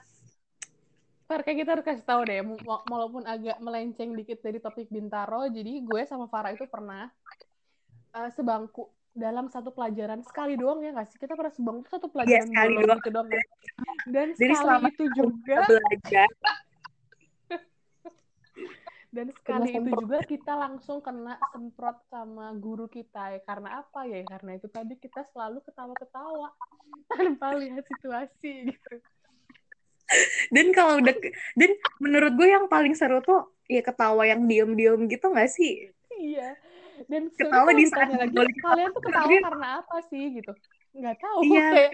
Par, 1.25 1.41
kayak 1.41 1.57
kita 1.65 1.69
harus 1.73 1.85
kasih 1.85 2.05
tahu 2.05 2.21
deh, 2.29 2.37
walaupun 2.65 3.25
agak 3.25 3.57
melenceng 3.57 4.13
dikit 4.13 4.45
dari 4.45 4.61
topik 4.61 4.93
Bintaro, 4.93 5.49
jadi 5.49 5.81
gue 5.81 6.01
sama 6.05 6.29
Farah 6.29 6.53
itu 6.53 6.69
pernah 6.69 7.09
uh, 8.13 8.29
sebangku 8.29 8.93
dalam 9.09 9.49
satu 9.49 9.73
pelajaran 9.73 10.21
sekali 10.21 10.53
doang 10.53 10.85
ya 10.85 10.93
nggak 10.93 11.09
sih? 11.09 11.17
Kita 11.17 11.33
pernah 11.33 11.49
sebangku 11.49 11.89
satu 11.89 12.07
iya, 12.07 12.13
pelajaran 12.13 12.45
ya, 12.45 12.51
sekali 12.53 12.73
doang. 12.77 12.99
gitu 13.01 13.09
doang. 13.09 13.27
Ya. 13.33 13.43
Dan 14.13 14.27
Jadi 14.37 14.53
sekali 14.53 14.85
itu 14.93 15.05
juga 15.17 15.57
belajar 15.65 16.29
dan 19.15 19.31
sekali 19.31 19.79
itu 19.79 19.91
juga 19.95 20.19
kita 20.27 20.53
langsung 20.59 20.99
kena 20.99 21.39
semprot 21.55 22.03
sama 22.11 22.51
guru 22.59 22.91
kita 22.91 23.31
ya 23.31 23.39
karena 23.47 23.79
apa 23.79 24.03
ya 24.03 24.19
karena 24.27 24.59
itu 24.59 24.67
tadi 24.67 24.99
kita 24.99 25.23
selalu 25.31 25.63
ketawa-ketawa 25.63 26.51
tanpa 27.15 27.55
lihat 27.55 27.87
situasi 27.87 28.75
gitu 28.75 28.95
dan 30.55 30.65
kalau 30.71 31.01
udah 31.01 31.15
dan 31.57 31.71
menurut 31.97 32.33
gue 32.37 32.47
yang 32.49 32.65
paling 32.69 32.93
seru 32.93 33.19
tuh 33.25 33.49
ya 33.65 33.81
ketawa 33.81 34.23
yang 34.29 34.45
diem-diem 34.45 35.09
gitu 35.09 35.25
gak 35.33 35.49
sih 35.49 35.89
iya 36.17 36.53
dan 37.11 37.27
ketawa 37.35 37.75
di 37.75 37.85
saat 37.91 38.07
lagi, 38.13 38.31
kalian 38.63 38.89
tuh 38.93 39.03
ketawa 39.03 39.37
karena 39.51 39.69
apa 39.83 39.95
sih 40.07 40.23
gitu 40.39 40.53
nggak 40.95 41.17
tahu 41.19 41.39
iya. 41.43 41.67
kayak 41.75 41.91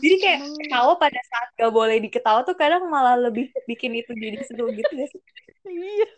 jadi 0.00 0.16
kayak 0.18 0.40
ketawa 0.66 0.92
pada 0.98 1.20
saat 1.30 1.48
gak 1.56 1.72
boleh 1.72 1.96
diketawa 2.02 2.40
tuh 2.42 2.56
kadang 2.58 2.84
malah 2.90 3.16
lebih 3.16 3.52
bikin 3.64 3.96
itu 3.96 4.12
jadi 4.12 4.38
seru 4.44 4.68
gitu 4.72 4.90
gak 4.92 5.08
sih? 5.08 5.22
Iya. 5.64 6.08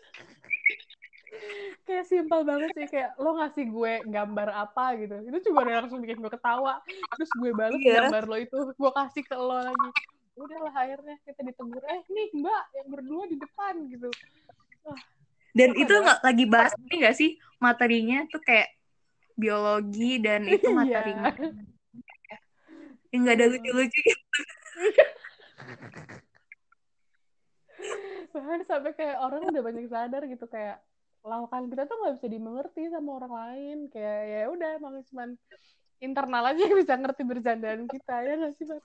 Kayak 1.83 2.05
simpel 2.07 2.47
banget 2.47 2.71
sih 2.75 2.87
kayak 2.87 3.11
lo 3.19 3.35
ngasih 3.35 3.65
gue 3.67 3.93
gambar 4.07 4.49
apa 4.55 4.95
gitu 5.03 5.15
itu 5.27 5.37
juga 5.51 5.67
udah 5.67 5.75
langsung 5.83 5.99
bikin 5.99 6.23
gue 6.23 6.31
ketawa 6.31 6.79
terus 7.15 7.31
gue 7.35 7.51
balas 7.51 7.79
iya. 7.83 8.07
gambar 8.07 8.23
lo 8.27 8.37
itu 8.39 8.59
gue 8.71 8.91
kasih 8.95 9.23
ke 9.27 9.35
lo 9.35 9.59
lagi 9.59 9.89
udahlah 10.33 10.73
akhirnya 10.73 11.15
kita 11.27 11.41
ditegur 11.45 11.83
eh 11.85 12.01
nih 12.09 12.29
mbak 12.39 12.63
yang 12.73 12.87
berdua 12.89 13.23
di 13.29 13.37
depan 13.37 13.73
gitu 13.91 14.09
Wah, 14.87 15.01
dan 15.53 15.69
itu 15.77 15.93
nggak 15.93 16.19
lagi 16.25 16.45
bahas 16.49 16.73
ini 16.87 16.95
gak 17.05 17.15
sih 17.19 17.37
materinya 17.61 18.25
tuh 18.31 18.41
kayak 18.41 18.73
biologi 19.37 20.17
dan 20.23 20.47
itu 20.55 20.67
iya. 20.71 20.75
materinya 20.75 21.31
yang 23.13 23.21
nggak 23.29 23.37
ada 23.37 23.45
lucu-lucu 23.45 23.99
gitu. 24.01 24.41
bahkan 28.33 28.65
sampai 28.65 28.91
kayak 28.97 29.21
orang 29.21 29.45
udah 29.45 29.61
banyak 29.61 29.85
sadar 29.85 30.25
gitu 30.25 30.49
kayak 30.49 30.81
lawakan 31.23 31.71
kita 31.71 31.87
tuh 31.87 31.95
nggak 32.03 32.13
bisa 32.19 32.27
dimengerti 32.27 32.81
sama 32.91 33.09
orang 33.17 33.33
lain 33.33 33.77
kayak 33.87 34.19
ya 34.27 34.41
udah 34.51 34.69
emang 34.75 34.93
cuma 35.07 35.23
internal 36.03 36.43
aja 36.51 36.61
yang 36.67 36.75
bisa 36.75 36.93
ngerti 36.99 37.23
bercandaan 37.23 37.81
kita 37.87 38.15
ya 38.23 38.33
nggak 38.39 38.53
sih 38.59 38.65
Mas? 38.67 38.83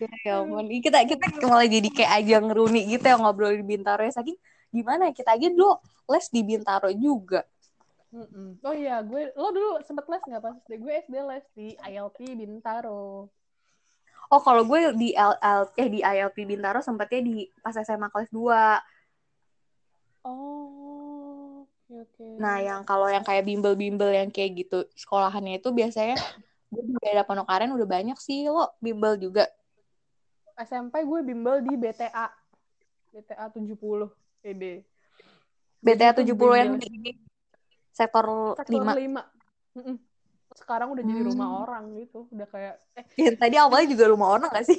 Ya, 0.00 0.08
ya 0.24 0.32
ampun, 0.40 0.64
kita 0.80 1.04
kita 1.04 1.24
malah 1.44 1.68
jadi 1.68 1.88
kayak 1.92 2.12
aja 2.24 2.36
ngeruni 2.40 2.88
gitu 2.88 3.04
yang 3.04 3.20
ngobrol 3.20 3.52
di 3.52 3.66
Bintaro 3.66 4.00
ya 4.00 4.14
saking 4.14 4.38
gimana 4.72 5.10
ya 5.10 5.12
kita 5.12 5.36
aja 5.36 5.46
dulu 5.50 5.76
les 6.08 6.26
di 6.32 6.40
Bintaro 6.46 6.88
juga. 6.94 7.44
Mm-mm. 8.10 8.58
Oh 8.64 8.74
iya, 8.74 9.04
gue 9.06 9.30
lo 9.36 9.52
dulu 9.52 9.70
sempet 9.84 10.08
les 10.08 10.22
nggak 10.24 10.42
pas 10.42 10.56
SD? 10.56 10.72
Gue 10.80 10.92
SD 11.04 11.14
les 11.20 11.44
di 11.52 11.66
ILP 11.76 12.18
Bintaro 12.38 13.28
oh 14.30 14.40
kalau 14.40 14.62
gue 14.62 14.94
di 14.94 15.10
L, 15.12 15.34
L 15.42 15.62
eh 15.74 15.88
di 15.90 16.00
ILP 16.00 16.46
Bintaro 16.46 16.78
sempatnya 16.80 17.20
di 17.26 17.36
pas 17.58 17.74
SMA 17.74 18.08
kelas 18.08 18.30
2 18.30 18.46
oh 20.30 20.99
okay. 21.90 22.30
nah 22.38 22.56
yang 22.62 22.80
kalau 22.86 23.10
yang 23.10 23.26
kayak 23.26 23.44
bimbel-bimbel 23.44 24.10
yang 24.14 24.30
kayak 24.30 24.64
gitu 24.66 24.86
sekolahannya 24.94 25.58
itu 25.58 25.68
biasanya 25.74 26.16
gue 26.70 26.82
di 26.86 26.94
daerah 27.02 27.26
Ponokaren 27.26 27.74
udah 27.74 27.88
banyak 27.88 28.18
sih 28.22 28.46
lo 28.46 28.78
bimbel 28.78 29.18
juga. 29.18 29.50
SMP 30.54 31.02
gue 31.02 31.20
bimbel 31.26 31.66
di 31.66 31.74
BTA 31.74 32.30
BTA 33.10 33.46
70 33.50 33.74
ED 34.46 34.64
BTA 35.80 36.12
70 36.20 36.30
yang 36.60 36.76
di 36.76 37.16
sektor, 37.90 38.54
sektor 38.54 38.76
5, 38.76 39.18
5 39.88 40.10
sekarang 40.60 40.92
udah 40.92 41.02
jadi 41.06 41.22
rumah 41.30 41.48
hmm. 41.48 41.62
orang 41.62 41.84
gitu 41.96 42.26
udah 42.28 42.46
kayak 42.50 42.74
eh 42.98 43.04
ya, 43.16 43.32
tadi 43.38 43.56
awalnya 43.56 43.88
juga 43.94 44.04
rumah 44.10 44.28
orang 44.34 44.50
gak 44.50 44.66
sih 44.66 44.78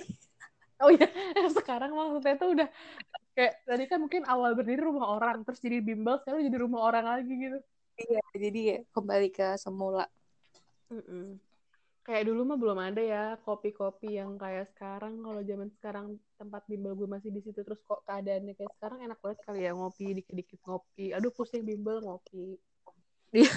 oh 0.82 0.92
iya 0.92 1.08
sekarang 1.58 1.92
maksudnya 1.94 2.36
tuh 2.38 2.50
udah 2.58 2.68
kayak 3.32 3.54
tadi 3.64 3.84
kan 3.88 4.00
mungkin 4.04 4.24
awal 4.28 4.52
berdiri 4.58 4.82
rumah 4.84 5.08
orang 5.16 5.48
terus 5.48 5.62
jadi 5.64 5.80
bimbel 5.80 6.20
sekarang 6.20 6.44
jadi 6.44 6.58
rumah 6.60 6.82
orang 6.84 7.06
lagi 7.08 7.32
gitu. 7.32 7.60
Iya 8.02 8.22
jadi 8.36 8.62
kembali 8.92 9.30
ke 9.32 9.56
semula. 9.62 10.10
Mm 10.92 11.04
-mm. 11.04 11.26
kayak 12.02 12.26
dulu 12.28 12.42
mah 12.50 12.58
belum 12.58 12.80
ada 12.82 12.98
ya 12.98 13.24
kopi-kopi 13.46 14.18
yang 14.18 14.36
kayak 14.36 14.74
sekarang. 14.74 15.22
Kalau 15.22 15.42
zaman 15.46 15.70
sekarang 15.78 16.06
tempat 16.36 16.66
bimbel 16.66 16.98
gue 16.98 17.08
masih 17.08 17.30
di 17.30 17.46
situ 17.46 17.62
terus 17.62 17.80
kok 17.86 18.02
keadaannya 18.10 18.58
kayak 18.58 18.74
sekarang 18.82 19.00
enak 19.06 19.22
banget 19.22 19.40
kali 19.46 19.60
ya 19.64 19.72
ngopi 19.78 20.18
dikit-dikit 20.18 20.60
ngopi. 20.66 21.14
Aduh 21.14 21.32
pusing 21.32 21.62
bimbel 21.64 22.02
ngopi. 22.02 22.58
Iya. 23.32 23.54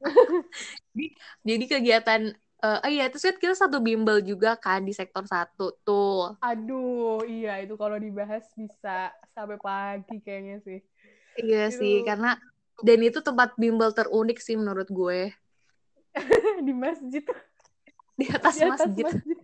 jadi, 0.92 1.06
jadi 1.46 1.64
kegiatan 1.64 2.22
uh, 2.60 2.78
oh 2.84 2.90
iya 2.90 3.08
terus 3.08 3.24
kan 3.24 3.36
kita 3.36 3.54
satu 3.56 3.80
bimbel 3.80 4.20
juga 4.24 4.54
kan 4.56 4.84
di 4.84 4.94
sektor 4.94 5.24
satu 5.26 5.74
tuh. 5.84 6.36
Aduh, 6.44 7.24
iya 7.26 7.60
itu 7.60 7.74
kalau 7.74 7.96
dibahas 7.96 8.46
bisa 8.54 9.12
sampai 9.32 9.58
pagi 9.60 10.20
kayaknya 10.20 10.62
sih. 10.64 10.80
Iya 11.40 11.72
itu... 11.72 11.78
sih, 11.80 11.96
karena 12.04 12.36
dan 12.80 13.00
itu 13.04 13.20
tempat 13.20 13.56
bimbel 13.60 13.92
terunik 13.92 14.40
sih 14.40 14.56
menurut 14.56 14.88
gue. 14.88 15.32
di 16.66 16.72
masjid. 16.76 17.24
Di 18.16 18.26
atas, 18.28 18.54
di 18.56 18.62
atas 18.68 18.88
masjid. 18.88 19.04
masjid. 19.08 19.38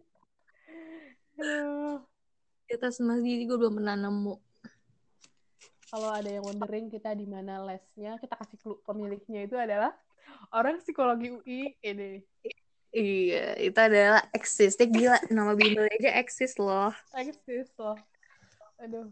Di 2.67 2.73
atas 2.75 2.97
masjid 3.01 3.45
gue 3.45 3.57
belum 3.57 3.81
pernah 3.81 3.97
nemu 3.97 4.47
kalau 5.87 6.11
ada 6.11 6.27
yang 6.27 6.43
wondering 6.43 6.91
kita 6.91 7.15
di 7.15 7.25
mana 7.25 7.63
lesnya, 7.63 8.19
kita 8.19 8.35
kasih 8.37 8.59
clue 8.59 8.79
pemiliknya 8.83 9.47
itu 9.47 9.55
adalah 9.55 9.95
orang 10.51 10.83
psikologi 10.83 11.31
UI 11.31 11.79
ini. 11.81 12.21
Iya, 12.95 13.59
itu 13.61 13.79
adalah 13.79 14.23
eksis. 14.33 14.79
Gila, 14.79 15.19
nama 15.31 15.53
bimbel 15.59 15.87
aja 15.91 16.11
eksis 16.23 16.57
loh. 16.59 16.95
Eksis 17.15 17.71
loh. 17.79 17.99
Aduh. 18.83 19.11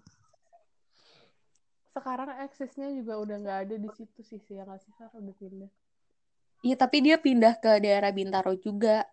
Sekarang 1.95 2.31
eksisnya 2.43 2.91
juga 2.91 3.23
udah 3.23 3.37
nggak 3.39 3.59
ada 3.69 3.77
di 3.79 3.91
situ 3.95 4.21
sih, 4.27 4.41
sih 4.43 4.59
yang 4.59 4.67
ngasih 4.71 4.91
sekarang 4.95 5.15
udah 5.25 5.37
pindah. 5.39 5.71
Iya, 6.65 6.77
tapi 6.81 6.97
dia 7.05 7.17
pindah 7.21 7.55
ke 7.61 7.73
daerah 7.79 8.11
Bintaro 8.11 8.57
juga. 8.57 9.05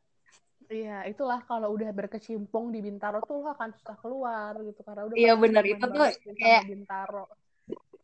Iya, 0.72 1.04
itulah 1.12 1.44
kalau 1.44 1.76
udah 1.76 1.92
berkecimpung 1.92 2.72
di 2.72 2.80
Bintaro 2.80 3.20
tuh 3.28 3.44
lo 3.44 3.52
akan 3.52 3.76
susah 3.76 3.98
keluar 4.00 4.56
gitu 4.64 4.80
karena 4.88 5.04
udah 5.04 5.16
Iya 5.20 5.34
benar 5.36 5.64
itu 5.68 5.84
tuh 5.84 6.08
kayak 6.40 6.64
Bintaro 6.64 7.28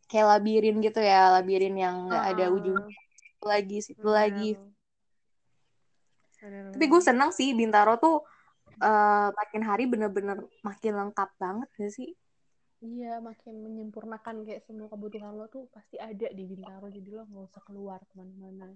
kayak 0.08 0.28
labirin 0.40 0.80
gitu 0.80 1.00
ya 1.04 1.36
labirin 1.40 1.76
yang 1.76 2.08
nggak 2.08 2.26
ada 2.36 2.46
ujungnya 2.48 2.96
lagi 3.44 3.78
situ 3.84 4.02
bener. 4.02 4.16
lagi 4.16 4.50
bener. 6.42 6.72
tapi 6.74 6.86
gue 6.86 7.02
senang 7.02 7.30
sih 7.34 7.54
Bintaro 7.54 7.98
tuh 7.98 8.24
uh, 8.82 9.30
makin 9.34 9.62
hari 9.66 9.84
bener-bener 9.90 10.44
makin 10.62 10.94
lengkap 10.96 11.30
banget 11.38 11.70
gak 11.78 11.94
sih 11.94 12.12
Iya, 12.78 13.18
makin 13.26 13.58
menyempurnakan 13.66 14.46
kayak 14.46 14.62
semua 14.70 14.86
kebutuhan 14.86 15.34
lo 15.34 15.50
tuh 15.50 15.66
pasti 15.74 15.98
ada 15.98 16.30
di 16.30 16.46
Bintaro, 16.46 16.86
jadi 16.94 17.10
lo 17.10 17.26
nggak 17.26 17.50
usah 17.50 17.64
keluar 17.66 17.98
ke 18.06 18.14
mana-mana. 18.14 18.70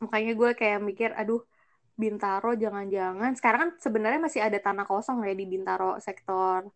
Makanya 0.00 0.32
gue 0.32 0.50
kayak 0.56 0.80
mikir, 0.80 1.12
aduh, 1.12 1.44
Bintaro 1.92 2.56
jangan-jangan. 2.56 3.36
Sekarang 3.36 3.60
kan 3.68 3.70
sebenarnya 3.84 4.16
masih 4.16 4.40
ada 4.40 4.56
tanah 4.56 4.88
kosong 4.88 5.28
ya 5.28 5.36
di 5.36 5.44
Bintaro 5.44 6.00
sektor 6.00 6.72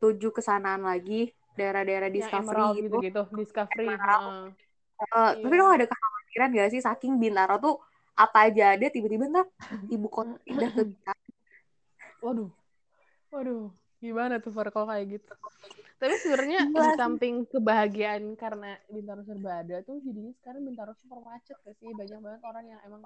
tujuh 0.00 0.32
kesanaan 0.32 0.82
lagi 0.82 1.30
daerah-daerah 1.54 2.08
discovery 2.08 2.64
ya, 2.64 2.80
gitu. 2.80 2.98
gitu 3.04 3.22
discovery 3.36 3.92
uh, 3.92 4.48
uh, 5.12 5.30
tapi 5.36 5.54
lo 5.60 5.68
ada 5.68 5.84
kekhawatiran 6.30 6.50
gak 6.54 6.70
sih 6.70 6.82
saking 6.82 7.18
Bintaro 7.18 7.58
tuh 7.58 7.76
apa 8.14 8.46
aja 8.46 8.78
ada 8.78 8.86
tiba-tiba 8.86 9.26
ntar 9.26 9.46
ibu 9.90 10.06
kota 10.06 10.38
pindah 10.46 10.70
ke 10.70 10.82
waduh 12.22 12.50
waduh 13.34 13.70
Gimana 14.00 14.40
tuh 14.40 14.48
Far 14.56 14.72
kalau 14.72 14.88
kayak 14.88 15.20
gitu? 15.20 15.28
Tapi 16.00 16.16
sebenarnya 16.24 16.72
di 16.72 16.80
samping 16.96 17.44
kebahagiaan 17.44 18.32
karena 18.32 18.72
Bintaro 18.88 19.20
serba 19.28 19.60
ada 19.60 19.84
tuh 19.84 20.00
jadinya 20.00 20.32
sekarang 20.40 20.64
Bintaro 20.64 20.96
super 20.96 21.20
macet 21.20 21.60
gak 21.60 21.76
sih? 21.76 21.92
Banyak 21.92 22.18
banget 22.24 22.42
orang 22.48 22.64
yang 22.64 22.80
emang 22.88 23.04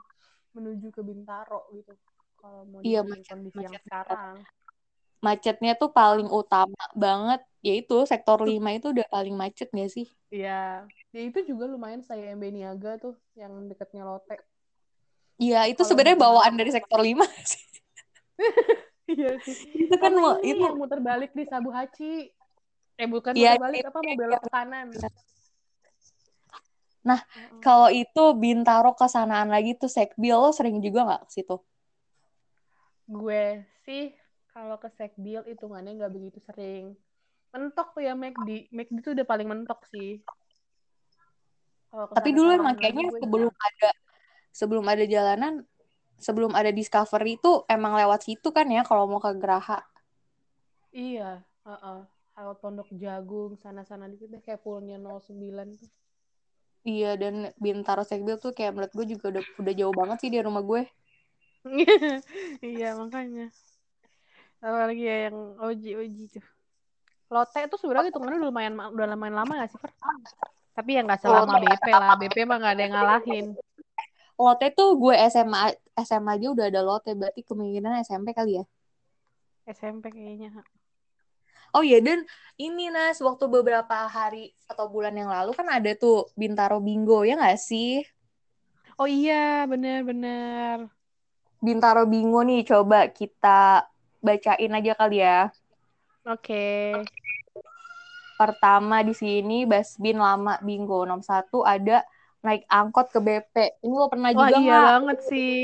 menuju 0.55 0.95
ke 0.95 1.03
Bintaro 1.03 1.67
gitu. 1.75 1.99
Kalau 2.39 2.63
mau 2.71 2.79
iya, 2.87 3.03
macet, 3.03 3.27
kondisi 3.27 3.59
macet, 3.59 3.67
yang 3.67 3.75
sekarang. 3.83 4.35
Macetnya 5.25 5.73
tuh 5.73 5.89
paling 5.89 6.29
utama 6.29 6.77
banget 6.93 7.41
yaitu 7.65 8.05
sektor 8.05 8.45
5 8.45 8.53
itu 8.77 8.93
udah 8.93 9.09
paling 9.09 9.33
macet 9.33 9.73
gak 9.73 9.89
sih? 9.89 10.05
Iya. 10.29 10.85
Ya 11.17 11.21
itu 11.25 11.41
juga 11.49 11.65
lumayan 11.65 12.05
saya 12.05 12.37
MB 12.37 12.45
Niaga 12.53 13.01
tuh 13.01 13.17
yang 13.33 13.57
deketnya 13.65 14.05
Lotte. 14.05 14.37
Iya, 15.41 15.67
itu 15.73 15.81
sebenarnya 15.83 16.21
bawaan 16.21 16.55
dari 16.61 16.71
sektor 16.71 17.01
5 17.01 17.25
sih. 17.51 17.65
iya 19.09 19.33
sih. 19.41 19.89
Itu 19.89 19.97
kan 19.97 20.13
mau 20.13 20.37
itu 20.45 20.61
yang 20.61 20.77
muter 20.77 21.01
balik 21.01 21.33
di 21.33 21.49
Sabu 21.49 21.73
Haci. 21.73 22.29
Eh 23.01 23.09
bukan 23.09 23.33
ya, 23.33 23.57
muter 23.57 23.65
balik 23.65 23.81
apa 23.89 23.99
mau 24.05 24.15
belok 24.21 24.41
ke 24.45 24.51
kanan. 24.53 24.87
Nah, 27.05 27.21
uh-uh. 27.21 27.61
kalau 27.61 27.89
itu 27.93 28.25
Bintaro 28.37 28.97
kesanaan 28.97 29.53
lagi 29.53 29.77
tuh 29.77 29.93
Sekbil 29.93 30.37
lo 30.37 30.53
sering 30.53 30.81
juga 30.85 31.05
nggak 31.05 31.23
ke 31.29 31.31
situ? 31.33 31.57
Gue 33.05 33.69
sih 33.85 34.17
kalau 34.55 34.79
ke 34.79 34.89
Sekbil 34.95 35.43
hitungannya 35.51 35.99
nggak 35.99 36.15
begitu 36.15 36.39
sering. 36.47 36.95
Mentok 37.51 37.99
tuh 37.99 38.07
ya 38.07 38.15
McD. 38.15 38.71
McD 38.71 38.97
tuh 39.03 39.13
udah 39.19 39.27
paling 39.27 39.51
mentok 39.51 39.83
sih. 39.91 40.23
Tapi 41.91 42.31
dulu 42.35 42.51
emang 42.55 42.79
kayaknya 42.79 43.11
sebelum 43.19 43.51
ada 43.51 43.91
sebelum 44.55 44.85
ada 44.87 45.05
jalanan 45.07 45.67
sebelum 46.19 46.55
ada 46.55 46.71
Discovery 46.71 47.39
itu 47.39 47.67
emang 47.67 47.99
lewat 47.99 48.31
situ 48.31 48.55
kan 48.55 48.67
ya 48.71 48.87
kalau 48.87 49.11
mau 49.11 49.19
ke 49.19 49.31
Geraha. 49.35 49.83
Iya, 50.95 51.43
uh 51.67 51.75
-uh. 51.75 52.01
lewat 52.35 52.59
Pondok 52.63 52.91
Jagung 52.95 53.59
sana-sana 53.59 54.07
di 54.07 54.19
situ 54.19 54.39
kayak 54.39 54.63
pulnya 54.63 54.99
09 54.99 55.75
tuh. 55.75 55.91
Iya 56.85 57.17
dan 57.19 57.51
Bintaro 57.59 58.07
Sekbil 58.07 58.39
tuh 58.39 58.55
kayak 58.55 58.75
menurut 58.75 58.93
gue 58.95 59.07
juga 59.19 59.25
udah 59.35 59.45
udah 59.59 59.73
jauh 59.75 59.95
banget 59.95 60.19
sih 60.23 60.31
di 60.31 60.39
rumah 60.39 60.63
gue. 60.63 60.83
iya 62.75 62.95
makanya. 62.95 63.51
Apalagi 64.65 65.05
ya 65.05 65.29
yang 65.29 65.37
Oji 65.61 65.91
Oji 66.01 66.25
tuh. 66.33 66.45
Lotte 67.29 67.61
tuh 67.69 67.77
sebenarnya 67.77 68.09
hitungannya 68.09 68.41
udah 68.41 68.49
lumayan 68.49 68.75
udah 68.81 69.07
lumayan 69.13 69.37
lama 69.37 69.53
gak 69.61 69.71
sih 69.77 69.81
Fer? 69.81 69.93
Tapi 70.73 70.91
ya 70.97 71.01
nggak 71.05 71.21
selama 71.21 71.61
BP 71.61 71.87
lah. 71.93 72.17
BP 72.17 72.37
mah 72.49 72.57
nggak 72.57 72.73
ada 72.73 72.83
yang 72.83 72.95
ngalahin. 72.97 73.47
Lotte 74.41 74.67
tuh 74.73 74.97
gue 74.97 75.15
SMA 75.29 75.77
SMA 76.01 76.33
aja 76.41 76.47
udah 76.51 76.67
ada 76.73 76.81
Lotte 76.81 77.13
berarti 77.15 77.47
kemungkinan 77.47 78.03
SMP 78.03 78.35
kali 78.35 78.59
ya 78.59 78.65
SMP 79.69 80.11
kayaknya 80.11 80.65
Oh 81.75 81.83
iya 81.83 81.99
dan 81.99 82.23
ini 82.55 82.87
Nas 82.87 83.19
waktu 83.19 83.51
beberapa 83.51 84.07
hari 84.07 84.55
atau 84.71 84.87
bulan 84.87 85.15
yang 85.15 85.27
lalu 85.27 85.59
kan 85.59 85.67
ada 85.67 85.91
tuh 85.99 86.31
Bintaro 86.39 86.79
Bingo 86.79 87.27
ya 87.27 87.35
nggak 87.35 87.59
sih? 87.59 87.99
Oh 88.95 89.11
iya 89.11 89.67
bener-bener. 89.67 90.87
Bintaro 91.59 92.07
Bingo 92.07 92.47
nih 92.47 92.63
coba 92.63 93.11
kita 93.11 93.91
bacain 94.25 94.73
aja 94.73 94.93
kali 94.97 95.21
ya. 95.21 95.53
Oke. 96.25 96.49
Okay. 96.49 96.91
Pertama 98.35 99.05
di 99.05 99.13
sini 99.13 99.69
Basbin 99.69 100.19
lama 100.19 100.57
Bingo 100.65 101.05
nomor 101.05 101.23
satu 101.23 101.63
ada 101.63 102.03
naik 102.45 102.69
angkot 102.69 103.09
ke 103.09 103.21
BP. 103.25 103.55
Ini 103.81 103.95
lo 103.95 104.09
pernah 104.13 104.33
Wah, 104.37 104.53
juga 104.53 104.57
iya 104.61 104.77
gak? 104.77 104.85
banget 104.93 105.19
sih. 105.33 105.57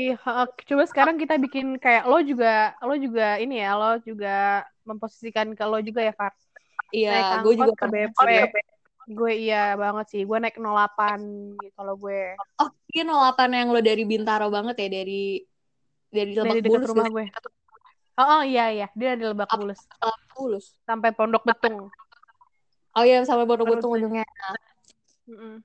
Coba 0.65 0.83
sekarang 0.89 1.15
kita 1.21 1.37
bikin 1.37 1.77
kayak 1.77 2.09
lo 2.09 2.17
juga 2.25 2.73
lo 2.81 2.97
juga 2.97 3.37
ini 3.37 3.61
ya, 3.61 3.77
lo 3.77 4.01
juga 4.01 4.65
memposisikan 4.81 5.53
ke 5.53 5.63
lo 5.65 5.77
juga 5.81 6.01
ya, 6.01 6.13
Far. 6.13 6.33
Iya, 6.89 7.45
gue 7.45 7.53
juga 7.53 7.73
ke 7.77 7.85
BP. 7.85 8.19
Gue 9.11 9.33
iya 9.45 9.77
banget 9.77 10.05
sih. 10.09 10.21
Gue 10.25 10.41
naik 10.41 10.57
08 10.57 11.61
gitu 11.61 11.73
kalau 11.77 11.95
gue. 11.97 12.33
Oh, 12.57 12.69
ini 12.93 13.01
08 13.05 13.49
yang 13.51 13.69
lo 13.69 13.81
dari 13.81 14.03
Bintaro 14.05 14.49
banget 14.49 14.75
ya 14.81 14.89
dari 14.89 15.41
dari 16.11 16.31
dari 16.33 16.61
Bulus 16.65 16.89
rumah 16.89 17.07
gue. 17.13 17.25
Oh, 18.21 18.27
oh 18.37 18.41
iya 18.45 18.69
iya, 18.69 18.85
dia 18.93 19.17
dari 19.17 19.25
Lebak 19.33 19.49
Bulus. 19.57 19.81
Lebak 19.97 20.21
Bulus. 20.37 20.65
Sampai 20.85 21.09
Pondok 21.17 21.41
Betung. 21.41 21.89
Oh 22.93 23.01
iya, 23.01 23.25
sampai 23.25 23.49
Pondok 23.49 23.67
Betung 23.73 23.97
ujungnya. 23.97 24.21
Mm 25.25 25.37
-mm. 25.41 25.55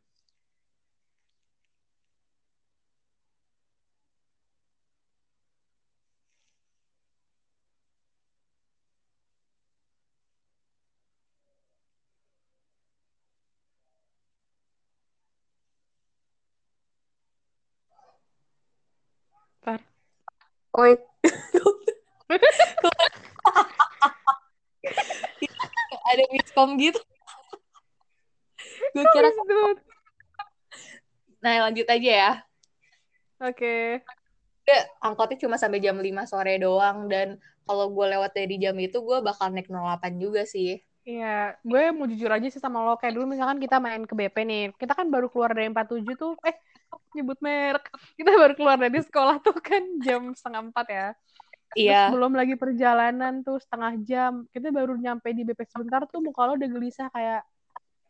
Oi. 20.77 20.93
Ada 26.07 26.25
miskom 26.33 26.79
gitu. 26.79 27.01
Gue 28.95 29.05
kira 29.13 29.29
Nah, 31.45 31.69
lanjut 31.69 31.87
aja 31.87 32.11
ya. 32.11 32.33
Oke. 33.39 34.03
Okay. 34.67 34.83
angkotnya 34.99 35.39
cuma 35.47 35.55
sampai 35.55 35.79
jam 35.79 35.95
5 35.95 36.27
sore 36.27 36.59
doang 36.59 37.07
dan 37.07 37.39
kalau 37.63 37.87
gue 37.95 38.07
lewat 38.19 38.35
dari 38.35 38.59
jam 38.59 38.75
itu 38.83 38.99
gue 38.99 39.23
bakal 39.23 39.55
naik 39.55 39.71
08 39.71 40.19
juga 40.19 40.43
sih. 40.43 40.83
Iya, 41.07 41.55
gue 41.63 41.95
mau 41.95 42.11
jujur 42.11 42.27
aja 42.27 42.51
sih 42.51 42.59
sama 42.59 42.83
lo 42.83 42.99
kayak 42.99 43.15
dulu 43.15 43.31
misalkan 43.31 43.63
kita 43.63 43.79
main 43.79 44.03
ke 44.03 44.15
BP 44.19 44.37
nih. 44.43 44.65
Kita 44.75 44.91
kan 44.91 45.07
baru 45.07 45.31
keluar 45.31 45.55
dari 45.55 45.71
47 45.71 46.19
tuh. 46.19 46.35
Eh, 46.43 46.59
nyebut 47.15 47.39
merek. 47.39 47.95
Kita 48.19 48.35
baru 48.35 48.55
keluar 48.59 48.75
dari 48.75 48.99
sekolah 48.99 49.39
tuh 49.39 49.55
kan 49.63 49.87
jam 50.03 50.35
setengah 50.35 50.67
empat 50.67 50.87
ya. 50.91 51.07
Iya. 51.77 52.09
Terus 52.09 52.17
belum 52.17 52.33
lagi 52.33 52.55
perjalanan 52.57 53.45
tuh 53.45 53.61
setengah 53.61 53.93
jam. 54.03 54.33
Kita 54.49 54.73
baru 54.73 54.97
nyampe 54.97 55.29
di 55.37 55.45
BP 55.45 55.69
sebentar 55.69 56.09
tuh 56.09 56.25
muka 56.25 56.49
lo 56.49 56.57
udah 56.57 56.71
gelisah 56.73 57.13
kayak 57.13 57.45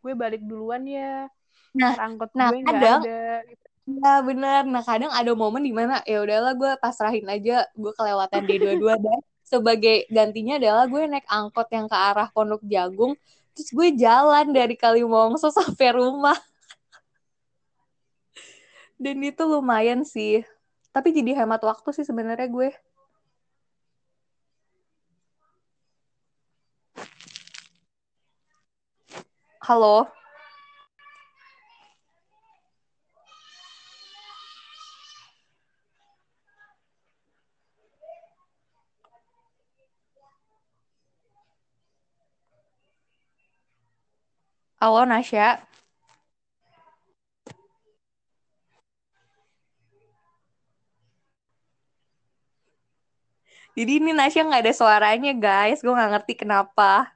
gue 0.00 0.14
balik 0.14 0.42
duluan 0.46 0.86
ya. 0.86 1.26
Nah, 1.74 1.98
angkot 1.98 2.30
nah, 2.32 2.54
gue 2.54 2.62
kadang, 2.62 3.02
ada. 3.02 3.42
Ya 3.86 4.14
benar. 4.22 4.62
Nah 4.64 4.82
kadang 4.86 5.10
ada 5.10 5.32
momen 5.34 5.66
di 5.66 5.74
mana 5.74 5.98
ya 6.06 6.22
udahlah 6.22 6.54
gue 6.54 6.70
pasrahin 6.78 7.26
aja 7.26 7.66
gue 7.74 7.92
kelewatan 7.98 8.42
di 8.46 8.54
dua-dua 8.62 8.94
dan 9.04 9.18
sebagai 9.46 10.10
gantinya 10.10 10.58
adalah 10.58 10.90
gue 10.90 11.02
naik 11.06 11.26
angkot 11.30 11.70
yang 11.70 11.86
ke 11.86 11.94
arah 11.94 12.26
Pondok 12.34 12.66
Jagung 12.66 13.14
terus 13.54 13.70
gue 13.70 13.88
jalan 13.94 14.50
dari 14.50 14.74
Kalimongso 14.74 15.54
sampai 15.58 15.94
rumah 15.94 16.36
dan 18.98 19.16
itu 19.22 19.42
lumayan 19.46 20.02
sih 20.02 20.42
tapi 20.90 21.14
jadi 21.14 21.46
hemat 21.46 21.62
waktu 21.62 21.94
sih 21.94 22.02
sebenarnya 22.02 22.50
gue 22.50 22.74
halo 29.66 30.06
Halo 44.80 45.02
Nasya. 45.08 45.66
Jadi 53.76 53.92
ini 54.00 54.12
Nasya 54.14 54.46
nggak 54.46 54.62
ada 54.62 54.74
suaranya 54.76 55.32
guys, 55.36 55.80
gue 55.84 55.92
nggak 55.96 56.10
ngerti 56.12 56.32
kenapa. 56.44 57.15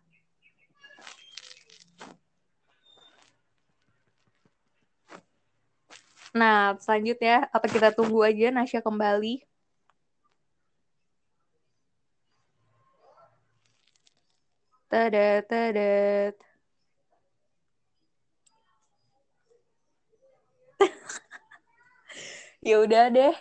Nah, 6.30 6.78
selanjutnya 6.78 7.50
apa 7.50 7.66
kita 7.66 7.90
tunggu 7.90 8.22
aja 8.22 8.54
Nasya 8.54 8.80
kembali? 8.86 9.42
Tadat, 14.90 15.46
tadat. 15.50 16.34
ya 22.66 22.76
udah 22.82 23.04
deh 23.12 23.34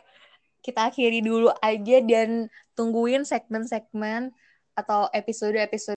kita 0.60 0.92
akhiri 0.92 1.24
dulu 1.24 1.50
aja 1.64 1.98
dan 2.04 2.52
tungguin 2.76 3.24
segmen-segmen 3.24 4.30
atau 4.76 5.08
episode-episode 5.10 5.88